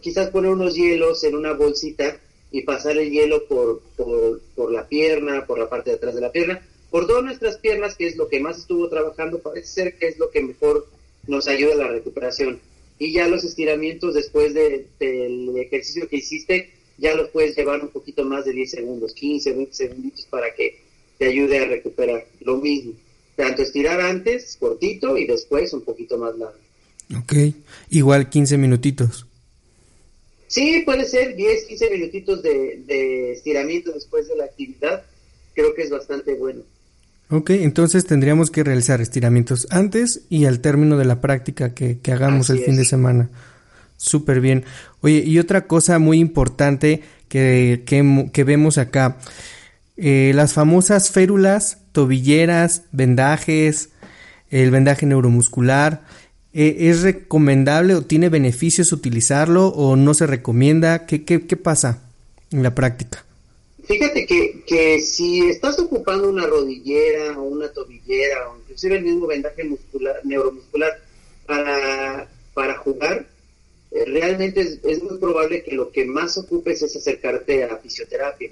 Quizás 0.00 0.30
poner 0.30 0.50
unos 0.50 0.74
hielos 0.74 1.24
en 1.24 1.34
una 1.34 1.52
bolsita 1.52 2.16
y 2.50 2.62
pasar 2.62 2.98
el 2.98 3.10
hielo 3.10 3.46
por, 3.46 3.80
por, 3.96 4.72
la 4.72 4.86
pierna, 4.86 5.46
por 5.46 5.58
la 5.58 5.68
parte 5.68 5.90
de 5.90 5.96
atrás 5.96 6.14
de 6.14 6.20
la 6.20 6.30
pierna, 6.30 6.64
por 6.90 7.06
todas 7.06 7.24
nuestras 7.24 7.56
piernas, 7.58 7.96
que 7.96 8.06
es 8.06 8.16
lo 8.16 8.28
que 8.28 8.40
más 8.40 8.58
estuvo 8.58 8.88
trabajando, 8.88 9.38
parece 9.38 9.66
ser 9.66 9.98
que 9.98 10.08
es 10.08 10.18
lo 10.18 10.30
que 10.30 10.42
mejor 10.42 10.86
nos 11.26 11.48
ayuda 11.48 11.74
a 11.74 11.78
la 11.78 11.88
recuperación. 11.88 12.60
Y 12.98 13.12
ya 13.12 13.26
los 13.26 13.42
estiramientos 13.44 14.14
después 14.14 14.54
del 14.54 15.56
ejercicio 15.56 16.08
que 16.08 16.16
hiciste, 16.16 16.70
ya 16.98 17.14
los 17.14 17.30
puedes 17.30 17.56
llevar 17.56 17.80
un 17.80 17.88
poquito 17.88 18.24
más 18.24 18.44
de 18.44 18.52
10 18.52 18.70
segundos, 18.70 19.14
15, 19.14 19.52
20 19.52 19.74
segunditos 19.74 20.26
para 20.26 20.54
que 20.54 20.78
te 21.18 21.26
ayude 21.26 21.58
a 21.58 21.64
recuperar. 21.64 22.26
Lo 22.40 22.58
mismo 22.58 22.92
tanto 23.36 23.62
estirar 23.62 24.00
antes, 24.00 24.56
cortito, 24.58 25.16
y 25.16 25.26
después 25.26 25.72
un 25.72 25.82
poquito 25.82 26.18
más 26.18 26.36
largo. 26.36 26.58
Ok, 27.18 27.34
igual 27.90 28.28
15 28.28 28.56
minutitos. 28.58 29.26
Sí, 30.48 30.82
puede 30.84 31.06
ser 31.06 31.34
10, 31.34 31.64
15 31.64 31.90
minutitos 31.90 32.42
de, 32.42 33.32
estiramiento 33.32 33.92
después 33.92 34.28
de 34.28 34.36
la 34.36 34.44
actividad. 34.44 35.02
Creo 35.54 35.74
que 35.74 35.82
es 35.82 35.90
bastante 35.90 36.34
bueno. 36.34 36.60
Ok, 37.30 37.50
entonces 37.50 38.04
tendríamos 38.04 38.50
que 38.50 38.62
realizar 38.62 39.00
estiramientos 39.00 39.66
antes 39.70 40.22
y 40.28 40.44
al 40.44 40.60
término 40.60 40.98
de 40.98 41.06
la 41.06 41.22
práctica 41.22 41.74
que, 41.74 41.98
hagamos 42.12 42.50
el 42.50 42.58
fin 42.58 42.76
de 42.76 42.84
semana. 42.84 43.30
Súper 43.96 44.40
bien. 44.40 44.64
Oye, 45.00 45.22
y 45.24 45.38
otra 45.38 45.66
cosa 45.66 45.98
muy 45.98 46.18
importante 46.18 47.00
que, 47.28 47.82
que 47.86 48.44
vemos 48.44 48.76
acá. 48.76 49.18
Eh, 50.04 50.32
las 50.34 50.52
famosas 50.52 51.12
férulas, 51.12 51.78
tobilleras, 51.92 52.82
vendajes, 52.90 53.90
el 54.50 54.72
vendaje 54.72 55.06
neuromuscular. 55.06 56.02
eh, 56.52 56.88
¿es 56.90 57.02
recomendable 57.02 57.94
o 57.94 58.02
tiene 58.02 58.28
beneficios 58.28 58.90
utilizarlo 58.90 59.68
o 59.68 59.94
no 59.94 60.12
se 60.14 60.26
recomienda? 60.26 61.06
¿Qué, 61.06 61.24
qué, 61.24 61.46
qué 61.46 61.56
pasa 61.56 62.02
en 62.50 62.64
la 62.64 62.74
práctica? 62.74 63.24
Fíjate 63.84 64.26
que, 64.26 64.64
que 64.66 64.98
si 64.98 65.48
estás 65.48 65.78
ocupando 65.78 66.28
una 66.28 66.48
rodillera 66.48 67.38
o 67.38 67.44
una 67.44 67.68
tobillera 67.68 68.48
o 68.48 68.58
inclusive 68.58 68.96
el 68.96 69.04
mismo 69.04 69.28
vendaje 69.28 69.62
muscular, 69.62 70.16
neuromuscular 70.24 71.00
para, 71.46 72.28
para 72.54 72.76
jugar, 72.78 73.24
eh, 73.92 74.04
realmente 74.06 74.80
es, 74.82 75.02
muy 75.04 75.16
probable 75.18 75.62
que 75.62 75.76
lo 75.76 75.92
que 75.92 76.04
más 76.06 76.36
ocupes 76.38 76.82
es 76.82 76.96
acercarte 76.96 77.62
a 77.62 77.76
fisioterapia. 77.76 78.50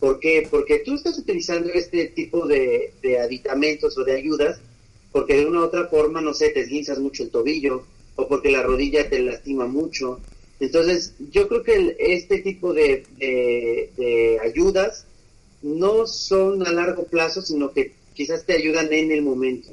¿Por 0.00 0.20
qué? 0.20 0.46
Porque 0.50 0.80
tú 0.80 0.94
estás 0.94 1.18
utilizando 1.18 1.70
este 1.72 2.06
tipo 2.06 2.46
de, 2.46 2.92
de 3.02 3.18
aditamentos 3.18 3.96
o 3.96 4.04
de 4.04 4.12
ayudas 4.12 4.60
porque 5.16 5.34
de 5.34 5.46
una 5.46 5.60
u 5.60 5.64
otra 5.64 5.86
forma, 5.86 6.20
no 6.20 6.34
sé, 6.34 6.50
te 6.50 6.60
esguinzas 6.60 6.98
mucho 6.98 7.22
el 7.22 7.30
tobillo 7.30 7.84
o 8.16 8.28
porque 8.28 8.50
la 8.50 8.62
rodilla 8.62 9.08
te 9.08 9.18
lastima 9.20 9.66
mucho. 9.66 10.20
Entonces, 10.60 11.14
yo 11.32 11.48
creo 11.48 11.62
que 11.62 11.96
este 11.98 12.40
tipo 12.40 12.74
de, 12.74 13.06
de, 13.18 14.38
ayudas 14.44 15.06
no 15.62 16.06
son 16.06 16.66
a 16.66 16.70
largo 16.70 17.04
plazo, 17.04 17.40
sino 17.40 17.72
que 17.72 17.92
quizás 18.12 18.44
te 18.44 18.52
ayudan 18.52 18.92
en 18.92 19.10
el 19.10 19.22
momento. 19.22 19.70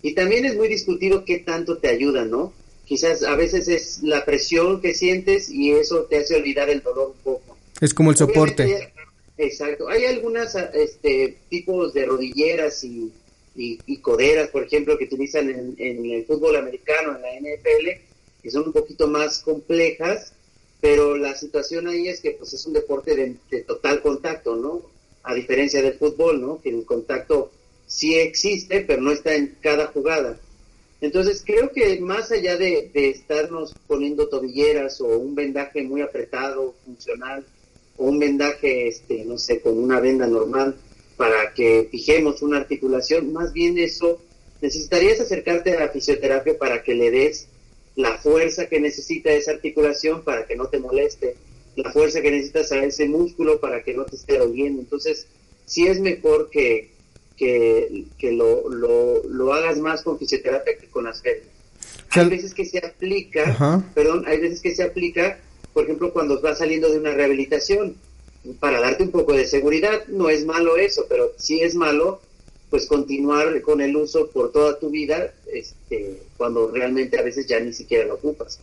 Y 0.00 0.14
también 0.14 0.46
es 0.46 0.56
muy 0.56 0.68
discutido 0.68 1.26
qué 1.26 1.40
tanto 1.40 1.76
te 1.76 1.88
ayudan, 1.88 2.30
¿no? 2.30 2.54
Quizás 2.86 3.22
a 3.22 3.36
veces 3.36 3.68
es 3.68 4.02
la 4.02 4.24
presión 4.24 4.80
que 4.80 4.94
sientes 4.94 5.50
y 5.50 5.72
eso 5.72 6.04
te 6.04 6.16
hace 6.16 6.36
olvidar 6.36 6.70
el 6.70 6.82
dolor 6.82 7.12
un 7.16 7.22
poco. 7.22 7.54
Es 7.82 7.92
como 7.92 8.12
el 8.12 8.16
soporte. 8.16 8.94
Exacto. 9.38 9.88
Hay 9.88 10.04
algunos 10.04 10.54
este, 10.54 11.38
tipos 11.48 11.92
de 11.94 12.06
rodilleras 12.06 12.84
y 12.84 13.12
coderas, 14.00 14.48
por 14.48 14.64
ejemplo, 14.64 14.96
que 14.98 15.04
utilizan 15.04 15.74
en, 15.78 16.10
el 16.10 16.24
fútbol 16.26 16.56
americano, 16.56 17.16
en 17.16 17.22
la 17.22 17.56
NFL, 17.56 17.88
que 18.42 18.50
son 18.50 18.66
un 18.66 18.72
poquito 18.72 19.08
más 19.08 19.40
complejas, 19.40 20.32
pero 20.80 21.16
la 21.16 21.34
situación 21.34 21.88
ahí 21.88 22.08
es 22.08 22.20
que 22.20 22.32
pues 22.32 22.52
es 22.52 22.66
un 22.66 22.74
deporte 22.74 23.16
de, 23.16 23.62
total 23.62 24.02
contacto, 24.02 24.56
¿no? 24.56 24.82
A 25.22 25.34
diferencia 25.34 25.82
del 25.82 25.94
fútbol, 25.94 26.40
¿no? 26.40 26.60
Que 26.60 26.70
el 26.70 26.84
contacto 26.84 27.50
sí 27.86 28.14
existe, 28.14 28.80
pero 28.80 29.00
no 29.02 29.10
está 29.10 29.34
en 29.34 29.56
cada 29.60 29.88
jugada. 29.88 30.38
Entonces 31.00 31.42
creo 31.44 31.72
que 31.72 32.00
más 32.00 32.30
allá 32.32 32.56
de 32.56 32.90
estarnos 32.94 33.74
poniendo 33.86 34.28
tobilleras 34.28 35.00
o 35.00 35.06
un 35.18 35.34
vendaje 35.34 35.82
muy 35.82 36.00
apretado, 36.00 36.74
funcional, 36.84 37.44
o 37.96 38.04
un 38.04 38.18
vendaje, 38.18 38.88
este, 38.88 39.24
no 39.24 39.38
sé, 39.38 39.60
con 39.60 39.78
una 39.78 40.00
venda 40.00 40.26
normal, 40.26 40.76
para 41.16 41.54
que 41.54 41.88
fijemos 41.90 42.42
una 42.42 42.58
articulación, 42.58 43.32
más 43.32 43.52
bien 43.52 43.78
eso, 43.78 44.20
necesitarías 44.60 45.20
acercarte 45.20 45.74
a 45.74 45.80
la 45.80 45.88
fisioterapia 45.88 46.58
para 46.58 46.82
que 46.82 46.94
le 46.94 47.10
des 47.10 47.48
la 47.96 48.18
fuerza 48.18 48.68
que 48.68 48.78
necesita 48.78 49.30
esa 49.30 49.52
articulación 49.52 50.22
para 50.22 50.46
que 50.46 50.54
no 50.54 50.66
te 50.66 50.78
moleste, 50.78 51.36
la 51.76 51.90
fuerza 51.92 52.20
que 52.20 52.30
necesitas 52.30 52.72
a 52.72 52.84
ese 52.84 53.08
músculo 53.08 53.58
para 53.58 53.82
que 53.82 53.94
no 53.94 54.04
te 54.04 54.16
esté 54.16 54.38
doliendo. 54.38 54.82
Entonces, 54.82 55.26
sí 55.64 55.86
es 55.86 56.00
mejor 56.00 56.50
que, 56.50 56.90
que, 57.36 58.06
lo, 58.32 58.68
lo, 58.68 59.52
hagas 59.52 59.78
más 59.78 60.02
con 60.02 60.18
fisioterapia 60.18 60.76
que 60.78 60.86
con 60.88 61.04
las 61.04 61.22
férmulas. 61.22 61.50
Hay 62.10 62.28
veces 62.28 62.54
que 62.54 62.64
se 62.64 62.78
aplica, 62.78 63.84
perdón, 63.94 64.24
hay 64.26 64.40
veces 64.40 64.60
que 64.60 64.74
se 64.74 64.82
aplica, 64.82 65.38
por 65.76 65.84
ejemplo, 65.84 66.10
cuando 66.10 66.40
vas 66.40 66.56
saliendo 66.56 66.90
de 66.90 66.98
una 66.98 67.10
rehabilitación 67.10 67.96
para 68.60 68.80
darte 68.80 69.02
un 69.02 69.10
poco 69.10 69.34
de 69.34 69.46
seguridad. 69.46 70.06
No 70.08 70.30
es 70.30 70.46
malo 70.46 70.78
eso, 70.78 71.04
pero 71.06 71.32
si 71.36 71.60
es 71.60 71.74
malo, 71.74 72.22
pues 72.70 72.86
continuar 72.86 73.60
con 73.60 73.82
el 73.82 73.94
uso 73.94 74.30
por 74.30 74.52
toda 74.52 74.78
tu 74.78 74.88
vida, 74.88 75.34
este, 75.52 76.22
cuando 76.38 76.70
realmente 76.70 77.18
a 77.18 77.22
veces 77.22 77.46
ya 77.46 77.60
ni 77.60 77.74
siquiera 77.74 78.06
lo 78.06 78.14
ocupas. 78.14 78.58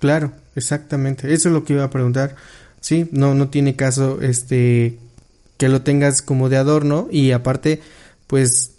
Claro, 0.00 0.32
exactamente. 0.56 1.32
Eso 1.32 1.50
es 1.50 1.52
lo 1.52 1.62
que 1.62 1.74
iba 1.74 1.84
a 1.84 1.90
preguntar. 1.90 2.34
Sí, 2.80 3.06
no, 3.12 3.36
no 3.36 3.48
tiene 3.48 3.76
caso, 3.76 4.20
este, 4.20 4.98
que 5.56 5.68
lo 5.68 5.82
tengas 5.82 6.20
como 6.20 6.48
de 6.48 6.56
adorno 6.56 7.06
y 7.12 7.30
aparte, 7.30 7.80
pues 8.26 8.72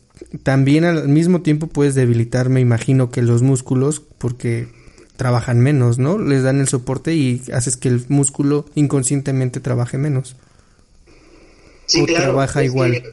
también 0.43 0.83
al 0.83 1.07
mismo 1.07 1.41
tiempo 1.41 1.67
puedes 1.67 1.95
debilitar, 1.95 2.49
me 2.49 2.59
imagino 2.59 3.11
que 3.11 3.21
los 3.21 3.43
músculos, 3.43 4.01
porque 4.01 4.67
trabajan 5.15 5.59
menos, 5.59 5.97
¿no? 5.97 6.17
Les 6.17 6.43
dan 6.43 6.59
el 6.59 6.67
soporte 6.67 7.13
y 7.13 7.41
haces 7.53 7.77
que 7.77 7.89
el 7.89 8.05
músculo 8.09 8.65
inconscientemente 8.75 9.59
trabaje 9.59 9.97
menos. 9.97 10.35
Sí, 11.85 12.01
o 12.01 12.05
trabaja 12.05 12.63
igual. 12.63 13.03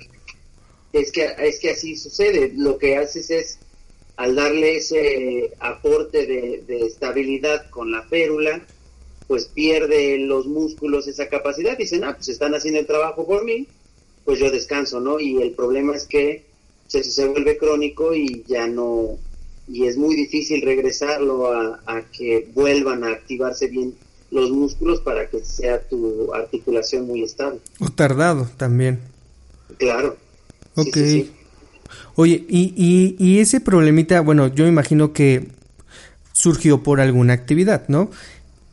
es, 0.92 1.12
que, 1.12 1.34
es 1.38 1.60
que 1.60 1.70
así 1.70 1.96
sucede. 1.96 2.52
Lo 2.56 2.78
que 2.78 2.96
haces 2.96 3.30
es, 3.30 3.58
al 4.16 4.34
darle 4.34 4.76
ese 4.76 5.52
aporte 5.60 6.26
de, 6.26 6.64
de 6.66 6.86
estabilidad 6.86 7.68
con 7.70 7.90
la 7.92 8.02
férula, 8.02 8.62
pues 9.26 9.46
pierde 9.46 10.18
los 10.18 10.46
músculos 10.46 11.06
esa 11.06 11.28
capacidad. 11.28 11.76
Dicen, 11.76 12.04
ah, 12.04 12.14
pues 12.14 12.28
están 12.28 12.54
haciendo 12.54 12.80
el 12.80 12.86
trabajo 12.86 13.26
por 13.26 13.44
mí, 13.44 13.66
pues 14.24 14.38
yo 14.38 14.50
descanso, 14.50 15.00
¿no? 15.00 15.20
Y 15.20 15.40
el 15.40 15.52
problema 15.52 15.96
es 15.96 16.06
que 16.06 16.44
se, 16.86 17.02
se 17.02 17.26
vuelve 17.26 17.56
crónico 17.56 18.14
y 18.14 18.44
ya 18.46 18.66
no, 18.66 19.18
y 19.72 19.86
es 19.86 19.96
muy 19.96 20.14
difícil 20.14 20.60
regresarlo 20.62 21.50
a, 21.50 22.02
que 22.12 22.50
vuelvan 22.54 23.04
a 23.04 23.08
activarse 23.08 23.68
bien 23.68 23.94
los 24.30 24.50
músculos 24.50 25.00
para 25.00 25.28
que 25.28 25.42
sea 25.44 25.80
tu 25.80 26.32
articulación 26.34 27.06
muy 27.06 27.22
estable. 27.22 27.58
O 27.80 27.88
tardado 27.88 28.48
también. 28.58 29.00
Claro. 29.78 30.16
Ok. 30.74 30.96
Oye, 32.16 32.44
y, 32.48 32.74
y, 32.76 33.16
y 33.18 33.38
ese 33.38 33.60
problemita, 33.60 34.20
bueno, 34.20 34.48
yo 34.48 34.66
imagino 34.66 35.14
que 35.14 35.48
surgió 36.32 36.82
por 36.82 37.00
alguna 37.00 37.32
actividad, 37.32 37.88
¿no? 37.88 38.10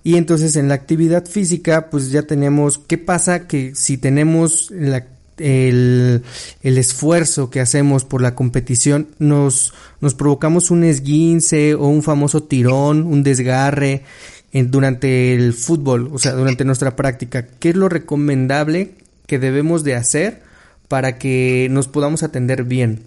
Y 0.03 0.17
entonces 0.17 0.57
en 0.57 0.67
la 0.67 0.75
actividad 0.75 1.25
física, 1.25 1.89
pues 1.89 2.11
ya 2.11 2.23
tenemos, 2.23 2.77
¿qué 2.77 2.97
pasa 2.97 3.47
que 3.47 3.73
si 3.75 3.97
tenemos 3.97 4.69
la 4.71 5.07
el, 5.39 6.23
esfuerzo 6.61 7.49
que 7.49 7.59
hacemos 7.59 8.03
por 8.03 8.21
la 8.21 8.35
competición, 8.35 9.07
nos, 9.19 9.73
nos 10.01 10.13
provocamos 10.13 10.71
un 10.71 10.83
esguince 10.83 11.75
o 11.75 11.87
un 11.87 12.03
famoso 12.03 12.43
tirón, 12.43 13.03
un 13.03 13.23
desgarre 13.23 14.03
durante 14.51 15.33
el 15.33 15.53
fútbol, 15.53 16.09
o 16.11 16.19
sea, 16.19 16.33
durante 16.33 16.65
nuestra 16.65 16.95
práctica. 16.95 17.47
¿Qué 17.59 17.69
es 17.69 17.75
lo 17.75 17.89
recomendable 17.89 18.91
que 19.27 19.39
debemos 19.39 19.83
de 19.83 19.95
hacer 19.95 20.41
para 20.87 21.17
que 21.19 21.67
nos 21.69 21.87
podamos 21.87 22.23
atender 22.23 22.63
bien? 22.63 23.03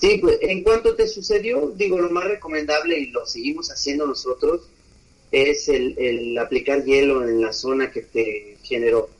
Sí, 0.00 0.18
pues 0.20 0.38
en 0.42 0.62
cuanto 0.62 0.94
te 0.94 1.06
sucedió, 1.08 1.72
digo, 1.76 1.98
lo 1.98 2.10
más 2.10 2.24
recomendable 2.24 2.98
y 2.98 3.10
lo 3.10 3.26
seguimos 3.26 3.70
haciendo 3.70 4.06
nosotros 4.06 4.62
es 5.30 5.68
el, 5.68 5.96
el 5.98 6.38
aplicar 6.38 6.84
hielo 6.84 7.28
en 7.28 7.40
la 7.40 7.52
zona 7.52 7.90
que 7.90 8.02
te 8.02 8.56
generó 8.62 9.10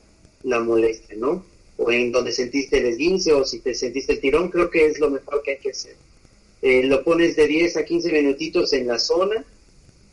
la 0.43 0.59
molestia, 0.59 1.15
¿no? 1.17 1.45
O 1.79 1.91
en 1.91 2.11
donde 2.11 2.33
sentiste 2.33 2.77
el 2.77 2.87
esguince 2.87 3.31
o 3.31 3.45
si 3.45 3.59
te 3.59 3.73
sentiste 3.73 4.13
el 4.13 4.19
tirón, 4.19 4.49
creo 4.49 4.69
que 4.69 4.85
es 4.85 4.99
lo 4.99 5.09
mejor 5.09 5.41
que 5.41 5.51
hay 5.51 5.57
que 5.59 5.71
hacer. 5.71 5.95
Eh, 6.61 6.83
lo 6.83 7.03
pones 7.05 7.37
de 7.37 7.47
10 7.47 7.77
a 7.77 7.85
15 7.85 8.11
minutitos 8.11 8.73
en 8.73 8.87
la 8.87 8.99
zona 8.99 9.45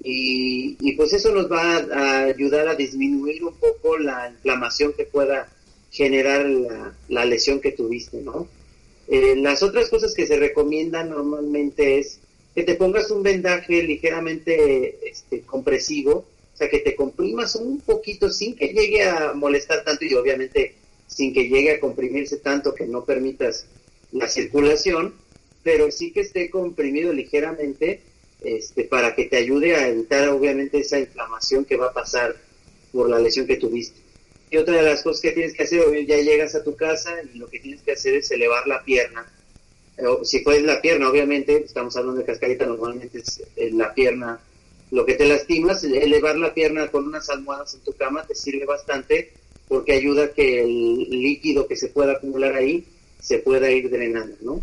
y, 0.01 0.77
y, 0.81 0.93
pues 0.93 1.13
eso 1.13 1.33
nos 1.33 1.51
va 1.51 1.79
a, 1.79 2.25
ayudar 2.27 2.69
a 2.69 2.77
disminuir 2.77 3.43
un 3.43 3.55
poco 3.55 3.99
la 3.99 4.31
inflamación 4.31 4.93
que 4.93 5.07
pueda 5.07 5.53
generar 5.91 6.47
la, 6.47 6.95
la 7.09 7.25
lesión 7.25 7.61
que 7.61 7.73
tuviste, 7.73 8.19
¿no? 8.19 8.47
Eh, 9.09 9.35
las 9.35 9.65
otras 9.65 9.89
cosas 9.89 10.15
que 10.15 10.27
se 10.27 10.37
recomiendan 10.37 11.11
normalmente 11.11 11.99
es 11.99 12.21
que 12.55 12.63
te 12.63 12.77
pongas 12.77 13.11
un 13.11 13.25
vendaje 13.25 13.83
ligeramente 13.83 15.01
este, 15.09 15.41
compresivo, 15.41 16.27
o 16.55 16.57
sea, 16.57 16.71
que 16.71 16.79
te 16.79 16.95
comprimas 16.95 17.57
un 17.57 17.81
poquito 17.81 18.31
sin 18.31 18.55
que 18.55 18.69
llegue 18.69 19.03
a 19.03 19.33
molestar 19.35 19.83
tanto 19.83 20.05
y 20.05 20.15
obviamente 20.15 20.75
sin 21.17 21.33
que 21.33 21.49
llegue 21.49 21.71
a 21.71 21.81
comprimirse 21.81 22.37
tanto 22.37 22.75
que 22.75 22.87
no 22.87 23.07
permitas 23.07 23.65
la 24.13 24.29
circulación, 24.29 25.15
pero 25.63 25.91
sí 25.91 26.13
que 26.13 26.21
esté 26.21 26.51
comprimido 26.51 27.11
ligeramente 27.11 28.03
este, 28.43 28.85
para 28.85 29.15
que 29.15 29.25
te 29.25 29.39
ayude 29.39 29.77
a 29.77 29.89
evitar 29.89 30.29
obviamente 30.29 30.79
esa 30.79 30.99
inflamación 30.99 31.65
que 31.65 31.77
va 31.77 31.87
a 31.87 31.95
pasar 31.95 32.37
por 32.93 33.09
la 33.09 33.19
lesión 33.19 33.47
que 33.47 33.57
tuviste. 33.57 33.99
Y 34.51 34.59
otra 34.59 34.77
de 34.77 34.83
las 34.83 35.03
cosas 35.03 35.23
que 35.23 35.33
tienes 35.33 35.55
que 35.55 35.63
hacer, 35.63 35.81
ya 36.05 36.19
llegas 36.19 36.55
a 36.55 36.63
tu 36.63 36.77
casa 36.77 37.15
y 37.33 37.39
lo 37.39 37.49
que 37.49 37.61
tienes 37.61 37.81
que 37.81 37.93
hacer 37.93 38.15
es 38.15 38.31
elevar 38.31 38.69
la 38.69 38.85
pierna. 38.85 39.27
si 40.23 40.41
puedes 40.41 40.65
la 40.65 40.83
pierna, 40.83 41.09
obviamente, 41.09 41.65
estamos 41.65 41.97
hablando 41.97 42.21
de 42.21 42.27
cascarita, 42.27 42.67
normalmente 42.67 43.23
es 43.57 43.73
la 43.73 43.95
pierna 43.95 44.39
lo 44.91 45.07
que 45.07 45.15
te 45.15 45.27
lastimas, 45.27 45.83
elevar 45.83 46.37
la 46.37 46.53
pierna 46.53 46.89
con 46.89 47.07
unas 47.07 47.31
almohadas 47.31 47.73
en 47.73 47.81
tu 47.81 47.95
cama 47.95 48.27
te 48.27 48.35
sirve 48.35 48.67
bastante 48.67 49.33
porque 49.69 49.93
ayuda 49.93 50.25
a 50.25 50.33
que 50.33 50.63
el 50.63 51.11
líquido 51.11 51.67
que 51.67 51.77
se 51.77 51.89
pueda 51.89 52.13
acumular 52.13 52.55
ahí 52.55 52.85
se 53.21 53.39
pueda 53.39 53.71
ir 53.71 53.91
drenando, 53.91 54.37
¿no? 54.41 54.63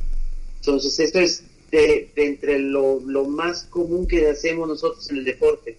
Entonces, 0.60 0.98
esto 1.00 1.20
es 1.20 1.44
de, 1.72 2.10
entre 2.16 2.60
lo, 2.60 3.00
más 3.28 3.66
común 3.66 4.08
que 4.08 4.28
hacemos 4.28 4.68
nosotros 4.68 5.10
en 5.10 5.18
el 5.18 5.26
deporte. 5.26 5.78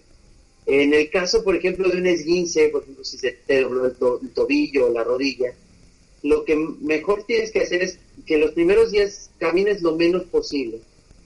En 0.67 0.93
el 0.93 1.09
caso, 1.09 1.43
por 1.43 1.55
ejemplo, 1.55 1.89
de 1.89 1.97
un 1.97 2.05
esguince, 2.05 2.69
por 2.69 2.83
ejemplo, 2.83 3.03
si 3.03 3.17
se 3.17 3.31
te 3.31 3.61
dobló 3.61 3.85
el, 3.85 4.29
tobillo 4.33 4.87
o 4.87 4.93
la 4.93 5.03
rodilla, 5.03 5.53
lo 6.21 6.43
que 6.43 6.55
mejor 6.55 7.23
tienes 7.23 7.51
que 7.51 7.61
hacer 7.61 7.81
es 7.81 7.99
que 8.25 8.37
los 8.37 8.51
primeros 8.51 8.91
días 8.91 9.29
camines 9.39 9.81
lo 9.81 9.95
menos 9.95 10.23
posible. 10.23 10.79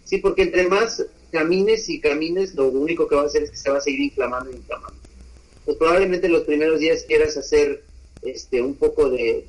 Sí, 0.06 0.18
porque 0.18 0.44
entre 0.44 0.68
más 0.68 1.06
camines 1.32 1.90
y 1.90 2.00
camines, 2.00 2.56
lo 2.56 2.68
único 2.68 3.08
que 3.08 3.16
va 3.16 3.24
a 3.24 3.26
hacer 3.26 3.44
es 3.44 3.52
que 3.52 3.58
se 3.58 3.70
va 3.70 3.78
a 3.78 3.82
seguir 3.82 4.02
inflamando 4.02 4.52
y 4.52 4.56
inflamando. 4.56 4.98
Pues 5.66 5.78
probablemente 5.78 6.30
los 6.30 6.44
primeros 6.44 6.80
días 6.80 7.04
quieras 7.08 7.38
hacer 7.38 7.84
este 8.22 8.62
un 8.62 8.76
poco 8.76 9.10
de, 9.10 9.46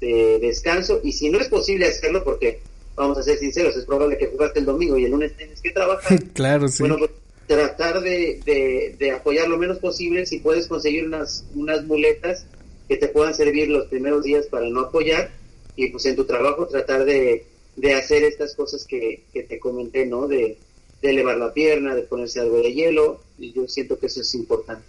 descanso 0.00 1.00
y 1.04 1.12
si 1.12 1.28
no 1.28 1.38
es 1.38 1.48
posible 1.48 1.86
hacerlo 1.86 2.24
porque 2.24 2.60
vamos 2.96 3.18
a 3.18 3.22
ser 3.22 3.38
sinceros, 3.38 3.76
es 3.76 3.84
probable 3.84 4.16
que 4.16 4.28
jugaste 4.28 4.60
el 4.60 4.64
domingo 4.64 4.96
y 4.96 5.04
el 5.04 5.10
lunes 5.10 5.36
tienes 5.36 5.60
que 5.60 5.70
trabajar. 5.70 6.22
claro, 6.32 6.68
sí. 6.68 6.82
Bueno, 6.82 6.98
pues, 6.98 7.10
tratar 7.46 8.00
de, 8.00 8.94
de, 8.98 9.10
apoyar 9.10 9.48
lo 9.48 9.58
menos 9.58 9.78
posible, 9.78 10.24
si 10.24 10.38
puedes 10.38 10.68
conseguir 10.68 11.04
unas, 11.04 11.44
unas 11.54 11.84
muletas 11.84 12.46
que 12.88 12.96
te 12.96 13.08
puedan 13.08 13.34
servir 13.34 13.68
los 13.68 13.86
primeros 13.86 14.24
días 14.24 14.46
para 14.46 14.68
no 14.68 14.80
apoyar 14.80 15.30
y 15.76 15.88
pues 15.90 16.06
en 16.06 16.16
tu 16.16 16.24
trabajo 16.24 16.66
tratar 16.66 17.04
de, 17.04 17.44
de 17.76 17.94
hacer 17.94 18.22
estas 18.24 18.54
cosas 18.54 18.84
que, 18.84 19.22
que 19.32 19.42
te 19.42 19.58
comenté, 19.58 20.06
¿no? 20.06 20.28
De, 20.28 20.56
de 21.02 21.10
elevar 21.10 21.38
la 21.38 21.52
pierna, 21.52 21.94
de 21.94 22.02
ponerse 22.02 22.40
algo 22.40 22.58
de 22.58 22.72
hielo, 22.72 23.20
y 23.38 23.52
yo 23.52 23.66
siento 23.66 23.98
que 23.98 24.06
eso 24.06 24.20
es 24.20 24.34
importante. 24.34 24.84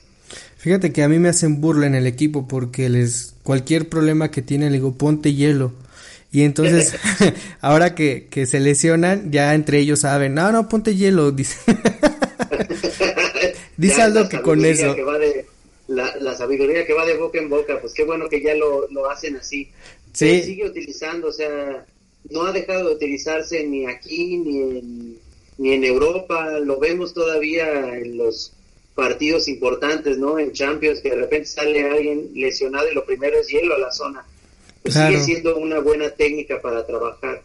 Fíjate 0.58 0.94
que 0.94 1.04
a 1.04 1.10
mí 1.10 1.20
me 1.20 1.30
hacen 1.30 1.62
burla 1.62 1.88
en 1.88 1.96
el 1.96 2.08
equipo 2.08 2.48
porque 2.48 2.90
les 2.90 3.34
cualquier 3.44 3.90
problema 3.90 4.32
que 4.32 4.42
tienen 4.42 4.72
le 4.72 4.78
digo 4.78 4.94
ponte 4.94 5.34
hielo 5.34 5.74
y 6.32 6.44
entonces 6.44 6.96
ahora 7.62 7.96
que, 7.96 8.28
que 8.30 8.46
se 8.46 8.60
lesionan 8.60 9.32
ya 9.32 9.54
entre 9.56 9.80
ellos 9.80 10.02
saben 10.02 10.36
no 10.36 10.52
no 10.52 10.70
ponte 10.70 10.96
hielo 10.96 11.32
dice. 11.32 11.58
Dice 13.78 14.02
algo 14.02 14.30
que 14.30 14.42
con 14.42 14.64
eso. 14.64 14.96
la, 15.88 16.16
la, 16.18 16.36
sabiduría 16.36 16.86
que 16.86 16.94
va 16.94 17.06
de 17.06 17.18
boca 17.18 17.40
en 17.40 17.50
boca 17.50 17.80
pues 17.82 17.94
qué 17.94 18.04
bueno 18.04 18.30
que 18.30 18.44
ya 18.44 18.54
lo, 18.54 18.88
lo 18.92 19.10
hacen 19.10 19.38
así. 19.38 19.70
Sí. 20.14 20.44
sigue 20.44 20.68
utilizando 20.68 21.30
o 21.30 21.32
sea 21.32 21.86
no 22.30 22.44
ha 22.44 22.52
dejado 22.52 22.90
de 22.90 22.96
utilizarse 22.96 23.66
ni 23.66 23.88
aquí 23.88 24.38
ni 24.38 24.60
en 24.60 25.18
ni 25.62 25.74
en 25.74 25.84
Europa, 25.84 26.58
lo 26.60 26.80
vemos 26.80 27.14
todavía 27.14 27.96
en 27.96 28.18
los 28.18 28.54
partidos 29.02 29.48
importantes, 29.48 30.20
¿no? 30.20 30.38
En 30.38 30.52
Champions, 30.52 31.00
que 31.00 31.10
de 31.10 31.16
repente 31.16 31.48
sale 31.48 31.90
alguien 31.90 32.30
lesionado 32.36 32.88
y 32.88 32.94
lo 32.94 33.04
primero 33.04 33.36
es 33.40 33.48
hielo 33.48 33.74
a 33.74 33.80
la 33.80 33.92
zona. 33.92 34.24
Pues 34.84 34.94
sigue 34.94 35.20
siendo 35.20 35.58
una 35.58 35.80
buena 35.80 36.12
técnica 36.12 36.62
para 36.62 36.86
trabajar. 36.86 37.42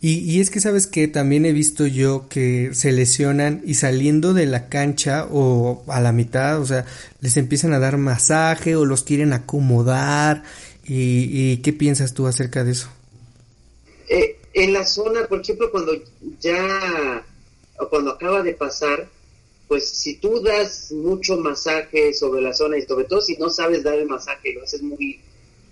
Y, 0.00 0.20
y, 0.20 0.40
es 0.40 0.48
que 0.48 0.60
sabes 0.60 0.86
que 0.86 1.08
también 1.08 1.44
he 1.44 1.52
visto 1.52 1.86
yo 1.86 2.26
que 2.30 2.70
se 2.72 2.90
lesionan 2.90 3.60
y 3.66 3.74
saliendo 3.74 4.32
de 4.32 4.46
la 4.46 4.70
cancha 4.70 5.28
o 5.30 5.84
a 5.88 6.00
la 6.00 6.12
mitad, 6.12 6.58
o 6.58 6.64
sea, 6.64 6.86
les 7.20 7.36
empiezan 7.36 7.74
a 7.74 7.78
dar 7.78 7.98
masaje 7.98 8.74
o 8.74 8.86
los 8.86 9.04
quieren 9.04 9.34
acomodar. 9.34 10.42
¿Y, 10.84 11.28
y 11.30 11.56
qué 11.58 11.74
piensas 11.74 12.14
tú 12.14 12.26
acerca 12.26 12.64
de 12.64 12.72
eso? 12.72 12.88
Eh, 14.08 14.38
en 14.54 14.72
la 14.72 14.86
zona, 14.86 15.26
por 15.26 15.42
ejemplo, 15.42 15.70
cuando 15.70 15.92
ya, 16.40 17.22
o 17.78 17.88
cuando 17.90 18.12
acaba 18.12 18.42
de 18.42 18.54
pasar, 18.54 19.06
pues 19.68 19.88
si 19.88 20.16
tú 20.16 20.40
das 20.42 20.92
mucho 20.92 21.36
masaje 21.36 22.12
sobre 22.12 22.42
la 22.42 22.52
zona 22.52 22.78
y 22.78 22.82
sobre 22.82 23.04
todo 23.04 23.20
si 23.20 23.36
no 23.36 23.48
sabes 23.48 23.82
dar 23.82 23.94
el 23.94 24.06
masaje 24.06 24.52
lo 24.52 24.62
haces 24.62 24.82
muy, 24.82 25.20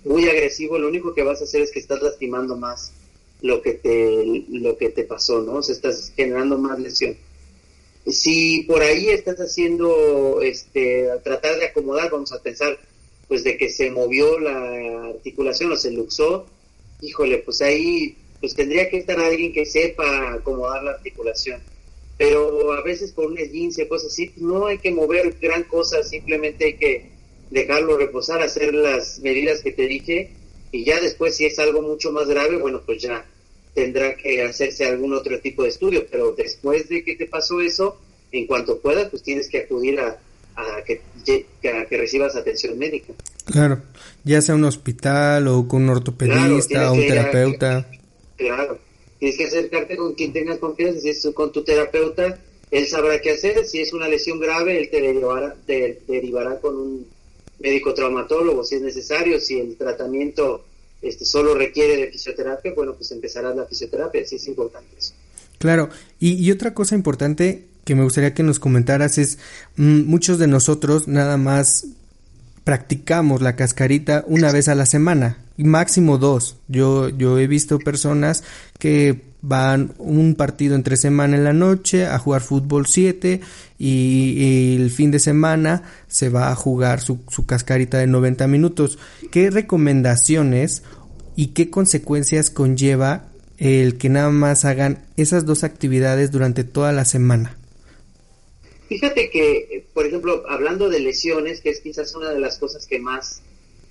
muy 0.05 0.29
agresivo, 0.29 0.79
lo 0.79 0.89
único 0.89 1.15
que 1.15 1.23
vas 1.23 1.41
a 1.41 1.45
hacer 1.45 1.63
es 1.63 1.71
que 1.71 1.81
estás 1.81 2.03
lastimando 2.03 2.57
más 2.57 2.93
lo 3.43 3.63
que 3.63 3.75
te, 3.75 4.45
lo 4.51 4.77
que 4.77 4.91
te 4.91 5.05
pasó, 5.05 5.41
¿no? 5.41 5.55
O 5.55 5.63
sea, 5.63 5.75
estás 5.75 6.13
generando 6.15 6.59
más 6.59 6.79
lesión. 6.79 7.17
Si 8.07 8.63
por 8.63 8.83
ahí 8.83 9.09
estás 9.09 9.37
haciendo, 9.39 10.41
este, 10.43 11.09
tratar 11.23 11.59
de 11.59 11.67
acomodar, 11.67 12.11
vamos 12.11 12.33
a 12.33 12.43
pensar, 12.43 12.79
pues 13.29 13.45
de 13.45 13.57
que 13.57 13.69
se 13.69 13.91
movió 13.91 14.39
la 14.39 15.11
articulación 15.11 15.73
o 15.73 15.77
se 15.77 15.91
luxó, 15.91 16.47
híjole, 17.01 17.39
pues 17.39 17.61
ahí 17.63 18.17
pues 18.41 18.55
tendría 18.55 18.89
que 18.89 18.99
estar 18.99 19.19
alguien 19.21 19.53
que 19.53 19.67
sepa 19.67 20.33
acomodar 20.33 20.83
la 20.83 20.93
articulación. 20.93 21.61
Pero 22.21 22.75
a 22.75 22.83
veces 22.83 23.13
por 23.13 23.31
un 23.31 23.39
esguince, 23.39 23.89
cosas 23.89 24.13
así, 24.13 24.31
no 24.37 24.67
hay 24.67 24.77
que 24.77 24.91
mover 24.91 25.37
gran 25.41 25.63
cosa, 25.63 26.03
simplemente 26.03 26.67
hay 26.67 26.75
que 26.75 27.07
dejarlo 27.49 27.97
reposar, 27.97 28.43
hacer 28.43 28.75
las 28.75 29.21
medidas 29.21 29.63
que 29.63 29.73
te 29.73 29.87
dije 29.87 30.31
y 30.71 30.85
ya 30.85 31.01
después 31.01 31.35
si 31.35 31.47
es 31.47 31.59
algo 31.59 31.81
mucho 31.81 32.13
más 32.13 32.29
grave, 32.29 32.59
bueno, 32.59 32.83
pues 32.85 33.01
ya 33.01 33.25
tendrá 33.73 34.15
que 34.17 34.43
hacerse 34.43 34.85
algún 34.85 35.15
otro 35.15 35.41
tipo 35.41 35.63
de 35.63 35.71
estudio, 35.71 36.07
pero 36.11 36.33
después 36.33 36.91
de 36.91 37.03
que 37.03 37.17
te 37.17 37.25
pasó 37.25 37.63
eso, 37.63 37.99
en 38.33 38.47
cuanto 38.47 38.81
puedas, 38.81 39.09
pues 39.09 39.23
tienes 39.23 39.49
que 39.49 39.61
acudir 39.61 39.99
a, 39.99 40.21
a 40.57 40.85
que, 40.85 41.01
a 41.71 41.87
que 41.87 41.97
recibas 41.97 42.37
atención 42.37 42.79
médica. 42.79 43.15
Claro, 43.47 43.81
ya 44.25 44.43
sea 44.43 44.57
un 44.57 44.65
hospital 44.65 45.49
o 45.49 45.67
con 45.67 45.85
un 45.85 45.89
ortopedista 45.89 46.91
o 46.91 46.97
un 46.97 47.01
terapeuta. 47.01 47.87
Claro, 48.37 48.79
tienes 49.21 49.37
que 49.37 49.45
acercarte 49.45 49.97
con 49.97 50.15
quien 50.15 50.33
tengas 50.33 50.59
confianza, 50.59 50.99
si 51.01 51.11
es 51.11 51.29
con 51.35 51.53
tu 51.53 51.63
terapeuta, 51.63 52.41
él 52.71 52.87
sabrá 52.87 53.21
qué 53.21 53.33
hacer, 53.33 53.67
si 53.67 53.81
es 53.81 53.93
una 53.93 54.09
lesión 54.09 54.41
grave, 54.41 54.81
él 54.81 54.89
te 54.91 55.01
derivará, 55.01 55.55
te 55.67 56.01
derivará 56.09 56.59
con 56.59 56.75
un 56.75 57.07
médico 57.61 57.93
traumatólogo 57.93 58.65
si 58.65 58.77
es 58.77 58.83
necesario, 58.83 59.39
si 59.39 59.61
el 59.61 59.77
tratamiento 59.77 60.65
este, 61.03 61.27
solo 61.27 61.55
requiere 61.55 61.97
de 61.97 62.07
fisioterapia, 62.11 62.73
bueno, 62.75 62.95
pues 62.95 63.11
empezarás 63.13 63.55
la 63.55 63.67
fisioterapia, 63.67 64.27
sí 64.27 64.37
es 64.37 64.47
importante 64.49 64.89
eso. 64.99 65.13
Claro, 65.59 65.91
y, 66.19 66.51
otra 66.51 66.73
cosa 66.73 66.95
importante 66.95 67.67
que 67.85 67.95
me 67.95 68.03
gustaría 68.05 68.33
que 68.33 68.43
nos 68.43 68.59
comentaras 68.59 69.19
es, 69.19 69.39
mm, 69.77 70.05
muchos 70.05 70.39
de 70.39 70.47
nosotros 70.47 71.07
nada 71.07 71.37
más 71.37 71.87
practicamos 72.65 73.43
la 73.43 73.57
cascarita 73.57 74.25
una 74.27 74.53
vez 74.53 74.69
a 74.69 74.75
la 74.75 74.87
semana, 74.87 75.39
máximo 75.57 76.19
dos. 76.19 76.57
Yo, 76.69 77.09
yo 77.09 77.39
he 77.39 77.47
visto 77.47 77.79
personas 77.79 78.45
que 78.79 79.31
van 79.43 79.93
un 79.99 80.35
partido 80.35 80.75
entre 80.75 80.97
semana 80.97 81.37
en 81.37 81.45
la 81.45 81.53
noche 81.53 82.07
a 82.07 82.19
jugar 82.19 82.43
fútbol 82.43 82.87
7 82.87 83.41
y, 83.79 84.77
el 84.77 84.91
fin 84.91 85.11
de 85.11 85.19
semana 85.19 85.83
se 86.09 86.29
va 86.29 86.51
a 86.51 86.55
jugar 86.55 87.01
su, 87.01 87.21
su 87.29 87.47
cascarita 87.47 87.99
de 87.99 88.07
90 88.07 88.47
minutos. 88.47 88.99
¿Qué 89.31 89.51
recomendaciones 89.51 90.83
y 91.37 91.49
qué 91.49 91.71
consecuencias 91.71 92.51
conlleva 92.51 93.25
el 93.59 93.97
que 93.99 94.09
nada 94.09 94.31
más 94.31 94.65
hagan 94.65 95.01
esas 95.17 95.47
dos 95.47 95.65
actividades 95.65 96.31
durante 96.31 96.65
toda 96.65 96.93
la 96.93 97.05
semana? 97.05 97.57
Fíjate 98.91 99.31
que, 99.31 99.85
por 99.95 100.05
ejemplo, 100.05 100.43
hablando 100.49 100.89
de 100.89 100.99
lesiones, 100.99 101.61
que 101.61 101.71
es 101.71 101.79
quizás 101.79 102.13
una 102.17 102.33
de 102.33 102.41
las 102.41 102.59
cosas 102.59 102.87
que 102.87 102.99
más 102.99 103.41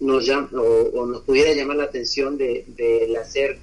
nos 0.02 0.26
llama, 0.26 0.50
o, 0.62 1.06
nos 1.06 1.22
pudiera 1.22 1.54
llamar 1.54 1.78
la 1.78 1.86
atención 1.86 2.38
de, 2.38 2.66
de 2.68 3.18
hacer 3.18 3.60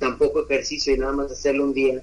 tan 0.00 0.18
poco 0.18 0.44
ejercicio 0.44 0.92
y 0.92 0.98
nada 0.98 1.12
más 1.12 1.30
hacerlo 1.30 1.62
un 1.62 1.74
día. 1.74 2.02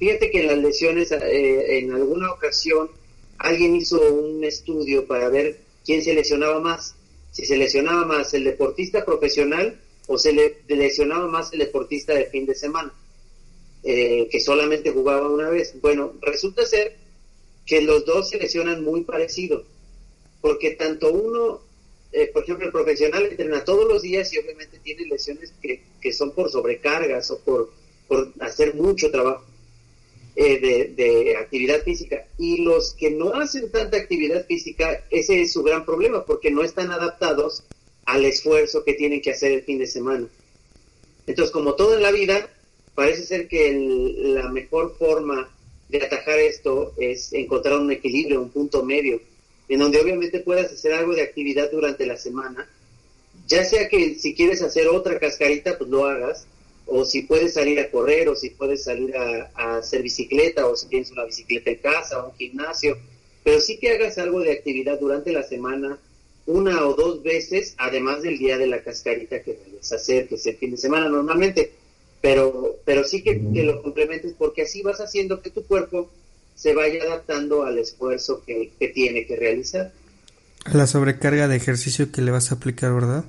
Fíjate 0.00 0.32
que 0.32 0.40
en 0.40 0.48
las 0.48 0.58
lesiones, 0.58 1.12
eh, 1.12 1.78
en 1.78 1.92
alguna 1.92 2.32
ocasión, 2.32 2.90
alguien 3.38 3.76
hizo 3.76 4.00
un 4.12 4.42
estudio 4.42 5.06
para 5.06 5.28
ver 5.28 5.60
quién 5.84 6.02
se 6.02 6.12
lesionaba 6.12 6.58
más. 6.58 6.96
Si 7.30 7.46
se 7.46 7.56
lesionaba 7.56 8.04
más 8.04 8.34
el 8.34 8.42
deportista 8.42 9.04
profesional 9.04 9.80
o 10.08 10.18
se 10.18 10.32
le 10.32 10.56
lesionaba 10.66 11.28
más 11.28 11.52
el 11.52 11.60
deportista 11.60 12.12
de 12.14 12.24
fin 12.24 12.46
de 12.46 12.56
semana, 12.56 12.92
eh, 13.84 14.26
que 14.28 14.40
solamente 14.40 14.90
jugaba 14.90 15.28
una 15.28 15.50
vez. 15.50 15.80
Bueno, 15.80 16.14
resulta 16.20 16.66
ser 16.66 17.03
que 17.66 17.80
los 17.80 18.04
dos 18.04 18.30
se 18.30 18.38
lesionan 18.38 18.84
muy 18.84 19.02
parecido, 19.02 19.64
porque 20.40 20.72
tanto 20.72 21.12
uno, 21.12 21.60
eh, 22.12 22.30
por 22.32 22.42
ejemplo, 22.42 22.66
el 22.66 22.72
profesional 22.72 23.26
entrena 23.26 23.64
todos 23.64 23.86
los 23.88 24.02
días 24.02 24.32
y 24.32 24.38
obviamente 24.38 24.78
tiene 24.78 25.06
lesiones 25.06 25.52
que, 25.62 25.82
que 26.00 26.12
son 26.12 26.32
por 26.32 26.50
sobrecargas 26.50 27.30
o 27.30 27.38
por, 27.38 27.70
por 28.06 28.32
hacer 28.40 28.74
mucho 28.74 29.10
trabajo 29.10 29.44
eh, 30.36 30.60
de, 30.60 31.04
de, 31.04 31.36
actividad 31.36 31.82
física. 31.82 32.26
Y 32.38 32.62
los 32.62 32.92
que 32.94 33.10
no 33.10 33.34
hacen 33.34 33.70
tanta 33.70 33.96
actividad 33.96 34.46
física, 34.46 35.04
ese 35.10 35.42
es 35.42 35.52
su 35.52 35.62
gran 35.62 35.84
problema, 35.86 36.24
porque 36.24 36.50
no 36.50 36.62
están 36.62 36.90
adaptados 36.90 37.62
al 38.04 38.24
esfuerzo 38.24 38.84
que 38.84 38.94
tienen 38.94 39.22
que 39.22 39.30
hacer 39.30 39.52
el 39.52 39.62
fin 39.62 39.78
de 39.78 39.86
semana. 39.86 40.26
Entonces, 41.26 41.52
como 41.52 41.74
todo 41.74 41.94
en 41.94 42.02
la 42.02 42.10
vida, 42.10 42.50
parece 42.94 43.24
ser 43.24 43.48
que 43.48 43.72
la 44.18 44.50
mejor 44.50 44.96
forma 44.98 45.53
de 45.88 46.02
atajar 46.02 46.38
esto 46.38 46.94
es 46.96 47.32
encontrar 47.32 47.78
un 47.78 47.90
equilibrio, 47.90 48.40
un 48.40 48.50
punto 48.50 48.82
medio, 48.82 49.20
en 49.68 49.78
donde 49.78 50.00
obviamente 50.00 50.40
puedas 50.40 50.72
hacer 50.72 50.92
algo 50.92 51.14
de 51.14 51.22
actividad 51.22 51.70
durante 51.70 52.06
la 52.06 52.16
semana, 52.16 52.68
ya 53.46 53.64
sea 53.64 53.88
que 53.88 54.14
si 54.14 54.34
quieres 54.34 54.62
hacer 54.62 54.88
otra 54.88 55.18
cascarita, 55.18 55.76
pues 55.76 55.90
lo 55.90 56.06
hagas, 56.06 56.46
o 56.86 57.04
si 57.04 57.22
puedes 57.22 57.54
salir 57.54 57.80
a 57.80 57.90
correr, 57.90 58.28
o 58.28 58.36
si 58.36 58.50
puedes 58.50 58.84
salir 58.84 59.14
a, 59.16 59.76
hacer 59.76 60.02
bicicleta, 60.02 60.66
o 60.66 60.76
si 60.76 60.88
tienes 60.88 61.10
una 61.10 61.24
bicicleta 61.24 61.70
en 61.70 61.78
casa, 61.78 62.22
o 62.22 62.30
un 62.30 62.36
gimnasio, 62.36 62.96
pero 63.42 63.60
sí 63.60 63.78
que 63.78 63.90
hagas 63.90 64.18
algo 64.18 64.40
de 64.40 64.52
actividad 64.52 64.98
durante 64.98 65.32
la 65.32 65.42
semana, 65.42 65.98
una 66.46 66.86
o 66.86 66.94
dos 66.94 67.22
veces, 67.22 67.74
además 67.78 68.22
del 68.22 68.38
día 68.38 68.58
de 68.58 68.66
la 68.66 68.82
cascarita 68.82 69.42
que 69.42 69.54
debes 69.54 69.92
hacer, 69.92 70.28
que 70.28 70.34
es 70.34 70.46
el 70.46 70.56
fin 70.56 70.72
de 70.72 70.76
semana 70.76 71.08
normalmente 71.08 71.72
pero, 72.24 72.80
pero 72.86 73.04
sí 73.04 73.22
que, 73.22 73.34
lo 73.34 73.82
complementes 73.82 74.32
porque 74.38 74.62
así 74.62 74.80
vas 74.80 74.98
haciendo 74.98 75.42
que 75.42 75.50
tu 75.50 75.62
cuerpo 75.66 76.10
se 76.54 76.74
vaya 76.74 77.02
adaptando 77.02 77.64
al 77.64 77.76
esfuerzo 77.76 78.42
que, 78.46 78.72
tiene 78.94 79.26
que 79.26 79.36
realizar. 79.36 79.92
A 80.64 80.74
la 80.74 80.86
sobrecarga 80.86 81.48
de 81.48 81.56
ejercicio 81.56 82.10
que 82.10 82.22
le 82.22 82.30
vas 82.30 82.50
a 82.50 82.54
aplicar, 82.54 82.94
¿verdad? 82.94 83.26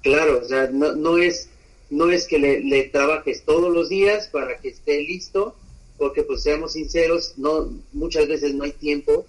Claro, 0.00 0.40
o 0.42 0.48
sea, 0.48 0.70
no, 0.72 0.94
no 0.94 1.18
es, 1.18 1.50
no 1.90 2.10
es 2.10 2.26
que 2.26 2.38
le, 2.38 2.60
le, 2.60 2.84
trabajes 2.84 3.42
todos 3.42 3.70
los 3.70 3.90
días 3.90 4.28
para 4.28 4.56
que 4.56 4.70
esté 4.70 5.02
listo, 5.02 5.54
porque 5.98 6.22
pues 6.22 6.42
seamos 6.42 6.72
sinceros, 6.72 7.34
no 7.36 7.70
muchas 7.92 8.28
veces 8.28 8.54
no 8.54 8.64
hay 8.64 8.72
tiempo 8.72 9.26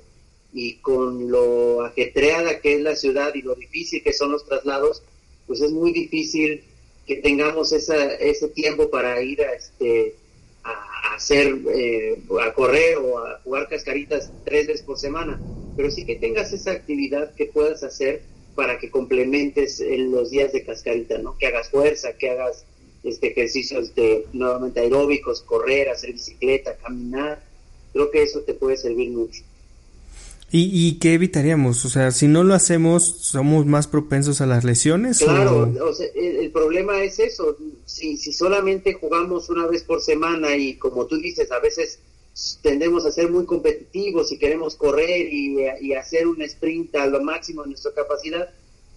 y 0.54 0.76
con 0.76 1.30
lo 1.30 1.84
ajetreada 1.84 2.62
que 2.62 2.76
es 2.76 2.82
la 2.82 2.96
ciudad 2.96 3.36
y 3.36 3.42
lo 3.42 3.54
difícil 3.56 4.02
que 4.02 4.13
son 4.13 4.32
los 4.32 4.46
traslados, 4.46 5.04
pues 5.46 5.60
es 5.60 5.72
muy 5.72 5.92
difícil 5.92 6.63
que 7.06 7.18
tengamos 7.18 7.72
esa, 7.72 8.13
ese 8.16 8.48
tiempo 8.50 8.89
para 8.89 9.22
ir 9.22 9.42
a 9.42 9.54
este 9.54 10.16
a, 10.63 11.16
hacer 11.16 11.58
eh, 11.74 12.22
a 12.42 12.54
correr 12.54 12.98
o 12.98 13.20
a 13.20 13.39
jugar 13.44 13.68
cascaritas 13.68 14.32
tres 14.46 14.68
veces 14.68 14.84
por 14.84 14.98
semana. 14.98 15.39
Pero 15.76 15.92
sí 15.92 16.06
que 16.06 16.16
tengas 16.16 16.54
esa 16.54 16.72
actividad 16.72 17.34
que 17.36 17.48
puedas 17.48 17.84
hacer 17.84 18.22
para 18.56 18.78
que 18.78 18.89
complementes 18.89 19.80
en 19.82 20.12
los 20.12 20.30
días 20.30 20.54
de 20.54 20.63
cascarita 20.63 21.18
no 21.18 21.36
que 21.38 21.48
hagas 21.48 21.70
fuerza 21.72 22.13
que 22.13 22.30
hagas 22.30 22.66
este 23.04 23.32
ejercicios 23.32 23.96
de 23.96 24.28
nuevamente 24.32 24.80
aeróbicos 24.80 25.42
correr 25.42 25.89
hacer 25.89 26.13
bicicleta 26.13 26.78
caminar. 26.78 27.44
Creo 27.92 28.10
que 28.12 28.24
eso 28.24 28.42
te 28.42 28.54
puede 28.54 28.78
servir 28.78 29.10
mucho 29.10 29.44
¿Y, 30.56 30.70
¿Y 30.72 31.00
qué 31.00 31.16
evitaríamos? 31.16 31.84
O 31.84 31.89
sea, 31.89 32.12
si 32.12 32.28
no 32.28 32.44
lo 32.44 32.54
hacemos, 32.54 33.04
¿somos 33.22 33.66
más 33.66 33.88
propensos 33.88 34.39
a 34.39 34.46
las 34.46 34.63
lesiones? 34.63 35.18
Claro, 35.18 35.68
el, 36.13 36.52
problema 36.52 37.02
es 37.02 37.18
eso. 37.18 37.58
Si, 37.86 38.18
si 38.18 38.32
solamente 38.34 38.94
jugamos 38.94 39.50
una 39.50 39.66
vez 39.66 39.84
por 39.84 40.00
semana 40.00 40.56
y 40.56 40.76
como 40.76 41.08
tú 41.08 41.18
dices, 41.18 41.52
a 41.52 41.58
veces 41.58 41.98
tendemos 42.62 43.04
a 43.08 43.12
ser 43.12 43.32
muy 43.32 43.46
competitivos 43.46 44.32
y 44.32 44.38
queremos 44.38 44.76
correr 44.76 45.34
y, 45.34 45.58
y 45.82 45.94
hacer 45.96 46.28
un 46.28 46.39
sprint 46.44 46.98
a 46.98 47.08
lo 47.08 47.24
máximo 47.24 47.63
de 47.63 47.70
nuestra 47.70 47.92
capacidad, 47.92 48.48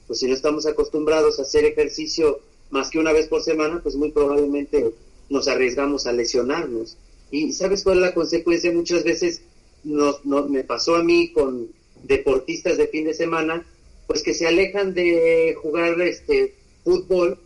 pues 0.07 0.19
si 0.19 0.27
no 0.27 0.35
estamos 0.35 0.67
acostumbrados 0.67 1.39
a 1.39 1.43
hacer 1.43 1.65
ejercicio 1.65 2.39
más 2.69 2.91
que 2.91 2.99
una 2.99 3.15
vez 3.15 3.29
por 3.29 3.43
semana, 3.43 3.81
pues 3.83 3.97
muy 3.97 4.11
probablemente 4.11 4.93
nos 5.31 5.49
arriesgamos 5.49 6.07
a 6.07 6.13
lesionarnos. 6.13 6.99
¿Y 7.31 7.55
sabes 7.55 7.83
cuál 7.83 7.97
es 7.97 8.03
la 8.03 8.15
consecuencia? 8.15 8.71
Muchas 8.73 9.05
veces 9.05 9.41
nos, 9.87 10.25
me 10.51 10.65
pasó 10.65 10.97
a 10.97 11.03
mí 11.03 11.33
con 11.33 11.69
deportistas 12.03 12.77
de 12.77 12.89
fin 12.89 13.05
de 13.05 13.15
semana, 13.15 13.65
pues 14.07 14.23
que 14.23 14.35
se 14.35 14.47
alejan 14.47 14.95
de 14.95 15.57
jugar 15.61 16.01
este 16.01 16.55
fútbol, 16.85 17.39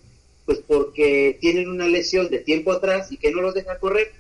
pues 0.47 0.59
porque 0.67 1.39
tienen 1.41 1.69
una 1.69 1.87
lesión 1.87 2.29
de 2.29 2.39
tiempo 2.39 2.73
atrás 2.73 3.13
y 3.13 3.17
que 3.17 3.31
no 3.31 3.41
los 3.41 3.55
deja 3.55 3.79
correr 3.79 4.13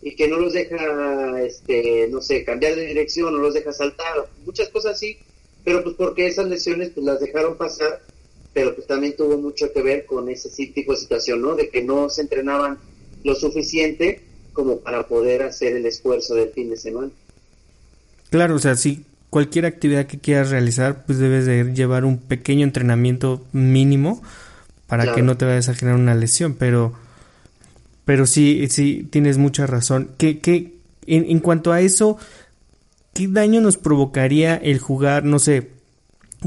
y 0.00 0.16
que 0.16 0.26
no 0.26 0.38
los 0.38 0.52
deja, 0.52 1.42
este, 1.42 2.08
no 2.08 2.20
sé, 2.20 2.44
cambiar 2.44 2.74
de 2.74 2.86
dirección, 2.86 3.34
no 3.34 3.40
los 3.40 3.54
deja 3.54 3.72
saltar, 3.72 4.28
muchas 4.44 4.68
cosas 4.68 4.94
así, 4.94 5.18
pero 5.64 5.82
pues 5.84 5.94
porque 5.96 6.26
esas 6.26 6.48
lesiones 6.48 6.90
pues 6.90 7.06
las 7.06 7.20
dejaron 7.20 7.56
pasar, 7.56 8.02
pero 8.52 8.74
pues 8.74 8.86
también 8.86 9.16
tuvo 9.16 9.38
mucho 9.38 9.72
que 9.72 9.82
ver 9.82 10.04
con 10.04 10.28
ese 10.28 10.48
tipo 10.66 10.92
de 10.92 10.98
situación, 10.98 11.40
¿no? 11.40 11.54
De 11.54 11.68
que 11.68 11.82
no 11.82 12.08
se 12.10 12.22
entrenaban 12.22 12.78
lo 13.22 13.34
suficiente 13.34 14.20
como 14.52 14.80
para 14.80 15.06
poder 15.06 15.42
hacer 15.42 15.76
el 15.76 15.86
esfuerzo 15.86 16.34
del 16.34 16.50
fin 16.50 16.70
de 16.70 16.76
semana. 16.76 17.10
Claro, 18.32 18.54
o 18.54 18.58
sea, 18.58 18.76
si 18.76 19.04
cualquier 19.28 19.66
actividad 19.66 20.06
que 20.06 20.18
quieras 20.18 20.48
realizar, 20.48 21.04
pues 21.04 21.18
debes 21.18 21.44
de 21.44 21.74
llevar 21.74 22.06
un 22.06 22.16
pequeño 22.16 22.64
entrenamiento 22.64 23.44
mínimo 23.52 24.22
para 24.86 25.12
que 25.14 25.20
no 25.20 25.36
te 25.36 25.44
vayas 25.44 25.68
a 25.68 25.74
generar 25.74 26.00
una 26.00 26.14
lesión, 26.14 26.56
pero 26.58 26.94
pero 28.06 28.24
sí, 28.24 28.68
sí, 28.70 29.06
tienes 29.10 29.36
mucha 29.36 29.66
razón. 29.66 30.12
¿Qué, 30.16 30.38
qué, 30.38 30.72
en, 31.06 31.30
en 31.30 31.40
cuanto 31.40 31.72
a 31.72 31.82
eso, 31.82 32.16
qué 33.12 33.28
daño 33.28 33.60
nos 33.60 33.76
provocaría 33.76 34.56
el 34.56 34.78
jugar, 34.78 35.24
no 35.24 35.38
sé, 35.38 35.68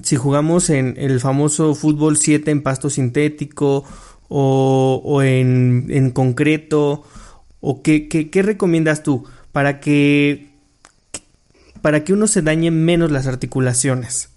si 0.02 0.16
jugamos 0.16 0.72
en 0.72 0.96
el 0.98 1.20
famoso 1.20 1.76
fútbol 1.76 2.18
7 2.18 2.50
en 2.50 2.64
pasto 2.64 2.90
sintético 2.90 3.86
o, 4.28 5.02
o 5.06 5.22
en, 5.22 5.86
en 5.90 6.10
concreto, 6.10 7.04
o 7.62 7.84
qué, 7.84 8.08
qué, 8.08 8.32
qué 8.32 8.42
recomiendas 8.42 9.04
tú 9.04 9.24
para 9.52 9.80
que 9.80 10.55
para 11.86 12.04
que 12.04 12.14
uno 12.14 12.28
se 12.28 12.42
dañe 12.42 12.72
menos 12.72 13.12
las 13.12 13.28
articulaciones? 13.28 14.30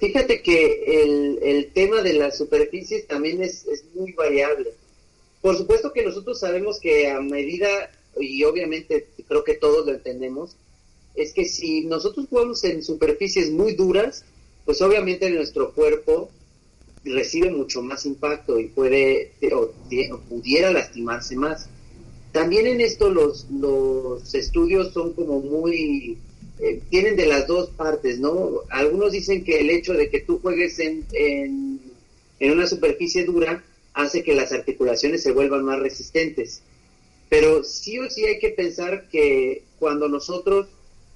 Fíjate 0.00 0.40
que 0.40 0.84
el, 0.86 1.38
el 1.42 1.70
tema 1.74 2.00
de 2.00 2.14
las 2.14 2.38
superficies 2.38 3.06
también 3.06 3.42
es, 3.42 3.66
es, 3.66 3.84
muy 3.94 4.12
variable. 4.12 4.70
Por 5.42 5.54
supuesto 5.54 5.92
que 5.92 6.02
nosotros 6.02 6.40
sabemos 6.40 6.80
que 6.80 7.10
a 7.10 7.20
medida, 7.20 7.90
y 8.18 8.42
obviamente 8.44 9.08
creo 9.28 9.44
que 9.44 9.52
todos 9.52 9.84
lo 9.84 9.92
entendemos, 9.92 10.56
es 11.14 11.34
que 11.34 11.44
si 11.44 11.84
nosotros 11.84 12.24
jugamos 12.30 12.64
en 12.64 12.82
superficies 12.82 13.50
muy 13.50 13.74
duras, 13.74 14.24
pues 14.64 14.80
obviamente 14.80 15.28
nuestro 15.28 15.74
cuerpo 15.74 16.30
recibe 17.04 17.50
mucho 17.50 17.82
más 17.82 18.06
impacto 18.06 18.58
y 18.58 18.68
puede 18.68 19.32
o, 19.52 19.74
o 20.14 20.20
pudiera 20.20 20.72
lastimarse 20.72 21.36
más. 21.36 21.68
También 22.32 22.66
en 22.66 22.80
esto 22.80 23.10
los, 23.10 23.46
los 23.50 24.34
estudios 24.34 24.92
son 24.92 25.12
como 25.12 25.40
muy, 25.40 26.18
eh, 26.58 26.80
tienen 26.90 27.14
de 27.14 27.26
las 27.26 27.46
dos 27.46 27.70
partes, 27.70 28.18
¿no? 28.18 28.62
Algunos 28.70 29.12
dicen 29.12 29.44
que 29.44 29.60
el 29.60 29.70
hecho 29.70 29.92
de 29.92 30.08
que 30.08 30.20
tú 30.20 30.40
juegues 30.40 30.78
en, 30.78 31.04
en, 31.12 31.80
en 32.40 32.50
una 32.50 32.66
superficie 32.66 33.24
dura 33.24 33.62
hace 33.92 34.22
que 34.22 34.34
las 34.34 34.52
articulaciones 34.52 35.22
se 35.22 35.32
vuelvan 35.32 35.64
más 35.64 35.78
resistentes. 35.78 36.62
Pero 37.28 37.64
sí 37.64 37.98
o 37.98 38.08
sí 38.10 38.24
hay 38.24 38.38
que 38.38 38.50
pensar 38.50 39.08
que 39.08 39.62
cuando 39.78 40.08
nosotros 40.08 40.68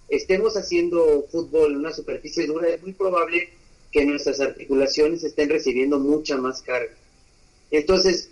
estemos 0.09 0.57
haciendo 0.57 1.27
fútbol 1.31 1.73
en 1.73 1.79
una 1.79 1.93
superficie 1.93 2.47
dura, 2.47 2.69
es 2.69 2.83
muy 2.83 2.93
probable 2.93 3.49
que 3.91 4.05
nuestras 4.05 4.41
articulaciones 4.41 5.25
estén 5.25 5.49
recibiendo 5.49 5.99
mucha 5.99 6.37
más 6.37 6.63
carga. 6.63 6.93
Entonces, 7.71 8.29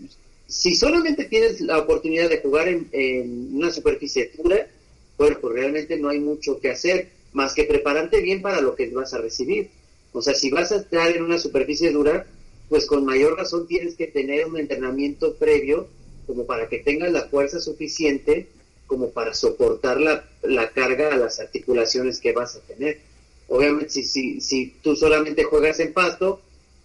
si 0.46 0.74
solamente 0.74 1.24
tienes 1.24 1.60
la 1.60 1.78
oportunidad 1.78 2.28
de 2.28 2.40
jugar 2.40 2.68
en, 2.68 3.50
una 3.54 3.70
superficie 3.70 4.30
dura, 4.36 4.68
bueno, 5.16 5.38
pues 5.40 5.54
realmente 5.54 5.96
no 5.96 6.08
hay 6.08 6.20
mucho 6.20 6.60
que 6.60 6.70
hacer 6.70 7.08
más 7.32 7.54
que 7.54 7.64
prepararte 7.64 8.20
bien 8.20 8.42
para 8.42 8.60
lo 8.60 8.74
que 8.74 8.90
vas 8.90 9.14
a 9.14 9.18
recibir. 9.18 9.70
O 10.12 10.22
sea, 10.22 10.34
si 10.34 10.50
vas 10.50 10.70
a 10.72 10.76
estar 10.76 11.10
en 11.16 11.22
una 11.22 11.38
superficie 11.38 11.90
dura, 11.90 12.26
pues 12.68 12.86
con 12.86 13.04
mayor 13.04 13.36
razón 13.36 13.66
tienes 13.66 13.96
que 13.96 14.06
tener 14.06 14.46
un 14.46 14.58
entrenamiento 14.58 15.34
previo 15.34 15.88
como 16.26 16.46
para 16.46 16.68
que 16.68 16.78
tengas 16.78 17.12
la 17.12 17.28
fuerza 17.28 17.60
suficiente 17.60 18.48
como 18.86 19.10
para 19.10 19.34
soportar 19.34 20.00
la, 20.00 20.28
la 20.42 20.70
carga 20.70 21.12
a 21.12 21.16
las 21.16 21.40
articulaciones 21.40 22.20
que 22.20 22.32
vas 22.32 22.56
a 22.56 22.60
tener. 22.60 23.00
Obviamente, 23.48 23.90
si, 23.90 24.04
si, 24.04 24.40
si 24.40 24.74
tú 24.82 24.94
solamente 24.96 25.44
juegas 25.44 25.80
en 25.80 25.92
pasto, 25.92 26.40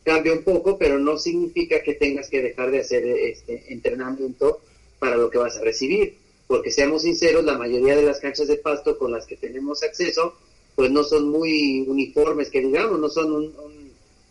cambia 0.09 0.33
un 0.33 0.41
poco, 0.41 0.75
pero 0.79 0.97
no 0.97 1.19
significa 1.19 1.83
que 1.83 1.93
tengas 1.93 2.29
que 2.29 2.41
dejar 2.41 2.71
de 2.71 2.79
hacer 2.79 3.05
este 3.05 3.71
entrenamiento 3.71 4.59
para 4.97 5.15
lo 5.15 5.29
que 5.29 5.37
vas 5.37 5.55
a 5.57 5.61
recibir. 5.61 6.17
Porque 6.47 6.71
seamos 6.71 7.03
sinceros, 7.03 7.45
la 7.45 7.55
mayoría 7.55 7.95
de 7.95 8.01
las 8.01 8.19
canchas 8.19 8.47
de 8.47 8.57
pasto 8.57 8.97
con 8.97 9.11
las 9.11 9.27
que 9.27 9.35
tenemos 9.35 9.83
acceso, 9.83 10.33
pues 10.75 10.89
no 10.89 11.03
son 11.03 11.29
muy 11.29 11.81
uniformes, 11.87 12.49
que 12.49 12.59
digamos, 12.59 12.99
no 12.99 13.07
son 13.07 13.31
un, 13.31 13.53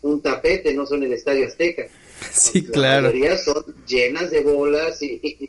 un, 0.03 0.21
tapete, 0.21 0.75
no 0.75 0.85
son 0.85 1.05
el 1.05 1.13
Estadio 1.13 1.47
Azteca. 1.47 1.87
Sí, 2.33 2.65
claro. 2.65 3.03
La 3.03 3.13
mayoría 3.13 3.39
son 3.39 3.65
llenas 3.87 4.33
de 4.33 4.41
bolas 4.41 5.01
y, 5.01 5.49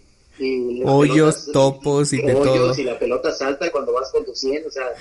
hoyos, 0.86 1.52
topos 1.52 2.14
y 2.14 2.22
de 2.22 2.34
todo. 2.34 2.78
Y 2.78 2.84
la 2.84 3.00
pelota 3.00 3.32
salta 3.32 3.72
cuando 3.72 3.94
vas 3.94 4.12
conduciendo, 4.12 4.68
o 4.68 4.72
sea, 4.72 4.94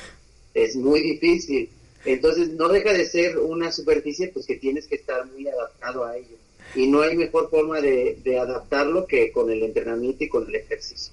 es 0.55 0.75
muy 0.75 1.03
difícil. 1.03 1.69
Entonces 2.05 2.51
no 2.51 2.69
deja 2.69 2.93
de 2.93 3.07
ser 3.07 3.39
una 3.39 3.73
superficie 3.73 4.29
pues 4.29 4.47
que 4.47 4.57
tienes 4.57 4.87
que 4.87 4.97
estar 4.97 5.27
muy 5.27 5.47
adaptado 5.49 6.05
a 6.05 6.17
ello. 6.17 6.37
Y 6.75 6.87
no 6.87 7.01
hay 7.01 7.17
mejor 7.17 7.51
forma 7.51 7.81
de, 7.81 8.19
adaptarlo 8.41 9.07
que 9.07 9.33
con 9.33 9.51
el 9.51 9.63
entrenamiento 9.63 10.25
y 10.25 10.29
con 10.29 10.47
el 10.49 10.55
ejercicio. 10.55 11.13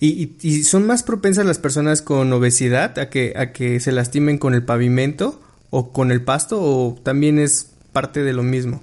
¿Y, 0.00 0.32
y, 0.42 0.64
son 0.64 0.86
más 0.86 1.02
propensas 1.02 1.46
las 1.46 1.58
personas 1.58 2.02
con 2.02 2.32
obesidad 2.32 2.98
a 2.98 3.08
que, 3.08 3.34
a 3.36 3.52
que 3.52 3.78
se 3.78 3.92
lastimen 3.92 4.38
con 4.38 4.54
el 4.54 4.64
pavimento 4.64 5.40
o 5.70 5.92
con 5.92 6.10
el 6.10 6.24
pasto 6.24 6.60
o 6.60 6.98
también 7.02 7.38
es 7.38 7.70
parte 7.92 8.22
de 8.22 8.32
lo 8.32 8.42
mismo? 8.42 8.82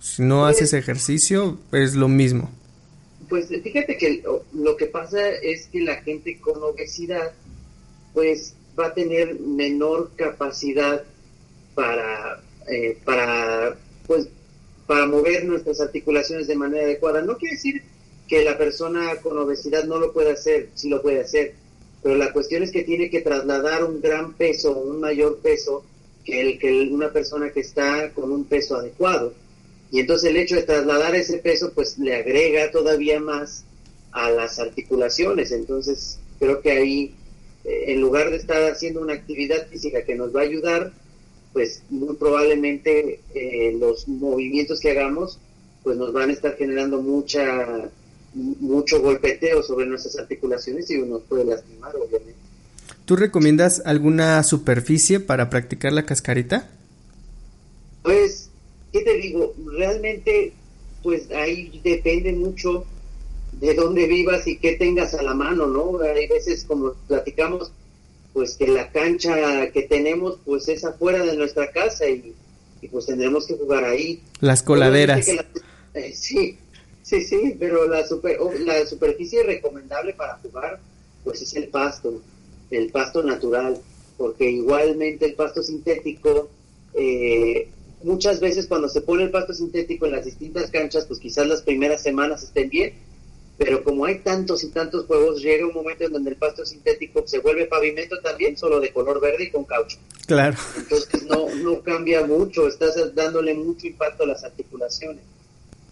Si 0.00 0.22
no 0.22 0.42
pues 0.42 0.56
haces 0.56 0.74
ejercicio 0.74 1.58
es 1.72 1.94
lo 1.94 2.08
mismo. 2.08 2.50
Pues 3.28 3.48
fíjate 3.48 3.96
que 3.96 4.22
lo 4.52 4.76
que 4.76 4.86
pasa 4.86 5.28
es 5.30 5.66
que 5.66 5.80
la 5.80 5.96
gente 6.02 6.38
con 6.38 6.62
obesidad 6.62 7.32
pues 8.12 8.54
va 8.78 8.86
a 8.86 8.94
tener 8.94 9.38
menor 9.40 10.10
capacidad 10.16 11.04
para, 11.74 12.42
eh, 12.68 12.98
para, 13.04 13.76
pues, 14.06 14.28
para 14.86 15.06
mover 15.06 15.44
nuestras 15.44 15.80
articulaciones 15.80 16.46
de 16.46 16.56
manera 16.56 16.84
adecuada. 16.84 17.22
No 17.22 17.38
quiere 17.38 17.56
decir 17.56 17.82
que 18.28 18.44
la 18.44 18.56
persona 18.56 19.16
con 19.16 19.38
obesidad 19.38 19.84
no 19.84 19.98
lo 19.98 20.12
pueda 20.12 20.32
hacer, 20.32 20.70
sí 20.74 20.88
lo 20.88 21.02
puede 21.02 21.20
hacer, 21.20 21.54
pero 22.02 22.16
la 22.16 22.32
cuestión 22.32 22.62
es 22.62 22.72
que 22.72 22.82
tiene 22.82 23.10
que 23.10 23.20
trasladar 23.20 23.84
un 23.84 24.00
gran 24.00 24.34
peso, 24.34 24.76
un 24.76 25.00
mayor 25.00 25.38
peso 25.38 25.84
que 26.24 26.40
el 26.40 26.58
que 26.58 26.88
una 26.90 27.12
persona 27.12 27.50
que 27.50 27.60
está 27.60 28.12
con 28.12 28.32
un 28.32 28.44
peso 28.44 28.76
adecuado. 28.76 29.34
Y 29.90 30.00
entonces 30.00 30.30
el 30.30 30.36
hecho 30.36 30.56
de 30.56 30.62
trasladar 30.62 31.14
ese 31.14 31.38
peso 31.38 31.72
pues 31.74 31.98
le 31.98 32.16
agrega 32.16 32.70
todavía 32.70 33.20
más 33.20 33.64
a 34.12 34.30
las 34.30 34.58
articulaciones. 34.58 35.52
Entonces 35.52 36.18
creo 36.38 36.60
que 36.60 36.70
ahí 36.70 37.14
en 37.64 38.00
lugar 38.00 38.30
de 38.30 38.36
estar 38.36 38.70
haciendo 38.70 39.00
una 39.00 39.14
actividad 39.14 39.68
física 39.68 40.04
que 40.04 40.14
nos 40.14 40.34
va 40.34 40.40
a 40.40 40.44
ayudar, 40.44 40.92
pues 41.52 41.82
muy 41.90 42.16
probablemente 42.16 43.20
eh, 43.34 43.76
los 43.78 44.08
movimientos 44.08 44.80
que 44.80 44.90
hagamos 44.90 45.38
pues 45.82 45.96
nos 45.96 46.12
van 46.12 46.30
a 46.30 46.32
estar 46.32 46.56
generando 46.56 47.02
mucha 47.02 47.90
mucho 48.34 49.02
golpeteo 49.02 49.62
sobre 49.62 49.84
nuestras 49.84 50.18
articulaciones 50.18 50.90
y 50.90 50.98
nos 50.98 51.22
puede 51.22 51.44
lastimar, 51.44 51.94
obviamente. 51.96 52.34
¿Tú 53.04 53.14
recomiendas 53.16 53.82
alguna 53.84 54.42
superficie 54.42 55.20
para 55.20 55.50
practicar 55.50 55.92
la 55.92 56.06
cascarita? 56.06 56.70
Pues, 58.02 58.48
¿qué 58.90 59.02
te 59.02 59.18
digo? 59.18 59.54
Realmente, 59.76 60.54
pues 61.02 61.30
ahí 61.30 61.78
depende 61.84 62.32
mucho 62.32 62.86
de 63.52 63.74
dónde 63.74 64.06
vivas 64.06 64.46
y 64.46 64.58
qué 64.58 64.72
tengas 64.72 65.14
a 65.14 65.22
la 65.22 65.34
mano, 65.34 65.66
¿no? 65.66 66.00
Hay 66.00 66.26
veces, 66.26 66.64
como 66.64 66.94
platicamos, 67.06 67.72
pues 68.32 68.56
que 68.56 68.66
la 68.66 68.90
cancha 68.90 69.70
que 69.70 69.82
tenemos, 69.82 70.38
pues 70.44 70.68
es 70.68 70.84
afuera 70.84 71.24
de 71.24 71.36
nuestra 71.36 71.70
casa 71.70 72.08
y, 72.08 72.34
pues 72.90 73.06
tendremos 73.06 73.46
que 73.46 73.54
jugar 73.54 73.84
ahí. 73.84 74.20
Las 74.40 74.62
coladeras. 74.62 75.28
Eh, 75.94 76.12
sí, 76.14 76.58
sí, 77.02 77.22
sí, 77.22 77.56
pero 77.58 77.86
la, 77.86 78.06
super, 78.06 78.38
la 78.60 78.84
superficie 78.86 79.42
recomendable 79.42 80.14
para 80.14 80.38
jugar, 80.38 80.80
pues 81.22 81.42
es 81.42 81.54
el 81.54 81.68
pasto, 81.68 82.22
el 82.70 82.90
pasto 82.90 83.22
natural, 83.22 83.78
porque 84.16 84.50
igualmente 84.50 85.26
el 85.26 85.34
pasto 85.34 85.62
sintético, 85.62 86.48
eh, 86.94 87.68
muchas 88.02 88.40
veces 88.40 88.66
cuando 88.66 88.88
se 88.88 89.02
pone 89.02 89.24
el 89.24 89.30
pasto 89.30 89.54
sintético 89.54 90.06
en 90.06 90.12
las 90.12 90.24
distintas 90.24 90.70
canchas, 90.70 91.06
pues 91.06 91.20
quizás 91.20 91.46
las 91.46 91.62
primeras 91.62 92.02
semanas 92.02 92.42
estén 92.42 92.68
bien, 92.70 92.94
pero 93.58 93.84
como 93.84 94.04
hay 94.04 94.20
tantos 94.20 94.64
y 94.64 94.68
tantos 94.68 95.06
juegos, 95.06 95.40
llega 95.40 95.66
un 95.66 95.74
momento 95.74 96.04
en 96.04 96.12
donde 96.12 96.30
el 96.30 96.36
pasto 96.36 96.64
sintético 96.64 97.22
se 97.26 97.38
vuelve 97.38 97.66
pavimento 97.66 98.18
también, 98.20 98.56
solo 98.56 98.80
de 98.80 98.92
color 98.92 99.20
verde 99.20 99.44
y 99.44 99.50
con 99.50 99.64
caucho. 99.64 99.98
Claro. 100.26 100.56
Entonces 100.76 101.24
no, 101.24 101.48
no 101.56 101.80
cambia 101.82 102.26
mucho, 102.26 102.66
estás 102.66 102.96
dándole 103.14 103.54
mucho 103.54 103.86
impacto 103.86 104.24
a 104.24 104.26
las 104.26 104.42
articulaciones. 104.44 105.22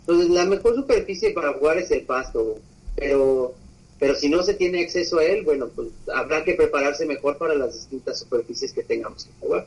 Entonces 0.01 0.31
la 0.31 0.45
mejor 0.45 0.75
superficie 0.75 1.31
para 1.31 1.53
jugar 1.53 1.79
es 1.79 1.91
el 1.91 2.03
pasto, 2.03 2.59
pero, 2.97 3.55
pero 3.99 4.15
si 4.15 4.29
no 4.29 4.43
se 4.43 4.55
tiene 4.55 4.83
acceso 4.83 5.19
a 5.19 5.25
él, 5.25 5.45
bueno, 5.45 5.69
pues 5.69 5.89
habrá 6.13 6.43
que 6.43 6.55
prepararse 6.55 7.07
mejor 7.07 7.39
para 7.39 7.55
las 7.55 7.75
distintas 7.75 8.19
superficies 8.19 8.73
que 8.73 8.83
tengamos 8.83 9.25
que 9.25 9.31
jugar. 9.41 9.67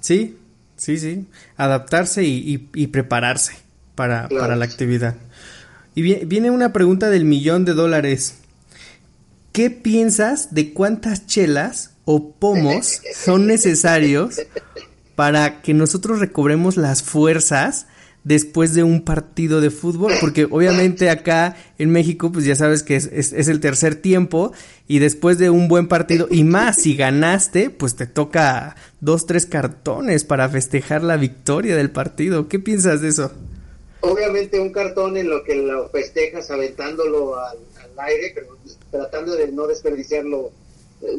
Sí, 0.00 0.36
sí, 0.76 0.98
sí. 0.98 1.26
Adaptarse 1.56 2.22
y, 2.24 2.68
y, 2.74 2.86
prepararse 2.86 3.54
para, 3.94 4.28
para 4.28 4.56
la 4.56 4.64
actividad. 4.64 5.16
Y 5.94 6.02
viene 6.24 6.50
una 6.50 6.72
pregunta 6.72 7.08
del 7.10 7.24
millón 7.24 7.64
de 7.64 7.74
dólares. 7.74 8.34
¿Qué 9.52 9.70
piensas 9.70 10.52
de 10.52 10.72
cuántas 10.72 11.26
chelas 11.26 11.92
o 12.04 12.32
pomos 12.32 13.00
son 13.14 13.46
necesarios 13.46 14.40
para 15.14 15.62
que 15.62 15.74
nosotros 15.74 16.18
recobremos 16.18 16.76
las 16.76 17.04
fuerzas 17.04 17.86
después 18.24 18.74
de 18.74 18.82
un 18.82 19.02
partido 19.02 19.60
de 19.60 19.70
fútbol? 19.70 20.12
Porque 20.20 20.48
obviamente 20.50 21.08
acá 21.08 21.54
en 21.78 21.90
México, 21.90 22.32
pues 22.32 22.44
ya 22.44 22.56
sabes 22.56 22.82
que 22.82 22.96
es, 22.96 23.06
es, 23.12 23.46
el 23.46 23.60
tercer 23.60 23.94
tiempo 23.94 24.52
y 24.88 24.98
después 24.98 25.38
de 25.38 25.50
un 25.50 25.68
buen 25.68 25.86
partido 25.86 26.26
y 26.28 26.42
más 26.42 26.82
si 26.82 26.96
ganaste, 26.96 27.70
pues 27.70 27.94
te 27.94 28.08
toca 28.08 28.74
dos, 29.00 29.26
tres 29.26 29.46
cartones 29.46 30.24
para 30.24 30.48
festejar 30.48 31.04
la 31.04 31.16
victoria 31.16 31.76
del 31.76 31.92
partido. 31.92 32.48
¿Qué 32.48 32.58
piensas 32.58 33.00
de 33.00 33.10
eso? 33.10 33.30
Obviamente 34.04 34.60
un 34.60 34.70
cartón 34.70 35.16
en 35.16 35.28
lo 35.28 35.42
que 35.44 35.54
lo 35.54 35.88
festejas 35.88 36.50
aventándolo 36.50 37.36
al, 37.38 37.58
aire, 37.96 38.32
pero 38.34 38.56
tratando 38.90 39.36
de 39.36 39.52
no 39.52 39.66
desperdiciarlo, 39.68 40.50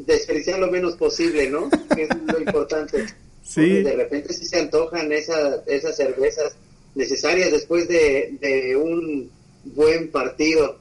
desperdiciar 0.06 0.60
lo 0.60 0.70
menos 0.70 0.96
posible, 0.96 1.50
¿no? 1.50 1.70
Que 1.96 2.04
es 2.04 2.10
lo 2.10 2.40
importante. 2.40 3.06
Sí. 3.48 3.84
de 3.84 3.96
repente 3.96 4.34
sí 4.34 4.44
se 4.44 4.58
antojan 4.58 5.12
esa, 5.12 5.62
esas 5.68 5.96
cervezas 5.96 6.56
necesarias 6.96 7.52
después 7.52 7.88
de, 7.88 8.40
de 8.42 8.76
un 8.76 9.30
buen 9.66 10.10
partido. 10.10 10.80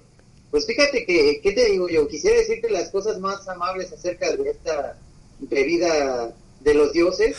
Pues 0.51 0.67
fíjate 0.67 1.05
que, 1.05 1.41
¿qué 1.43 1.53
te 1.53 1.67
digo 1.67 1.91
yo? 1.91 2.09
Quisiera 2.09 2.39
decirte 2.39 2.71
las 2.71 2.89
cosas 2.89 3.21
más 3.21 3.47
amables 3.49 3.93
acerca 3.93 4.35
de 4.35 4.51
esta 4.51 4.97
bebida 5.41 6.35
de 6.65 6.75
los 6.75 6.93
dioses, 6.93 7.37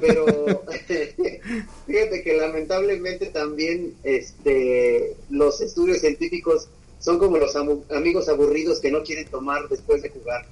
pero 0.00 0.26
fíjate 1.86 2.22
que 2.24 2.36
lamentablemente 2.36 3.26
también 3.26 3.94
este 4.02 5.14
los 5.28 5.60
estudios 5.60 6.00
científicos 6.00 6.68
son 6.98 7.18
como 7.18 7.36
los 7.36 7.54
amigos 7.90 8.28
aburridos 8.28 8.80
que 8.80 8.90
no 8.90 9.04
quieren 9.04 9.28
tomar 9.28 9.68
después 9.68 10.02
de 10.02 10.08
jugar. 10.08 10.46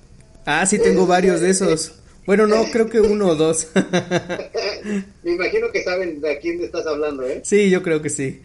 Ah, 0.44 0.64
sí 0.66 0.78
tengo 0.78 1.07
varios 1.07 1.40
de 1.40 1.51
esos. 1.51 1.94
Bueno, 2.26 2.47
no, 2.47 2.64
creo 2.72 2.88
que 2.88 3.01
uno 3.01 3.28
o 3.28 3.34
dos. 3.34 3.68
Me 5.24 5.32
imagino 5.32 5.72
que 5.72 5.82
saben 5.82 6.20
de 6.20 6.32
a 6.32 6.38
quién 6.38 6.62
estás 6.62 6.86
hablando, 6.86 7.26
¿eh? 7.26 7.40
Sí, 7.44 7.70
yo 7.70 7.82
creo 7.82 8.03
que 8.03 8.11
sí. 8.11 8.42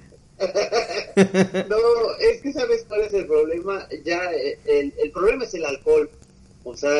no, 1.69 1.77
es 2.19 2.41
que 2.41 2.53
sabes 2.53 2.85
cuál 2.87 3.01
es 3.01 3.13
el 3.13 3.27
problema. 3.27 3.87
Ya, 4.03 4.31
eh, 4.31 4.57
el, 4.65 4.93
el 4.97 5.11
problema 5.11 5.43
es 5.43 5.53
el 5.53 5.65
alcohol. 5.65 6.09
O 6.63 6.75
sea, 6.75 6.91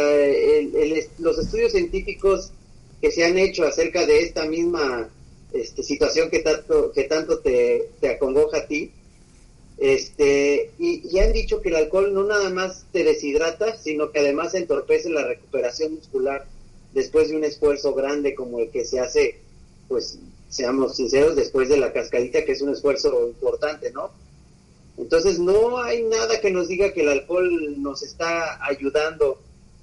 los 1.19 1.37
estudios 1.37 1.71
científicos 1.71 2.51
que 2.99 3.11
se 3.11 3.25
han 3.25 3.37
hecho 3.37 3.63
acerca 3.65 4.05
de 4.05 4.21
esta 4.21 4.45
misma 4.45 5.09
este, 5.53 5.83
situación 5.83 6.29
que 6.29 6.39
tanto, 6.39 6.91
que 6.91 7.03
tanto 7.03 7.39
te, 7.39 7.89
te 7.99 8.09
acongoja 8.09 8.57
a 8.57 8.67
ti, 8.67 8.91
este, 9.81 10.71
y, 10.77 11.17
han 11.17 11.33
dicho 11.33 11.59
que 11.59 11.69
el 11.69 11.75
alcohol 11.75 12.13
no 12.13 12.23
nada 12.23 12.51
más 12.51 12.85
te 12.91 13.03
deshidrata, 13.03 13.75
sino 13.77 14.11
que 14.11 14.19
además 14.19 14.53
entorpece 14.53 15.09
la 15.09 15.25
recuperación 15.25 15.95
muscular 15.95 16.45
después 16.93 17.29
de 17.29 17.37
un 17.37 17.43
esfuerzo 17.43 17.95
grande 17.95 18.35
como 18.35 18.59
el 18.59 18.69
que 18.69 18.85
se 18.85 18.99
hace, 18.99 19.39
pues 19.87 20.19
seamos 20.49 20.97
sinceros, 20.97 21.35
después 21.35 21.67
de 21.67 21.77
la 21.77 21.93
cascadita, 21.93 22.45
que 22.45 22.51
es 22.51 22.61
un 22.61 22.69
esfuerzo 22.69 23.27
importante, 23.27 23.89
¿no? 23.91 24.11
Entonces 24.99 25.39
no 25.39 25.81
hay 25.81 26.03
nada 26.03 26.39
que 26.39 26.51
nos 26.51 26.67
diga 26.67 26.93
que 26.93 27.01
el 27.01 27.09
alcohol 27.09 27.81
nos 27.81 28.03
está 28.03 28.63
ayudando 28.63 29.39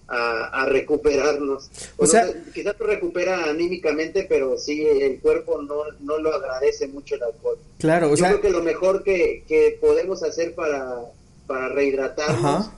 a, 0.09 0.67
recuperarnos. 0.67 1.71
O 1.99 2.07
sea, 2.07 2.27
quizás 2.55 2.75
lo 2.79 2.87
recupera 2.87 3.45
anímicamente, 3.45 4.27
pero 4.29 4.57
sí, 4.57 4.83
el 4.83 5.21
cuerpo 5.21 5.61
no, 5.63 5.83
no 6.01 6.19
lo 6.19 6.35
agradece 6.35 6.89
mucho 6.89 7.17
el 7.17 7.23
alcohol. 7.23 7.59
Claro, 7.79 8.11
o 8.11 8.17
Yo 8.17 8.25
creo 8.25 8.41
que 8.41 8.51
lo 8.51 8.63
mejor 8.63 9.03
que, 9.03 9.45
que 9.47 9.79
podemos 9.81 10.23
hacer 10.23 10.55
para, 10.55 11.01
para 11.47 11.69
rehidratarnos, 11.69 12.71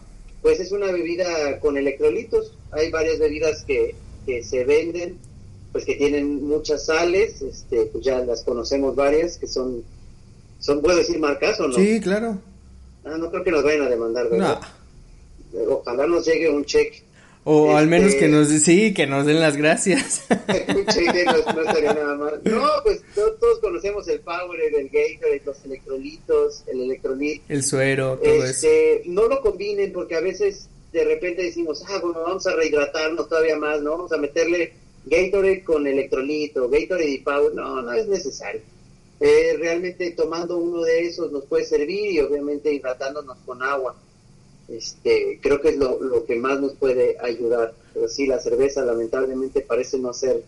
pues 0.43 0.59
es 0.59 0.73
una 0.73 0.91
bebida 0.91 1.61
con 1.61 1.77
electrolitos. 1.77 2.55
Hay 2.73 2.91
varias 2.91 3.19
bebidas 3.19 3.65
que, 3.65 3.95
que 4.27 4.43
se 4.43 4.65
venden, 4.65 5.19
pues 5.73 5.85
que 5.85 5.95
tienen 5.95 6.45
muchas 6.45 6.87
sales, 6.87 7.43
este, 7.43 7.87
pues 7.87 8.05
ya 8.05 8.19
las 8.21 8.43
conocemos 8.43 8.97
varias, 8.97 9.39
que 9.39 9.47
son, 9.47 9.85
son 10.59 10.81
¿puedo 10.81 10.97
decir 10.97 11.19
marcas 11.21 11.61
o 11.61 11.69
no? 11.69 11.75
Sí, 11.75 12.01
claro. 12.01 12.39
Ah, 13.05 13.17
no 13.17 13.31
creo 13.31 13.45
que 13.45 13.53
nos 13.53 13.63
vayan 13.63 13.83
a 13.83 13.89
demandar, 13.89 14.29
¿verdad? 14.29 14.61
Ojalá 15.69 16.07
nos 16.07 16.27
llegue 16.27 16.51
un 16.51 16.65
cheque. 16.65 17.03
O 17.45 17.75
al 17.75 17.87
menos 17.87 18.11
que 18.15 18.27
este, 18.27 18.29
nos 18.29 18.49
sí, 18.49 18.93
que 18.93 19.07
nos 19.07 19.25
den 19.25 19.41
las 19.41 19.57
gracias. 19.57 20.25
no, 20.29 20.79
estaría 20.79 21.95
nada 21.95 22.15
mal. 22.15 22.41
No, 22.45 22.69
pues 22.85 23.01
todos, 23.15 23.59
conocemos 23.61 24.07
el 24.09 24.21
Power, 24.21 24.61
el 24.61 24.91
Gatorade, 24.91 25.43
los 25.47 25.65
electrolitos, 25.65 26.65
el 26.67 26.83
electrolit. 26.83 27.43
El 27.49 27.63
suero, 27.63 28.19
todo 28.23 28.45
este, 28.45 29.01
eso. 29.01 29.03
No 29.07 29.27
lo 29.27 29.41
combinen 29.41 29.91
porque 29.93 30.17
a 30.17 30.21
veces 30.21 30.69
de 30.93 31.05
repente 31.05 31.43
decimos, 31.43 31.83
ah, 31.89 31.99
bueno, 32.03 32.21
vamos 32.21 32.47
a 32.47 32.55
rehidratarnos 32.55 33.29
todavía 33.29 33.57
más, 33.57 33.81
¿no? 33.81 33.93
Vamos 33.93 34.13
a 34.13 34.19
meterle 34.19 34.75
Gatorade 35.07 35.65
con 35.65 35.87
electrolito, 35.87 36.69
Gatorade 36.69 37.11
y 37.11 37.19
Power. 37.19 37.55
No, 37.55 37.81
no 37.81 37.93
es 37.95 38.07
necesario. 38.07 38.61
Eh, 39.19 39.57
realmente 39.59 40.11
tomando 40.13 40.59
uno 40.59 40.83
de 40.83 41.07
esos 41.07 41.33
nos 41.33 41.45
puede 41.47 41.65
servir 41.65 42.13
y 42.13 42.21
obviamente 42.21 42.73
hidratándonos 42.73 43.39
con 43.45 43.63
agua 43.63 43.95
este, 44.71 45.39
creo 45.43 45.61
que 45.61 45.71
es 45.71 45.77
lo, 45.77 45.99
que 46.27 46.37
más 46.37 46.61
nos 46.61 46.73
puede 46.75 47.17
ayudar. 47.21 47.75
Pero 47.93 48.09
sí, 48.09 48.27
la 48.27 48.41
cerveza 48.41 48.85
lamentablemente 48.85 49.61
parece 49.61 49.99
no 49.99 50.13
ser 50.13 50.43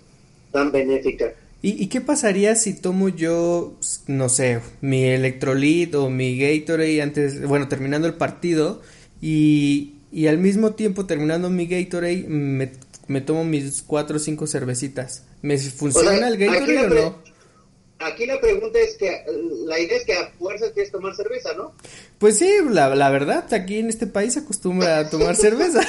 tan 0.50 0.70
benéfica. 0.72 1.34
¿Y, 1.64 1.86
qué 1.86 2.00
pasaría 2.00 2.56
si 2.56 2.74
tomo 2.74 3.08
yo, 3.08 3.74
no 4.08 4.28
sé, 4.28 4.60
mi 4.80 5.04
electrolit 5.04 5.94
o 5.94 6.10
mi 6.10 6.36
Gatorade 6.36 7.00
antes, 7.00 7.46
bueno, 7.46 7.68
terminando 7.68 8.08
el 8.08 8.14
partido 8.14 8.82
y, 9.20 9.94
y 10.10 10.26
al 10.26 10.38
mismo 10.38 10.72
tiempo 10.72 11.06
terminando 11.06 11.50
mi 11.50 11.68
Gatorade 11.68 12.24
me, 12.26 12.72
me 13.06 13.20
tomo 13.20 13.44
mis 13.44 13.82
cuatro 13.82 14.16
o 14.16 14.18
cinco 14.18 14.48
cervecitas? 14.48 15.22
¿Me 15.40 15.56
funciona 15.56 16.26
el 16.26 16.36
Gatorade 16.36 16.78
o 16.78 16.88
no? 16.88 17.31
Aquí 18.04 18.26
la 18.26 18.40
pregunta 18.40 18.78
es 18.78 18.96
que 18.96 19.24
la 19.66 19.78
idea 19.78 19.96
es 19.96 20.04
que 20.04 20.14
a 20.14 20.30
fuerza 20.38 20.72
quieres 20.72 20.92
tomar 20.92 21.14
cerveza, 21.14 21.54
¿no? 21.54 21.74
Pues 22.18 22.38
sí, 22.38 22.50
la, 22.70 22.94
la 22.94 23.10
verdad, 23.10 23.52
aquí 23.52 23.78
en 23.78 23.88
este 23.88 24.06
país 24.06 24.34
se 24.34 24.40
acostumbra 24.40 24.98
a 24.98 25.10
tomar 25.10 25.36
cerveza. 25.36 25.80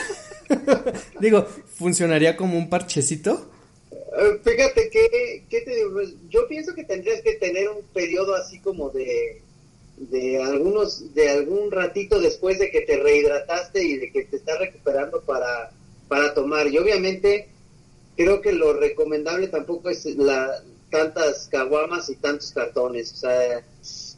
digo, 1.19 1.45
¿funcionaría 1.45 2.35
como 2.35 2.57
un 2.57 2.69
parchecito? 2.69 3.49
Eh, 3.91 4.39
fíjate 4.43 4.89
que, 4.89 5.43
¿qué 5.49 5.61
te 5.61 5.75
digo? 5.75 5.93
Pues, 5.93 6.13
yo 6.29 6.47
pienso 6.47 6.73
que 6.75 6.83
tendrías 6.83 7.21
que 7.21 7.33
tener 7.33 7.69
un 7.69 7.83
periodo 7.93 8.35
así 8.35 8.59
como 8.59 8.89
de, 8.89 9.41
de 9.97 10.41
algunos, 10.41 11.13
de 11.13 11.29
algún 11.29 11.71
ratito 11.71 12.19
después 12.19 12.59
de 12.59 12.69
que 12.69 12.81
te 12.81 12.97
rehidrataste 12.97 13.83
y 13.83 13.97
de 13.97 14.11
que 14.11 14.23
te 14.25 14.35
estás 14.35 14.59
recuperando 14.59 15.21
para, 15.21 15.71
para 16.07 16.33
tomar. 16.33 16.67
Y 16.67 16.77
obviamente 16.77 17.47
creo 18.15 18.41
que 18.41 18.51
lo 18.51 18.73
recomendable 18.73 19.47
tampoco 19.47 19.89
es 19.89 20.05
la, 20.05 20.61
tantas 20.93 21.47
caguamas 21.47 22.07
y 22.09 22.15
tantos 22.15 22.51
cartones. 22.51 23.11
O 23.13 23.15
sea, 23.15 23.65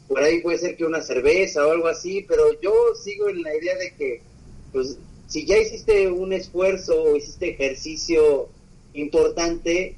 por 0.06 0.22
ahí 0.22 0.42
puede 0.42 0.58
ser 0.58 0.76
que 0.76 0.84
una 0.84 1.00
cerveza 1.00 1.66
o 1.66 1.70
algo 1.70 1.88
así, 1.88 2.26
pero 2.28 2.60
yo 2.60 2.72
sigo 3.02 3.30
en 3.30 3.42
la 3.42 3.56
idea 3.56 3.76
de 3.78 3.94
que, 3.94 4.20
pues, 4.72 4.98
si 5.26 5.46
ya 5.46 5.56
hiciste 5.56 6.08
un 6.08 6.34
esfuerzo 6.34 7.02
o 7.02 7.16
hiciste 7.16 7.48
ejercicio 7.48 8.50
importante, 8.92 9.96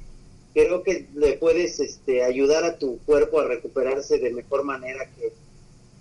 creo 0.53 0.81
que 0.81 1.05
le 1.15 1.33
puedes 1.33 1.81
este, 1.81 2.23
ayudar 2.23 2.63
a 2.63 2.77
tu 2.77 2.97
cuerpo 2.99 3.41
a 3.41 3.47
recuperarse 3.47 4.17
de 4.17 4.31
mejor 4.31 4.63
manera 4.63 5.05
que, 5.17 5.33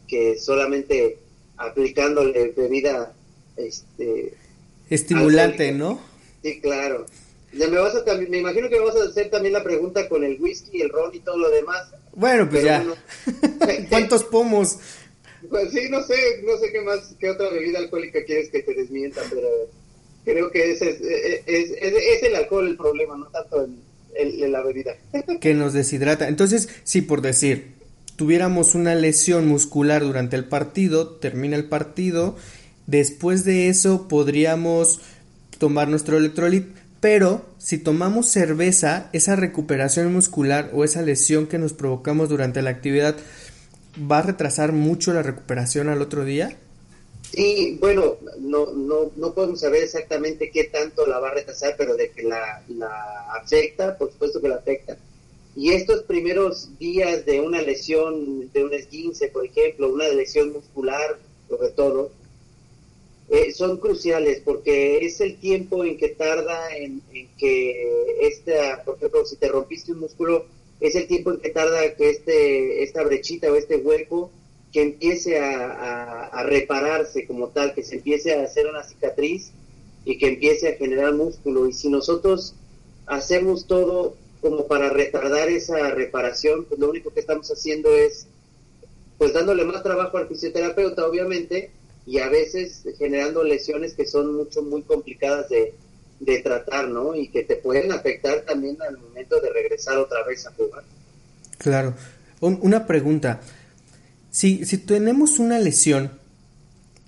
que 0.07 0.39
solamente 0.39 1.18
aplicándole 1.57 2.53
bebida 2.57 3.14
este, 3.57 4.33
estimulante, 4.89 5.72
¿no? 5.72 6.01
Sí, 6.43 6.61
claro. 6.61 7.05
Me, 7.59 7.78
vas 7.78 7.94
a, 7.94 8.14
me 8.14 8.38
imagino 8.38 8.68
que 8.68 8.78
vas 8.78 8.96
a 8.96 9.04
hacer 9.09 9.30
también 9.30 9.54
la 9.54 9.64
pregunta 9.64 10.09
con 10.09 10.22
el 10.24 10.40
whisky, 10.40 10.80
el 10.80 10.90
ron 10.90 11.14
y 11.14 11.20
todo 11.20 11.38
lo 11.38 11.50
demás. 11.50 11.88
Bueno, 12.14 12.48
pues 12.48 12.64
ya. 12.64 12.84
¿Cuántos 13.88 14.24
pomos? 14.24 14.78
Pues 15.48 15.70
sí, 15.70 15.88
no 15.90 16.02
sé, 16.02 16.42
no 16.44 16.56
sé 16.59 16.72
qué 16.72 16.80
más, 16.80 17.14
qué 17.18 17.30
otra 17.30 17.48
bebida 17.50 17.78
alcohólica 17.78 18.24
quieres 18.24 18.50
que 18.50 18.62
te 18.62 18.74
desmienta, 18.74 19.22
pero 19.30 19.48
creo 20.24 20.50
que 20.50 20.72
ese 20.72 20.90
es, 20.90 21.00
es, 21.46 21.70
es, 21.80 22.22
el 22.22 22.36
alcohol 22.36 22.66
el 22.66 22.76
problema, 22.76 23.16
no 23.16 23.26
tanto 23.26 23.66
el, 24.14 24.52
la 24.52 24.62
bebida. 24.62 24.96
que 25.40 25.54
nos 25.54 25.72
deshidrata. 25.72 26.28
Entonces, 26.28 26.68
sí, 26.84 27.02
por 27.02 27.22
decir, 27.22 27.74
tuviéramos 28.16 28.74
una 28.74 28.94
lesión 28.94 29.46
muscular 29.46 30.02
durante 30.02 30.36
el 30.36 30.44
partido, 30.44 31.09
termina 31.09 31.56
el 31.56 31.68
partido, 31.68 32.36
después 32.86 33.44
de 33.44 33.68
eso 33.68 34.09
podríamos 34.09 35.00
tomar 35.59 35.88
nuestro 35.88 36.18
electrolit, 36.18 36.66
pero 37.01 37.46
si 37.59 37.78
tomamos 37.78 38.28
cerveza, 38.28 39.09
esa 39.12 39.36
recuperación 39.36 40.12
muscular 40.12 40.70
o 40.74 40.84
esa 40.84 41.03
lesión 41.03 41.46
que 41.46 41.59
nos 41.59 41.72
provocamos 41.72 42.28
durante 42.28 42.62
la 42.62 42.70
actividad 42.70 43.16
va 44.11 44.18
a 44.18 44.22
retrasar 44.22 44.72
mucho 44.72 45.12
la 45.12 45.22
recuperación 45.22 45.88
al 45.88 46.03
otro 46.03 46.24
día. 46.24 46.57
Sí, 47.32 47.76
bueno, 47.80 48.16
no, 48.40 48.72
no, 48.72 49.12
no 49.16 49.34
podemos 49.34 49.61
saber 49.61 49.82
exactamente 49.82 50.51
qué 50.51 50.64
tanto 50.64 51.07
la 51.07 51.18
va 51.18 51.28
a 51.28 51.34
retrasar, 51.34 51.74
pero 51.76 51.94
de 51.94 52.11
que 52.11 52.22
la, 52.22 52.62
la 52.68 53.26
afecta, 53.40 53.99
por 53.99 54.11
supuesto 54.11 54.40
que 54.40 54.49
la 54.49 54.57
afecta. 54.57 54.96
Y 55.55 55.72
estos 55.72 56.05
primeros 56.05 56.78
días 56.78 57.26
de 57.26 57.40
una 57.40 57.61
lesión, 57.61 58.51
de 58.53 58.64
un 58.64 58.72
esguince, 58.72 59.28
por 59.28 59.44
ejemplo, 59.44 59.92
una 59.92 60.09
lesión 60.09 60.53
muscular, 60.53 61.18
sobre 61.49 61.70
todo, 61.70 62.11
eh, 63.31 63.53
son 63.53 63.76
cruciales 63.76 64.41
porque 64.43 65.05
es 65.05 65.20
el 65.20 65.37
tiempo 65.37 65.85
en 65.85 65.99
que 65.99 66.09
tarda 66.09 66.74
en, 66.74 67.03
que 67.37 68.16
esta, 68.22 68.83
por 68.85 68.97
ejemplo, 68.97 69.26
si 69.26 69.37
te 69.37 69.49
rompiste 69.49 69.93
un 69.93 70.01
músculo, 70.01 70.47
es 70.81 70.95
el 70.95 71.07
tiempo 71.07 71.33
en 71.33 71.41
que 71.41 71.51
tarda 71.51 71.95
que 71.95 72.09
este, 72.09 72.83
esta 72.83 73.03
brechita 73.03 73.53
o 73.53 73.57
este 73.57 73.76
hueco 73.76 74.31
que 74.72 74.83
empiece 74.83 75.39
a, 75.39 76.43
repararse 76.45 77.26
como 77.26 77.49
tal, 77.49 77.74
que 77.74 77.83
se 77.83 77.97
empiece 77.97 78.35
a 78.35 78.45
hacer 78.45 78.66
una 78.66 78.85
cicatriz 78.85 79.51
y 80.05 80.16
que 80.16 80.29
empiece 80.29 80.68
a 80.68 80.76
generar 80.76 81.14
músculo. 81.14 81.66
Y 81.68 81.72
si 81.72 81.89
nosotros 81.89 82.55
hacemos 83.07 83.66
todo 83.66 84.16
como 84.41 84.66
para 84.66 84.89
retardar 84.89 85.49
esa 85.49 85.91
reparación, 85.91 86.64
pues 86.64 86.81
lo 86.81 86.89
único 86.89 87.11
que 87.11 87.20
estamos 87.20 87.51
haciendo 87.51 87.93
es 87.93 88.26
pues 89.18 89.33
dándole 89.33 89.64
más 89.64 89.83
trabajo 89.83 90.16
al 90.16 90.29
fisioterapeuta, 90.29 91.07
obviamente, 91.07 91.72
y 92.09 92.20
a 92.20 92.30
veces 92.30 92.84
generando 92.96 93.44
lesiones 93.44 93.92
que 93.92 94.06
son 94.06 94.34
mucho, 94.34 94.62
muy 94.62 94.80
complicadas 94.82 95.46
de, 95.50 95.74
tratar, 96.42 96.88
¿no? 96.88 97.14
Y 97.14 97.28
que 97.28 97.42
te 97.42 97.56
pueden 97.56 97.92
afectar 97.92 98.40
también 98.46 98.78
al 98.80 98.96
momento 98.96 99.38
de 99.40 99.52
regresar 99.52 99.98
otra 99.98 100.24
vez 100.24 100.46
a 100.46 100.52
jugar. 100.52 100.84
Claro. 101.59 101.94
una 102.40 102.86
pregunta. 102.86 103.42
Si, 104.30 104.64
si 104.64 104.78
tenemos 104.78 105.38
una 105.38 105.59
lesión 105.59 106.12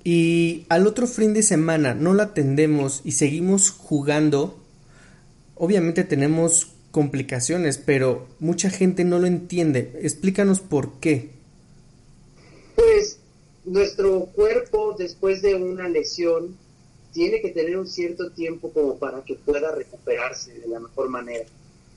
y 0.05 0.67
al 0.69 0.87
otro 0.87 1.07
fin 1.07 1.33
de 1.33 1.43
semana 1.43 1.95
no 1.95 2.13
la 2.13 2.25
atendemos 2.25 3.01
y 3.03 3.13
seguimos 3.13 3.71
jugando, 3.71 4.63
obviamente 5.55 6.05
tenemos 6.05 6.73
complicaciones, 6.91 7.79
pero 7.79 8.29
mucha 8.39 8.69
gente 8.69 9.05
no 9.05 9.19
lo 9.19 9.27
entiende. 9.27 9.99
Explícanos 10.03 10.61
por 10.61 11.01
qué. 11.01 11.31
Pues 12.75 13.20
nuestro 13.65 14.27
cuerpo 14.27 14.95
después 14.99 15.43
de 15.43 15.55
una 15.55 15.89
lesión 15.89 16.57
tiene 17.13 17.41
que 17.41 17.51
tener 17.51 17.77
un 17.77 17.89
cierto 17.89 18.31
tiempo 18.31 18.71
como 18.73 18.97
para 18.97 19.25
que 19.25 19.35
pueda 19.35 19.73
recuperarse 19.75 20.55
de 20.55 20.69
la 20.69 20.81
mejor 20.81 21.09
manera. 21.09 21.45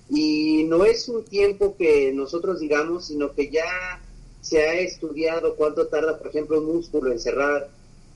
Y 0.09 0.63
no 0.65 0.85
es 0.85 1.07
un 1.07 1.23
tiempo 1.23 1.75
que 1.77 2.11
nosotros 2.13 2.59
digamos, 2.59 3.07
sino 3.07 3.33
que 3.33 3.49
ya 3.49 4.01
se 4.41 4.63
ha 4.63 4.73
estudiado 4.73 5.55
cuánto 5.55 5.87
tarda, 5.87 6.17
por 6.17 6.27
ejemplo, 6.27 6.59
un 6.59 6.75
músculo 6.75 7.11
en 7.11 7.19
cerrar, 7.19 7.69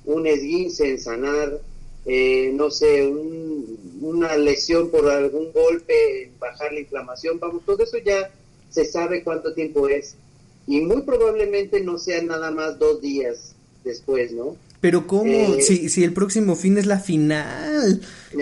un 0.06 0.28
esguince 0.28 0.90
en 0.90 1.00
sanar, 1.00 1.62
eh, 2.06 2.52
no 2.54 2.70
sé, 2.70 3.08
una 4.02 4.36
lesión 4.38 4.90
por 4.90 5.10
algún 5.10 5.52
golpe, 5.54 6.32
bajar 6.40 6.74
la 6.74 6.82
inflamación, 6.82 7.40
vamos, 7.40 7.64
todo 7.66 7.84
eso 7.84 7.98
ya 7.98 8.30
se 8.70 8.86
sabe 8.86 9.24
cuánto 9.24 9.54
tiempo 9.54 9.88
es 9.88 10.16
y 10.68 10.82
muy 10.82 11.02
probablemente 11.04 11.82
no 11.82 11.98
sean 11.98 12.28
nada 12.28 12.52
más 12.52 12.78
dos 12.78 13.02
días 13.02 13.56
después, 13.84 14.34
¿no? 14.34 14.58
Pero 14.82 15.08
¿cómo? 15.08 15.32
Eh, 15.32 15.62
si, 15.62 15.90
si 15.90 16.04
el 16.04 16.14
próximo 16.14 16.56
fin 16.56 16.78
es 16.78 16.86
la 16.86 17.00
final. 17.00 18.02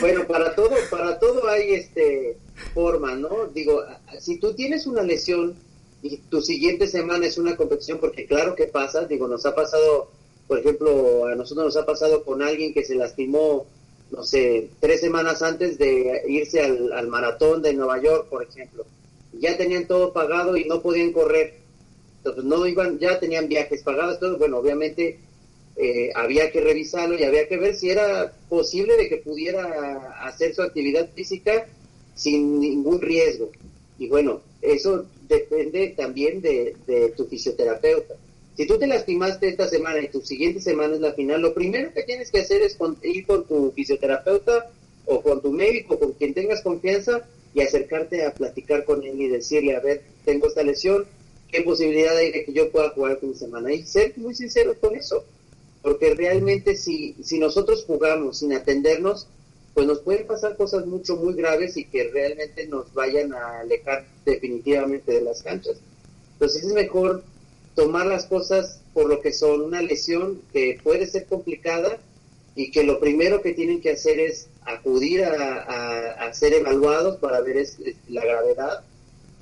bueno, 0.00 0.26
para 0.26 0.54
todo, 0.54 0.70
para 0.90 1.18
todo 1.18 1.48
hay 1.48 1.74
este 1.74 2.36
forma, 2.74 3.16
¿no? 3.16 3.46
Digo, 3.52 3.82
si 4.20 4.36
tú 4.36 4.54
tienes 4.54 4.86
una 4.86 5.02
lesión 5.02 5.54
y 6.02 6.18
tu 6.18 6.42
siguiente 6.42 6.86
semana 6.86 7.26
es 7.26 7.38
una 7.38 7.56
competición, 7.56 7.98
porque 7.98 8.26
claro 8.26 8.54
que 8.54 8.66
pasa, 8.66 9.06
digo, 9.06 9.26
nos 9.26 9.46
ha 9.46 9.54
pasado, 9.54 10.10
por 10.46 10.58
ejemplo, 10.58 11.26
a 11.26 11.34
nosotros 11.34 11.66
nos 11.66 11.76
ha 11.76 11.86
pasado 11.86 12.22
con 12.22 12.42
alguien 12.42 12.74
que 12.74 12.84
se 12.84 12.94
lastimó, 12.94 13.66
no 14.10 14.22
sé, 14.22 14.68
tres 14.78 15.00
semanas 15.00 15.42
antes 15.42 15.78
de 15.78 16.22
irse 16.28 16.60
al, 16.60 16.92
al 16.92 17.08
maratón 17.08 17.62
de 17.62 17.72
Nueva 17.72 18.00
York, 18.00 18.28
por 18.28 18.44
ejemplo 18.44 18.84
ya 19.32 19.56
tenían 19.56 19.86
todo 19.86 20.12
pagado 20.12 20.56
y 20.56 20.64
no 20.64 20.82
podían 20.82 21.12
correr. 21.12 21.54
Entonces 22.18 22.44
no 22.44 22.66
iban, 22.66 22.98
ya 22.98 23.18
tenían 23.18 23.48
viajes 23.48 23.82
pagados, 23.82 24.20
todo. 24.20 24.38
Bueno, 24.38 24.58
obviamente 24.58 25.18
eh, 25.76 26.10
había 26.14 26.52
que 26.52 26.60
revisarlo 26.60 27.18
y 27.18 27.24
había 27.24 27.48
que 27.48 27.56
ver 27.56 27.74
si 27.74 27.90
era 27.90 28.32
posible 28.48 28.96
de 28.96 29.08
que 29.08 29.16
pudiera 29.16 30.24
hacer 30.24 30.54
su 30.54 30.62
actividad 30.62 31.08
física 31.14 31.66
sin 32.14 32.60
ningún 32.60 33.00
riesgo. 33.00 33.50
Y 33.98 34.08
bueno, 34.08 34.42
eso 34.60 35.06
depende 35.28 35.94
también 35.96 36.40
de, 36.40 36.76
tu 37.16 37.26
fisioterapeuta. 37.26 38.14
Si 38.56 38.66
tú 38.66 38.78
te 38.78 38.86
lastimaste 38.86 39.48
esta 39.48 39.66
semana 39.66 40.00
y 40.00 40.08
tu 40.08 40.20
siguiente 40.20 40.60
semana 40.60 40.94
es 40.94 41.00
la 41.00 41.14
final, 41.14 41.40
lo 41.40 41.54
primero 41.54 41.92
que 41.94 42.02
tienes 42.02 42.30
que 42.30 42.40
hacer 42.40 42.60
es 42.62 42.76
ir 43.02 43.26
con 43.26 43.46
tu 43.46 43.72
fisioterapeuta 43.72 44.70
o 45.06 45.22
con 45.22 45.40
tu 45.40 45.50
médico, 45.52 45.98
con 45.98 46.12
quien 46.12 46.34
tengas 46.34 46.60
confianza, 46.62 47.26
y 47.54 47.60
acercarte 47.60 48.24
a 48.24 48.34
platicar 48.34 48.84
con 48.84 49.02
él 49.02 49.20
y 49.20 49.28
decirle, 49.28 49.76
a 49.76 49.80
ver, 49.80 50.02
tengo 50.24 50.46
esta 50.46 50.62
lesión, 50.62 51.06
¿qué 51.50 51.62
posibilidad 51.62 52.16
hay 52.16 52.32
de 52.32 52.44
que 52.44 52.52
yo 52.52 52.70
pueda 52.70 52.90
jugar 52.90 53.18
con 53.18 53.34
semana? 53.34 53.72
Y 53.72 53.84
ser 53.84 54.14
muy 54.16 54.34
sinceros 54.34 54.76
con 54.78 54.94
eso, 54.96 55.24
porque 55.82 56.14
realmente 56.14 56.76
si, 56.76 57.14
si 57.22 57.38
nosotros 57.38 57.84
jugamos 57.86 58.38
sin 58.38 58.52
atendernos, 58.52 59.26
pues 59.74 59.86
nos 59.86 60.00
pueden 60.00 60.26
pasar 60.26 60.56
cosas 60.56 60.86
mucho, 60.86 61.16
muy 61.16 61.34
graves 61.34 61.76
y 61.76 61.84
que 61.84 62.04
realmente 62.04 62.66
nos 62.66 62.92
vayan 62.94 63.32
a 63.32 63.60
alejar 63.60 64.06
definitivamente 64.24 65.12
de 65.12 65.22
las 65.22 65.42
canchas. 65.42 65.76
Entonces 66.34 66.64
es 66.64 66.72
mejor 66.72 67.22
tomar 67.74 68.06
las 68.06 68.26
cosas 68.26 68.80
por 68.92 69.08
lo 69.08 69.20
que 69.20 69.32
son 69.32 69.62
una 69.62 69.80
lesión 69.80 70.42
que 70.52 70.78
puede 70.82 71.06
ser 71.06 71.26
complicada 71.26 71.98
y 72.54 72.70
que 72.70 72.84
lo 72.84 73.00
primero 73.00 73.40
que 73.40 73.54
tienen 73.54 73.80
que 73.80 73.92
hacer 73.92 74.20
es 74.20 74.48
acudir 74.64 75.24
a, 75.24 76.32
ser 76.32 76.54
evaluados 76.54 77.18
para 77.18 77.40
ver 77.40 77.66
la 78.08 78.24
gravedad 78.24 78.84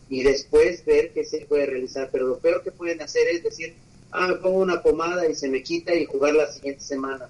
y 0.09 0.23
después 0.25 0.85
ver 0.85 1.13
qué 1.13 1.25
se 1.25 1.47
puede 1.47 1.67
realizar. 1.67 2.09
Pero 2.11 2.27
lo 2.27 2.39
peor 2.39 2.63
que 2.63 2.73
pueden 2.73 3.01
hacer 3.01 3.29
es 3.29 3.45
decir, 3.45 3.75
ah, 4.11 4.27
me 4.29 4.35
pongo 4.37 4.59
una 4.59 4.83
pomada 4.83 5.29
y 5.29 5.35
se 5.35 5.49
me 5.49 5.63
quita 5.63 5.95
y 5.95 6.05
jugar 6.05 6.35
la 6.35 6.51
siguiente 6.51 6.83
semana. 6.83 7.29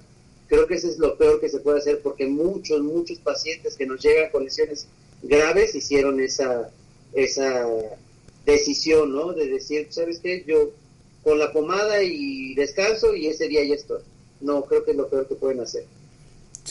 Creo 0.48 0.66
que 0.66 0.74
eso 0.74 0.88
es 0.88 0.98
lo 0.98 1.16
peor 1.16 1.40
que 1.40 1.48
se 1.48 1.60
puede 1.60 1.78
hacer 1.78 2.00
porque 2.02 2.26
muchos, 2.26 2.80
muchos 2.80 3.18
pacientes 3.18 3.76
que 3.76 3.86
nos 3.86 4.02
llegan 4.02 4.30
con 4.30 4.44
lesiones 4.44 4.86
graves 5.22 5.74
hicieron 5.74 6.20
esa, 6.20 6.70
esa 7.12 7.66
decisión, 8.46 9.12
¿no? 9.12 9.32
De 9.32 9.46
decir, 9.46 9.88
¿sabes 9.90 10.20
qué? 10.20 10.42
Yo 10.46 10.70
con 11.22 11.38
la 11.38 11.52
pomada 11.52 12.02
y 12.02 12.54
descanso 12.54 13.14
y 13.14 13.26
ese 13.26 13.46
día 13.48 13.62
ya 13.64 13.74
estoy. 13.74 14.00
No, 14.40 14.64
creo 14.64 14.84
que 14.84 14.92
es 14.92 14.96
lo 14.96 15.08
peor 15.08 15.28
que 15.28 15.34
pueden 15.34 15.60
hacer. 15.60 15.84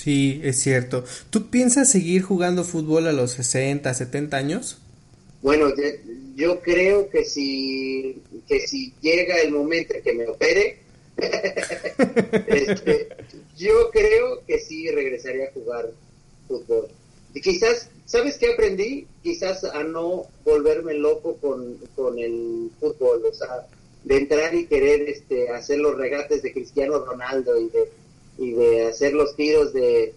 Sí, 0.02 0.40
es 0.46 0.62
cierto. 0.62 1.04
¿Tú 1.30 1.50
piensas 1.50 1.92
seguir 1.92 2.22
jugando 2.22 2.64
fútbol 2.64 3.08
a 3.08 3.12
los 3.12 3.32
60, 3.32 3.94
70 3.94 4.38
años? 4.38 4.78
Bueno, 5.42 5.74
yo 6.38 6.62
creo 6.62 7.10
que 7.10 7.26
si, 7.26 8.22
que 8.48 8.66
si 8.66 8.94
llega 9.02 9.42
el 9.42 9.52
momento 9.52 9.94
en 9.94 10.02
que 10.02 10.14
me 10.14 10.26
opere, 10.26 10.78
este, 12.48 13.10
yo 13.58 13.90
creo 13.92 14.42
que 14.48 14.60
sí 14.60 14.90
regresaría 14.90 15.48
a 15.48 15.52
jugar 15.52 15.92
fútbol. 16.48 16.88
quizás, 17.34 17.90
¿sabes 18.06 18.38
qué 18.38 18.54
aprendí? 18.54 19.06
Quizás 19.22 19.66
a 19.66 19.84
no 19.84 20.28
volverme 20.46 20.94
loco 20.94 21.36
con, 21.42 21.76
con 21.98 22.18
el 22.18 22.72
fútbol, 22.80 23.26
o 23.26 23.34
sea, 23.34 23.68
de 24.06 24.16
entrar 24.16 24.56
y 24.56 24.66
querer 24.66 25.10
este, 25.10 25.50
hacer 25.50 25.80
los 25.80 25.98
regates 25.98 26.42
de 26.42 26.54
Cristiano 26.54 27.04
Ronaldo 27.04 27.60
y 27.60 27.68
de, 27.68 27.99
y 28.40 28.54
de 28.54 28.88
hacer 28.88 29.14
los 29.14 29.36
tiros 29.36 29.74
de, 29.74 30.14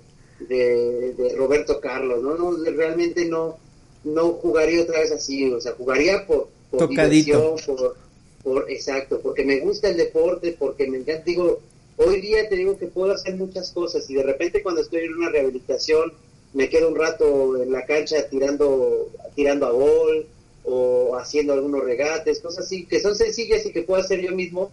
de, 0.48 1.34
Roberto 1.36 1.80
Carlos, 1.80 2.22
¿no? 2.22 2.36
no 2.36 2.56
realmente 2.70 3.24
no, 3.24 3.58
no 4.04 4.34
jugaría 4.34 4.82
otra 4.82 5.00
vez 5.00 5.10
así, 5.10 5.52
o 5.52 5.60
sea, 5.60 5.72
jugaría 5.72 6.26
por, 6.26 6.48
por 6.70 6.88
diversión, 6.88 7.56
por, 7.66 7.96
por, 8.42 8.70
exacto, 8.70 9.20
porque 9.20 9.44
me 9.44 9.60
gusta 9.60 9.88
el 9.88 9.96
deporte, 9.96 10.54
porque 10.56 10.86
me 10.88 10.98
encanta, 10.98 11.24
digo, 11.24 11.60
hoy 11.96 12.20
día 12.20 12.48
te 12.48 12.56
digo 12.56 12.78
que 12.78 12.86
puedo 12.86 13.12
hacer 13.12 13.34
muchas 13.34 13.72
cosas 13.72 14.08
y 14.08 14.14
de 14.14 14.22
repente 14.22 14.62
cuando 14.62 14.80
estoy 14.80 15.00
en 15.00 15.14
una 15.14 15.28
rehabilitación 15.28 16.12
me 16.54 16.68
quedo 16.68 16.88
un 16.88 16.96
rato 16.96 17.60
en 17.60 17.72
la 17.72 17.84
cancha 17.86 18.28
tirando, 18.28 19.10
tirando 19.34 19.66
a 19.66 19.70
gol 19.70 20.26
o 20.64 21.16
haciendo 21.16 21.54
algunos 21.54 21.82
regates, 21.82 22.40
cosas 22.40 22.66
así, 22.66 22.86
que 22.86 23.00
son 23.00 23.16
sencillas 23.16 23.66
y 23.66 23.72
que 23.72 23.82
puedo 23.82 24.00
hacer 24.00 24.20
yo 24.20 24.32
mismo 24.32 24.70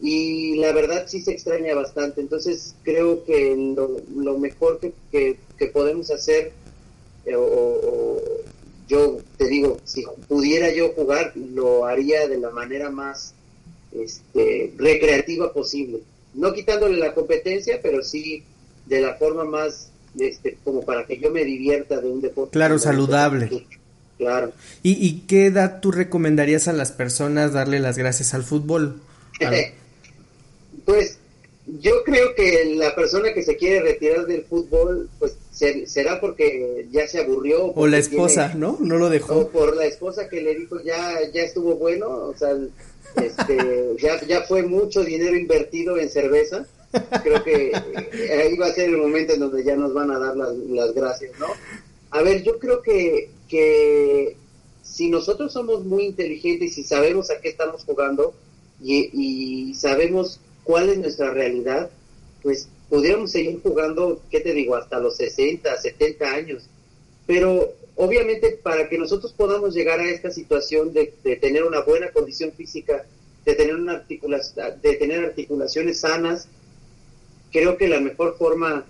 y 0.00 0.56
la 0.56 0.72
verdad 0.72 1.06
sí 1.06 1.20
se 1.20 1.32
extraña 1.32 1.74
bastante, 1.74 2.20
entonces 2.20 2.74
creo 2.82 3.24
que 3.24 3.74
lo, 4.14 4.38
mejor 4.38 4.80
que, 4.80 4.92
que, 5.58 5.66
podemos 5.66 6.10
hacer 6.10 6.52
eh, 7.24 7.34
o 7.36 8.20
yo 8.88 9.18
te 9.38 9.46
digo, 9.46 9.80
si 9.84 10.04
pudiera 10.28 10.72
yo 10.72 10.90
jugar, 10.90 11.32
lo 11.36 11.86
haría 11.86 12.28
de 12.28 12.38
la 12.38 12.50
manera 12.50 12.90
más 12.90 13.34
este, 13.92 14.72
recreativa 14.76 15.52
posible. 15.52 16.00
No 16.34 16.52
quitándole 16.52 16.98
la 16.98 17.14
competencia, 17.14 17.80
pero 17.82 18.02
sí 18.02 18.42
de 18.86 19.00
la 19.00 19.14
forma 19.14 19.44
más, 19.44 19.90
este, 20.18 20.58
como 20.64 20.84
para 20.84 21.06
que 21.06 21.18
yo 21.18 21.30
me 21.30 21.44
divierta 21.44 22.00
de 22.00 22.08
un 22.08 22.20
deporte. 22.20 22.52
Claro, 22.52 22.78
saludable. 22.78 23.66
Claro. 24.18 24.52
¿Y, 24.82 24.92
¿Y 24.92 25.22
qué 25.26 25.46
edad 25.46 25.80
tú 25.80 25.90
recomendarías 25.90 26.68
a 26.68 26.72
las 26.72 26.92
personas 26.92 27.52
darle 27.52 27.80
las 27.80 27.96
gracias 27.96 28.34
al 28.34 28.44
fútbol? 28.44 29.00
pues 30.84 31.18
yo 31.66 32.04
creo 32.04 32.34
que 32.34 32.74
la 32.76 32.94
persona 32.94 33.32
que 33.32 33.42
se 33.42 33.56
quiere 33.56 33.80
retirar 33.80 34.26
del 34.26 34.44
fútbol, 34.44 35.08
pues 35.18 35.36
será 35.86 36.20
porque 36.20 36.86
ya 36.90 37.06
se 37.06 37.20
aburrió. 37.20 37.66
O 37.74 37.86
la 37.86 37.98
esposa, 37.98 38.54
¿no? 38.54 38.76
No 38.80 38.98
lo 38.98 39.08
dejó. 39.08 39.38
O 39.38 39.48
por 39.48 39.76
la 39.76 39.86
esposa 39.86 40.28
que 40.28 40.42
le 40.42 40.54
dijo 40.54 40.80
ya, 40.82 41.18
ya 41.32 41.42
estuvo 41.42 41.76
bueno, 41.76 42.08
o 42.08 42.34
sea, 42.36 42.54
este, 43.22 43.94
ya, 44.02 44.20
ya 44.26 44.42
fue 44.42 44.62
mucho 44.62 45.04
dinero 45.04 45.36
invertido 45.36 45.98
en 45.98 46.10
cerveza. 46.10 46.66
Creo 47.22 47.42
que 47.42 47.72
eh, 47.72 48.42
ahí 48.42 48.56
va 48.56 48.66
a 48.66 48.74
ser 48.74 48.90
el 48.90 48.98
momento 48.98 49.32
en 49.32 49.40
donde 49.40 49.64
ya 49.64 49.74
nos 49.74 49.92
van 49.94 50.10
a 50.10 50.18
dar 50.18 50.36
las, 50.36 50.54
las 50.54 50.94
gracias, 50.94 51.32
¿no? 51.40 51.46
A 52.10 52.22
ver, 52.22 52.42
yo 52.44 52.58
creo 52.58 52.82
que, 52.82 53.30
que 53.48 54.36
si 54.82 55.08
nosotros 55.08 55.52
somos 55.52 55.84
muy 55.84 56.04
inteligentes 56.04 56.78
y 56.78 56.84
sabemos 56.84 57.30
a 57.30 57.40
qué 57.40 57.48
estamos 57.48 57.84
jugando 57.84 58.34
y, 58.80 59.10
y 59.12 59.74
sabemos 59.74 60.40
cuál 60.64 60.88
es 60.88 60.98
nuestra 60.98 61.30
realidad, 61.30 61.90
pues 62.42 62.68
pudiéramos 62.88 63.30
seguir 63.30 63.60
jugando, 63.62 64.20
¿qué 64.30 64.40
te 64.40 64.52
digo?, 64.52 64.76
hasta 64.76 64.98
los 64.98 65.16
60, 65.16 65.76
70 65.76 66.32
años. 66.32 66.68
Pero 67.26 67.72
obviamente 67.96 68.58
para 68.62 68.88
que 68.88 68.98
nosotros 68.98 69.32
podamos 69.32 69.74
llegar 69.74 70.00
a 70.00 70.08
esta 70.08 70.30
situación 70.30 70.92
de, 70.92 71.06
tener 71.40 71.64
una 71.64 71.80
buena 71.82 72.10
condición 72.10 72.52
física, 72.52 73.04
de 73.44 73.54
tener, 73.54 73.76
una 73.76 73.92
articulación, 73.92 74.80
de 74.82 74.94
tener 74.94 75.24
articulaciones 75.24 76.00
sanas, 76.00 76.48
creo 77.52 77.76
que 77.76 77.88
la 77.88 78.00
mejor 78.00 78.36
forma 78.36 78.84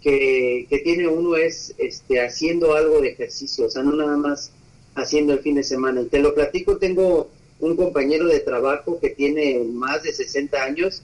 que, 0.00 0.66
que, 0.68 0.78
tiene 0.78 1.08
uno 1.08 1.36
es 1.36 1.74
este, 1.78 2.20
haciendo 2.20 2.74
algo 2.74 3.00
de 3.00 3.10
ejercicio, 3.10 3.66
o 3.66 3.70
sea, 3.70 3.82
no 3.82 3.92
nada 3.92 4.16
más 4.16 4.50
haciendo 4.94 5.32
el 5.32 5.40
fin 5.40 5.54
de 5.54 5.62
semana. 5.62 6.00
Y 6.00 6.06
te 6.06 6.20
lo 6.20 6.34
platico, 6.34 6.78
tengo 6.78 7.28
un 7.60 7.76
compañero 7.76 8.26
de 8.26 8.40
trabajo 8.40 8.98
que 9.00 9.10
tiene 9.10 9.60
más 9.64 10.02
de 10.02 10.12
60 10.12 10.62
años 10.62 11.02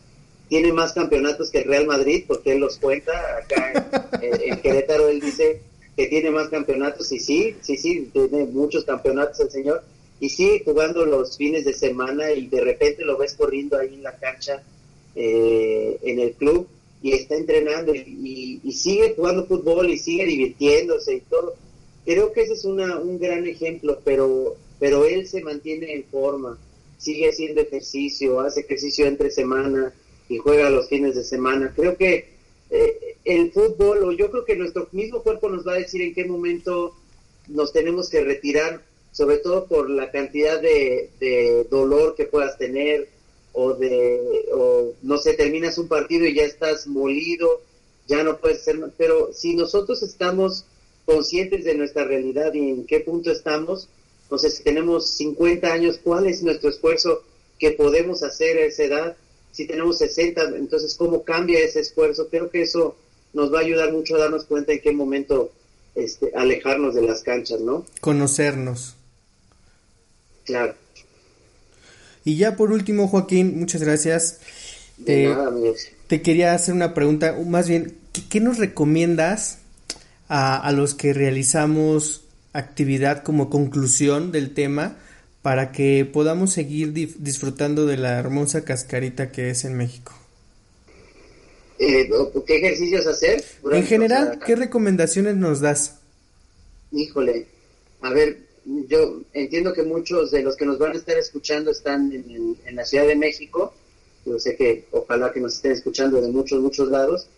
tiene 0.49 0.73
más 0.73 0.93
campeonatos 0.93 1.51
que 1.51 1.59
el 1.59 1.65
Real 1.65 1.87
Madrid, 1.87 2.25
porque 2.27 2.53
él 2.53 2.59
los 2.59 2.79
cuenta, 2.79 3.13
acá 3.39 4.19
en, 4.21 4.61
Querétaro 4.61 5.09
él 5.09 5.21
dice 5.21 5.61
que 5.97 6.07
tiene 6.07 6.31
más 6.31 6.49
campeonatos, 6.49 7.11
y 7.13 7.21
sí, 7.21 7.57
sí, 7.61 7.77
sí, 7.77 8.11
tiene 8.13 8.47
muchos 8.47 8.85
campeonatos 8.85 9.41
el 9.41 9.51
señor, 9.51 9.83
y 10.21 10.29
sigue 10.29 10.63
jugando 10.65 11.05
los 11.07 11.37
fines 11.37 11.65
de 11.65 11.75
semana 11.75 12.31
y 12.33 12.47
de 12.47 12.61
repente 12.61 13.05
lo 13.05 13.17
ves 13.17 13.35
corriendo 13.35 13.79
ahí 13.79 13.95
en 13.95 14.03
la 14.03 14.17
cancha, 14.17 14.63
eh, 15.15 15.99
en 16.03 16.21
el 16.21 16.33
club, 16.33 16.67
y 17.03 17.13
está 17.13 17.37
entrenando 17.37 17.95
y, 17.95 18.61
sigue 18.73 19.15
jugando 19.15 19.47
fútbol 19.47 19.91
y 19.91 19.99
sigue 19.99 20.25
divirtiéndose 20.25 21.17
y 21.17 21.21
todo. 21.21 21.55
Creo 22.05 22.33
que 22.33 22.43
ese 22.43 22.55
es 22.55 22.65
una, 22.65 22.99
un 22.99 23.19
gran 23.19 23.47
ejemplo, 23.47 23.99
pero, 24.05 24.57
pero 24.81 25.05
él 25.05 25.27
se 25.27 25.43
mantiene 25.43 25.95
en 25.95 26.05
forma, 26.05 26.59
sigue 26.99 27.29
haciendo 27.29 27.61
ejercicio, 27.61 28.41
hace 28.41 28.61
ejercicio 28.61 29.07
entre 29.07 29.31
semana, 29.31 29.93
y 30.29 30.39
juega 30.39 30.71
los 30.71 30.89
fines 30.89 31.15
de 31.15 31.25
semana. 31.25 31.73
Creo 31.75 31.97
que 31.97 32.29
eh, 32.71 33.17
el 33.25 33.53
fútbol, 33.53 34.05
o 34.05 34.13
yo 34.13 34.31
creo 34.31 34.45
que 34.45 34.57
nuestro 34.57 34.89
mismo 34.93 35.23
cuerpo 35.23 35.49
nos 35.49 35.67
va 35.67 35.75
a 35.75 35.79
decir 35.79 36.03
en 36.03 36.15
qué 36.15 36.25
momento 36.25 36.95
nos 37.49 37.73
tenemos 37.73 38.09
que 38.09 38.23
retirar, 38.23 38.83
sobre 39.13 39.39
todo 39.39 39.67
por 39.67 39.89
la 39.91 40.11
cantidad 40.11 40.61
de, 40.61 41.67
dolor 41.71 42.15
que 42.17 42.25
puedas 42.25 42.59
tener, 42.59 43.09
o 43.53 43.75
de, 43.75 44.47
o, 44.53 44.93
no 45.03 45.19
sé, 45.19 45.35
terminas 45.35 45.79
un 45.79 45.89
partido 45.89 46.27
y 46.27 46.35
ya 46.35 46.43
estás 46.43 46.87
molido, 46.87 47.61
ya 48.09 48.25
no 48.25 48.39
puedes 48.39 48.65
ser, 48.65 48.79
pero 48.99 49.33
si 49.33 49.55
nosotros 49.55 50.03
estamos 50.03 50.65
conscientes 51.07 51.65
de 51.65 51.75
nuestra 51.75 52.05
realidad 52.05 52.53
y 52.55 52.71
en 52.71 52.87
qué 52.87 53.01
punto 53.01 53.31
estamos, 53.31 53.89
entonces 54.25 54.57
si 54.57 54.65
tenemos 54.65 55.11
50 55.11 55.73
años, 55.73 56.01
¿cuál 56.03 56.27
es 56.27 56.43
nuestro 56.43 56.71
esfuerzo 56.71 57.23
que 57.59 57.71
podemos 57.71 58.23
hacer 58.23 58.59
a 58.59 58.65
esa 58.65 58.85
edad? 58.85 59.17
Si 59.55 59.67
tenemos 59.67 59.99
60, 59.99 60.57
entonces 60.57 60.97
cómo 60.97 61.23
cambia 61.23 61.61
ese 61.61 61.81
esfuerzo. 61.81 62.29
Creo 62.29 62.51
que 62.51 62.63
eso 62.63 62.97
nos 63.33 63.55
va 63.55 63.59
a 63.59 63.63
ayudar 63.63 63.93
mucho 63.93 64.17
a 64.17 64.19
darnos 64.19 64.47
cuenta 64.47 64.73
en 64.73 64.81
qué 64.81 64.93
momento 64.93 65.53
este, 65.95 66.33
alejarnos 66.35 66.97
de 66.97 67.03
las 67.03 67.23
canchas, 67.23 67.61
¿no? 67.61 67.87
Conocernos. 68.01 68.97
Claro. 70.45 70.75
Y 72.25 72.37
ya 72.37 72.57
por 72.57 72.73
último, 72.73 73.07
Joaquín, 73.07 73.57
muchas 73.61 73.83
gracias. 73.83 74.41
te, 75.05 75.33
te 76.09 76.21
quería 76.21 76.53
hacer 76.53 76.75
una 76.75 76.93
pregunta, 76.93 77.39
más 77.47 77.69
bien, 77.69 77.97
¿qué, 78.29 78.41
nos 78.41 78.59
recomiendas 78.59 79.59
a, 80.27 80.57
a 80.57 80.73
los 80.73 80.95
que 80.95 81.13
realizamos 81.13 82.25
actividad 82.53 83.23
como 83.23 83.51
conclusión 83.51 84.33
del 84.33 84.53
tema? 84.53 84.97
Para 85.45 85.73
que 85.73 86.09
podamos 86.11 86.55
seguir 86.55 86.95
disfrutando 86.95 87.85
de 87.85 87.99
la 87.99 88.19
hermosa 88.19 88.65
cascarita 88.65 89.31
que 89.31 89.51
es 89.51 89.67
en 89.67 89.77
México? 89.77 90.15
Eh, 91.79 92.09
¿Qué 92.47 92.57
ejercicios 92.57 93.07
hacer? 93.07 93.45
en 93.71 93.85
general, 93.85 94.39
¿qué 94.47 94.57
recomendaciones 94.57 95.37
nos 95.37 95.61
das? 95.61 95.99
Híjole, 96.93 97.45
a 98.01 98.09
ver, 98.09 98.39
yo 98.65 99.21
entiendo 99.35 99.75
que 99.75 99.83
muchos 99.83 100.31
de 100.31 100.43
los 100.43 100.57
que 100.57 100.65
nos 100.65 100.79
van 100.79 100.93
a 100.93 100.97
estar 100.97 101.19
escuchando 101.19 101.73
están 101.73 102.11
en, 102.11 102.75
la 102.75 102.87
Ciudad 102.87 103.07
de 103.07 103.15
México. 103.15 103.75
Yo 104.25 104.39
sé 104.39 104.57
que 104.57 104.87
ojalá 104.93 105.31
que 105.31 105.41
nos 105.41 105.57
estén 105.57 105.73
escuchando 105.73 106.23
de 106.23 106.29
muchos, 106.29 106.63
muchos 106.63 106.89
lados. 106.89 107.29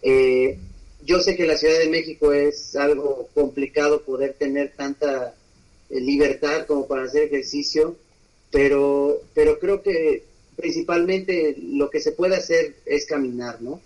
Eh, 0.00 0.56
yo 1.04 1.20
sé 1.20 1.36
que 1.36 1.46
la 1.46 1.58
Ciudad 1.58 1.78
de 1.78 1.90
México 1.90 2.32
es 2.32 2.74
algo 2.74 3.28
complicado 3.34 4.00
poder 4.00 4.32
tener 4.32 4.72
tanta 4.74 5.34
libertad 5.90 6.66
como 6.66 6.86
para 6.86 7.04
hacer 7.04 7.24
ejercicio, 7.24 7.96
pero, 8.50 9.20
pero 9.34 9.58
creo 9.58 9.82
que 9.82 10.24
principalmente 10.56 11.56
lo 11.60 11.90
que 11.90 12.00
se 12.00 12.12
puede 12.12 12.36
hacer 12.36 12.76
es 12.86 13.06
caminar, 13.06 13.60
¿no? 13.60 13.80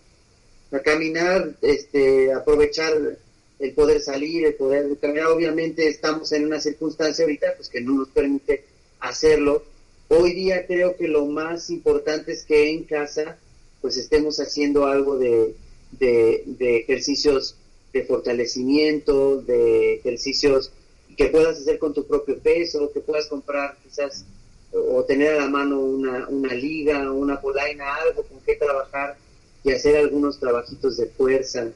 Caminar, 0.84 1.54
este, 1.62 2.32
aprovechar 2.32 3.16
el 3.60 3.72
poder 3.72 4.00
salir, 4.00 4.44
el 4.44 4.54
poder 4.54 4.98
caminar. 4.98 5.28
Obviamente 5.28 5.86
estamos 5.86 6.32
en 6.32 6.46
una 6.46 6.60
circunstancia 6.60 7.24
ahorita 7.24 7.54
pues 7.56 7.68
que 7.68 7.80
no 7.80 7.94
nos 7.94 8.08
permite 8.08 8.64
hacerlo. 8.98 9.62
Hoy 10.08 10.32
día 10.34 10.66
creo 10.66 10.96
que 10.96 11.06
lo 11.06 11.26
más 11.26 11.70
importante 11.70 12.32
es 12.32 12.44
que 12.44 12.70
en 12.70 12.84
casa 12.84 13.38
pues 13.80 13.96
estemos 13.96 14.40
haciendo 14.40 14.86
algo 14.86 15.16
de, 15.16 15.54
de 15.92 16.76
ejercicios 16.78 17.56
de 17.92 18.02
fortalecimiento, 18.02 19.40
de 19.42 19.94
ejercicios 19.94 20.72
que 21.16 21.26
puedas 21.26 21.58
hacer 21.58 21.78
con 21.78 21.94
tu 21.94 22.06
propio 22.06 22.38
peso, 22.38 22.90
que 22.92 23.00
puedas 23.00 23.26
comprar 23.26 23.76
quizás 23.82 24.24
o 24.72 25.04
tener 25.04 25.34
a 25.34 25.42
la 25.42 25.48
mano 25.48 25.80
una, 25.80 26.28
una 26.28 26.52
liga, 26.52 27.12
una 27.12 27.40
polaina, 27.40 27.94
algo 27.96 28.24
con 28.24 28.40
que 28.40 28.56
trabajar 28.56 29.16
y 29.62 29.72
hacer 29.72 29.96
algunos 29.96 30.40
trabajitos 30.40 30.96
de 30.96 31.06
fuerza. 31.06 31.68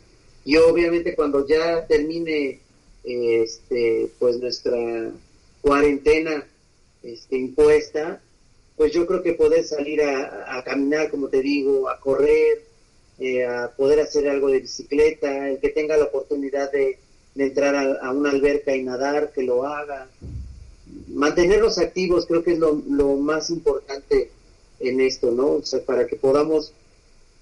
Y 0.44 0.56
obviamente 0.56 1.14
cuando 1.14 1.46
ya 1.46 1.86
termine 1.86 2.60
este, 3.04 4.10
pues 4.18 4.38
nuestra 4.38 5.10
cuarentena 5.60 6.46
este, 7.02 7.36
impuesta, 7.36 8.20
pues 8.76 8.92
yo 8.92 9.06
creo 9.06 9.22
que 9.22 9.32
poder 9.34 9.64
salir 9.64 10.02
a, 10.02 10.62
caminar, 10.64 11.10
como 11.10 11.28
te 11.28 11.40
digo, 11.40 11.88
a 11.88 11.98
correr, 11.98 12.62
eh, 13.18 13.44
a 13.44 13.72
poder 13.76 14.00
hacer 14.00 14.28
algo 14.28 14.48
de 14.48 14.60
bicicleta, 14.60 15.48
el 15.48 15.58
que 15.58 15.70
tenga 15.70 15.96
la 15.96 16.04
oportunidad 16.04 16.70
de, 16.70 16.98
entrar 17.38 17.98
a, 18.02 18.10
una 18.12 18.30
alberca 18.30 18.74
y 18.74 18.82
nadar, 18.82 19.32
que 19.32 19.42
lo 19.42 19.66
haga. 19.66 20.08
Mantenerlos 21.08 21.78
activos 21.78 22.26
creo 22.26 22.42
que 22.42 22.52
es 22.52 22.58
lo, 22.58 22.82
lo 22.88 23.16
más 23.16 23.50
importante 23.50 24.30
en 24.80 25.00
esto, 25.00 25.30
¿no? 25.30 25.52
O 25.52 25.64
sea, 25.64 25.80
para 25.82 26.06
que 26.06 26.16
podamos 26.16 26.72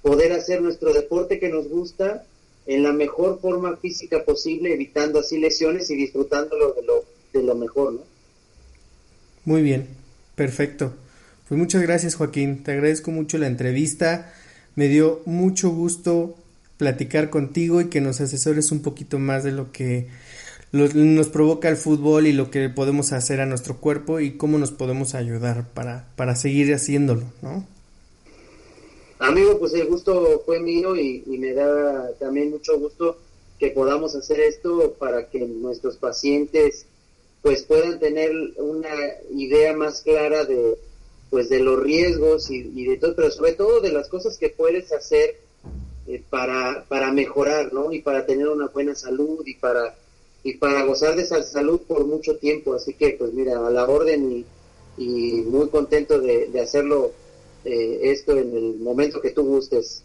poder 0.03 0.33
hacer 0.33 0.63
nuestro 0.63 0.93
deporte 0.93 1.39
que 1.39 1.49
nos 1.49 1.69
gusta 1.69 2.25
en 2.67 2.83
la 2.83 2.93
mejor 2.93 3.41
forma 3.41 3.77
física 3.77 4.25
posible, 4.25 4.73
evitando 4.73 5.21
así 5.21 5.39
lesiones 5.39 5.91
y 5.91 5.97
disfrutándolo 5.97 6.73
de 6.73 6.83
lo, 6.83 7.05
de 7.33 7.43
lo 7.43 7.55
mejor, 7.55 7.93
¿no? 7.95 8.01
Muy 9.45 9.63
bien, 9.63 9.87
perfecto. 10.35 10.93
Pues 11.49 11.59
muchas 11.59 11.83
gracias 11.83 12.17
Joaquín, 12.17 12.65
te 12.65 12.73
agradezco 12.73 13.13
mucho 13.13 13.39
la 13.39 13.47
entrevista, 13.47 14.33
me 14.75 14.89
dio 14.89 15.23
mucho 15.27 15.71
gusto 15.71 16.35
platicar 16.77 17.31
contigo 17.31 17.81
y 17.81 17.89
que 17.89 18.01
nos 18.01 18.21
asesores 18.21 18.73
un 18.73 18.83
poquito 18.83 19.19
más 19.19 19.45
de 19.45 19.53
lo 19.53 19.73
que 19.73 20.09
nos 20.73 21.29
provoca 21.29 21.69
el 21.69 21.77
fútbol 21.77 22.27
y 22.27 22.33
lo 22.33 22.51
que 22.51 22.69
podemos 22.69 23.13
hacer 23.13 23.41
a 23.41 23.47
nuestro 23.47 23.79
cuerpo 23.79 24.21
y 24.21 24.37
cómo 24.37 24.59
nos 24.59 24.73
podemos 24.73 25.15
ayudar 25.15 25.69
para, 25.73 26.09
para 26.17 26.37
seguir 26.37 26.75
haciéndolo, 26.75 27.23
¿no? 27.41 27.67
Amigo, 29.19 29.59
pues 29.59 29.73
el 29.73 29.87
gusto 29.87 30.43
fue 30.45 30.61
mío 30.61 30.95
y, 30.95 31.25
y 31.27 31.39
me 31.39 31.55
da 31.55 32.11
también 32.19 32.51
mucho 32.51 32.79
gusto 32.79 33.17
que 33.59 33.71
podamos 33.71 34.15
hacer 34.15 34.41
esto 34.41 34.95
para 34.99 35.31
que 35.31 35.41
nuestros 35.41 35.97
pacientes 35.97 36.85
pues 37.41 37.63
puedan 37.63 37.99
tener 37.99 38.33
una 38.59 38.91
idea 39.35 39.75
más 39.75 40.03
clara 40.03 40.45
de 40.45 40.77
pues 41.31 41.49
de 41.49 41.61
los 41.61 41.83
riesgos 41.83 42.51
y, 42.51 42.85
de 42.85 42.97
todo, 42.97 43.15
pero 43.17 43.31
sobre 43.31 43.53
todo 43.53 43.81
de 43.81 43.93
las 43.93 44.09
cosas 44.09 44.39
que 44.39 44.49
puedes 44.49 44.93
hacer 44.93 45.37
eh, 46.09 46.23
para, 46.31 46.85
para 46.89 47.13
mejorar, 47.13 47.73
¿no? 47.73 47.93
Y 47.93 48.03
para 48.03 48.27
tener 48.27 48.49
una 48.49 48.67
buena 48.67 48.95
salud 48.95 49.43
y 49.47 49.55
para 49.55 49.95
y 50.47 50.59
para 50.59 50.85
gozar 50.85 51.17
de 51.17 51.23
esa 51.23 51.43
salud 51.43 51.81
por 51.89 52.07
mucho 52.07 52.37
tiempo. 52.37 52.75
Así 52.75 52.95
que, 52.95 53.17
pues 53.19 53.33
mira, 53.33 53.67
a 53.67 53.71
la 53.71 53.85
orden 53.85 54.45
y, 54.97 55.43
muy 55.43 55.69
contento 55.69 56.21
de, 56.21 56.49
hacerlo 56.61 57.13
eh, 57.65 57.99
esto 58.05 58.39
en 58.39 58.57
el 58.57 58.77
momento 58.77 59.21
que 59.21 59.31
tú 59.31 59.43
gustes. 59.45 60.05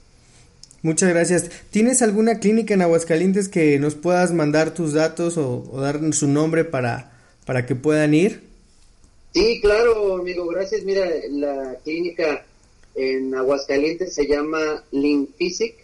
Muchas 0.81 1.09
gracias. 1.09 1.51
¿Tienes 1.69 2.01
alguna 2.01 2.39
clínica 2.39 2.73
en 2.73 2.81
Aguascalientes 2.81 3.49
que 3.49 3.77
nos 3.77 3.93
puedas 3.93 4.33
mandar 4.33 4.73
tus 4.73 4.93
datos 4.93 5.37
o, 5.37 5.63
o 5.71 5.79
dar 5.79 5.99
su 6.13 6.27
nombre 6.27 6.65
para, 6.65 7.11
para 7.45 7.67
que 7.67 7.75
puedan 7.75 8.15
ir? 8.15 8.41
Sí, 9.33 9.61
claro, 9.61 10.15
amigo, 10.15 10.47
gracias. 10.47 10.83
Mira, 10.83 11.07
la 11.29 11.77
clínica 11.83 12.43
en 12.95 13.33
Aguascalientes 13.35 14.15
se 14.15 14.25
llama 14.25 14.83
Limfisic. 14.91 15.75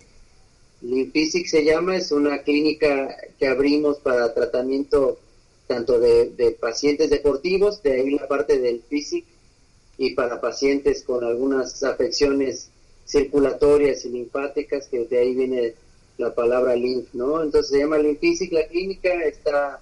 Limfisic 0.82 1.47
se 1.47 1.63
llama, 1.63 1.97
es 1.97 2.11
una 2.11 2.43
clínica 2.43 3.15
que 3.39 3.47
abrimos 3.47 3.97
para 3.97 4.34
tratamiento 4.34 5.17
tanto 5.65 5.99
de, 5.99 6.57
pacientes 6.59 7.09
deportivos, 7.09 7.84
de 7.84 7.93
ahí 7.93 8.11
la 8.11 8.28
parte 8.28 8.57
del 8.57 8.82
FISIC, 8.82 9.25
y 9.97 10.13
para 10.13 10.39
pacientes 10.39 11.03
con 11.03 11.23
algunas 11.23 11.84
afecciones 11.84 12.69
circulatorias 13.05 14.05
y 14.05 14.09
linfáticas, 14.09 14.88
que 14.88 15.05
de 15.05 15.19
ahí 15.19 15.34
viene 15.34 15.73
la 16.17 16.34
palabra 16.34 16.75
linf, 16.75 17.13
¿no? 17.13 17.43
Entonces 17.43 17.71
se 17.71 17.80
llama 17.80 17.97
Limfisic 17.97 18.51
la 18.51 18.67
clínica, 18.67 19.13
está 19.25 19.82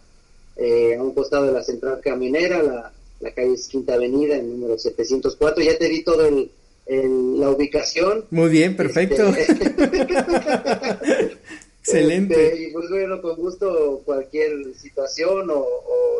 eh, 0.55 0.95
a 0.97 1.03
un 1.03 1.13
costado 1.13 1.45
de 1.45 1.51
la 1.51 1.63
central 1.63 1.99
caminera, 2.01 2.63
la, 2.63 2.93
la 3.19 3.31
calle 3.31 3.53
es 3.53 3.67
Quinta 3.67 3.93
Avenida, 3.93 4.35
el 4.37 4.49
número 4.49 4.77
704. 4.77 5.63
Ya 5.63 5.77
te 5.77 5.89
di 5.89 6.03
todo 6.03 6.25
el, 6.25 6.49
la 6.87 7.49
ubicación. 7.49 8.25
Muy 8.29 8.49
bien, 8.49 8.75
perfecto. 8.75 9.29
Este, 9.29 9.75
Excelente. 11.79 12.47
Este, 12.47 12.63
y 12.63 12.71
pues 12.71 12.89
bueno, 12.89 13.21
con 13.21 13.35
gusto 13.35 14.01
cualquier 14.05 14.73
situación 14.75 15.49
o, 15.51 15.65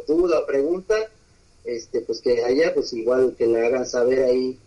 duda 0.08 0.40
o 0.40 0.46
pregunta, 0.46 0.96
este, 1.64 2.02
pues 2.02 2.22
que 2.22 2.44
haya, 2.44 2.74
pues 2.74 2.94
igual 2.94 3.36
que 3.38 3.48
le 3.48 3.66
hagan 3.66 3.88
saber 3.88 4.24
ahí 4.24 4.60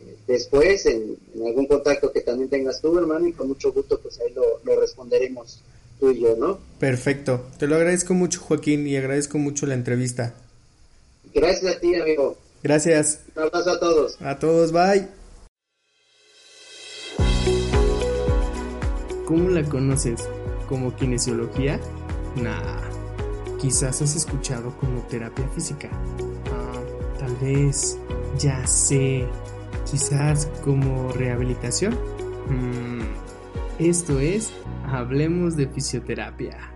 eh, 0.00 0.16
después 0.28 0.86
en, 0.86 1.16
algún 1.44 1.66
contacto 1.66 2.12
que 2.12 2.20
también 2.20 2.48
tengas 2.48 2.80
tú, 2.80 2.96
hermano, 2.96 3.26
y 3.26 3.32
con 3.32 3.48
mucho 3.48 3.72
gusto 3.72 3.98
pues 4.00 4.20
ahí 4.20 4.32
lo, 4.32 4.60
lo 4.62 4.80
responderemos 4.80 5.60
tú 5.98 6.10
y 6.10 6.20
yo, 6.20 6.36
¿no? 6.36 6.60
Perfecto. 6.78 7.46
Te 7.58 7.66
lo 7.66 7.74
agradezco 7.76 8.14
mucho, 8.14 8.40
Joaquín, 8.40 8.86
y 8.86 8.96
agradezco 8.96 9.38
mucho 9.38 9.66
la 9.66 9.74
entrevista. 9.74 10.34
Gracias 11.34 11.76
a 11.76 11.80
ti, 11.80 11.94
amigo. 11.94 12.36
Gracias. 12.62 13.20
Un 13.34 13.42
abrazo 13.42 13.70
a 13.70 13.80
todos. 13.80 14.16
A 14.20 14.38
todos, 14.38 14.72
bye. 14.72 15.25
¿Cómo 19.26 19.50
la 19.50 19.64
conoces? 19.64 20.28
¿Como 20.68 20.94
kinesiología? 20.94 21.80
Nah. 22.36 22.80
Quizás 23.58 24.00
has 24.00 24.14
escuchado 24.14 24.70
como 24.78 25.00
terapia 25.02 25.48
física. 25.48 25.88
Ah, 26.52 26.80
tal 27.18 27.34
vez, 27.36 27.98
ya 28.38 28.64
sé. 28.66 29.26
Quizás 29.90 30.46
como 30.62 31.10
rehabilitación. 31.12 31.94
Mm, 32.48 33.02
esto 33.80 34.20
es 34.20 34.52
Hablemos 34.86 35.56
de 35.56 35.66
Fisioterapia. 35.66 36.75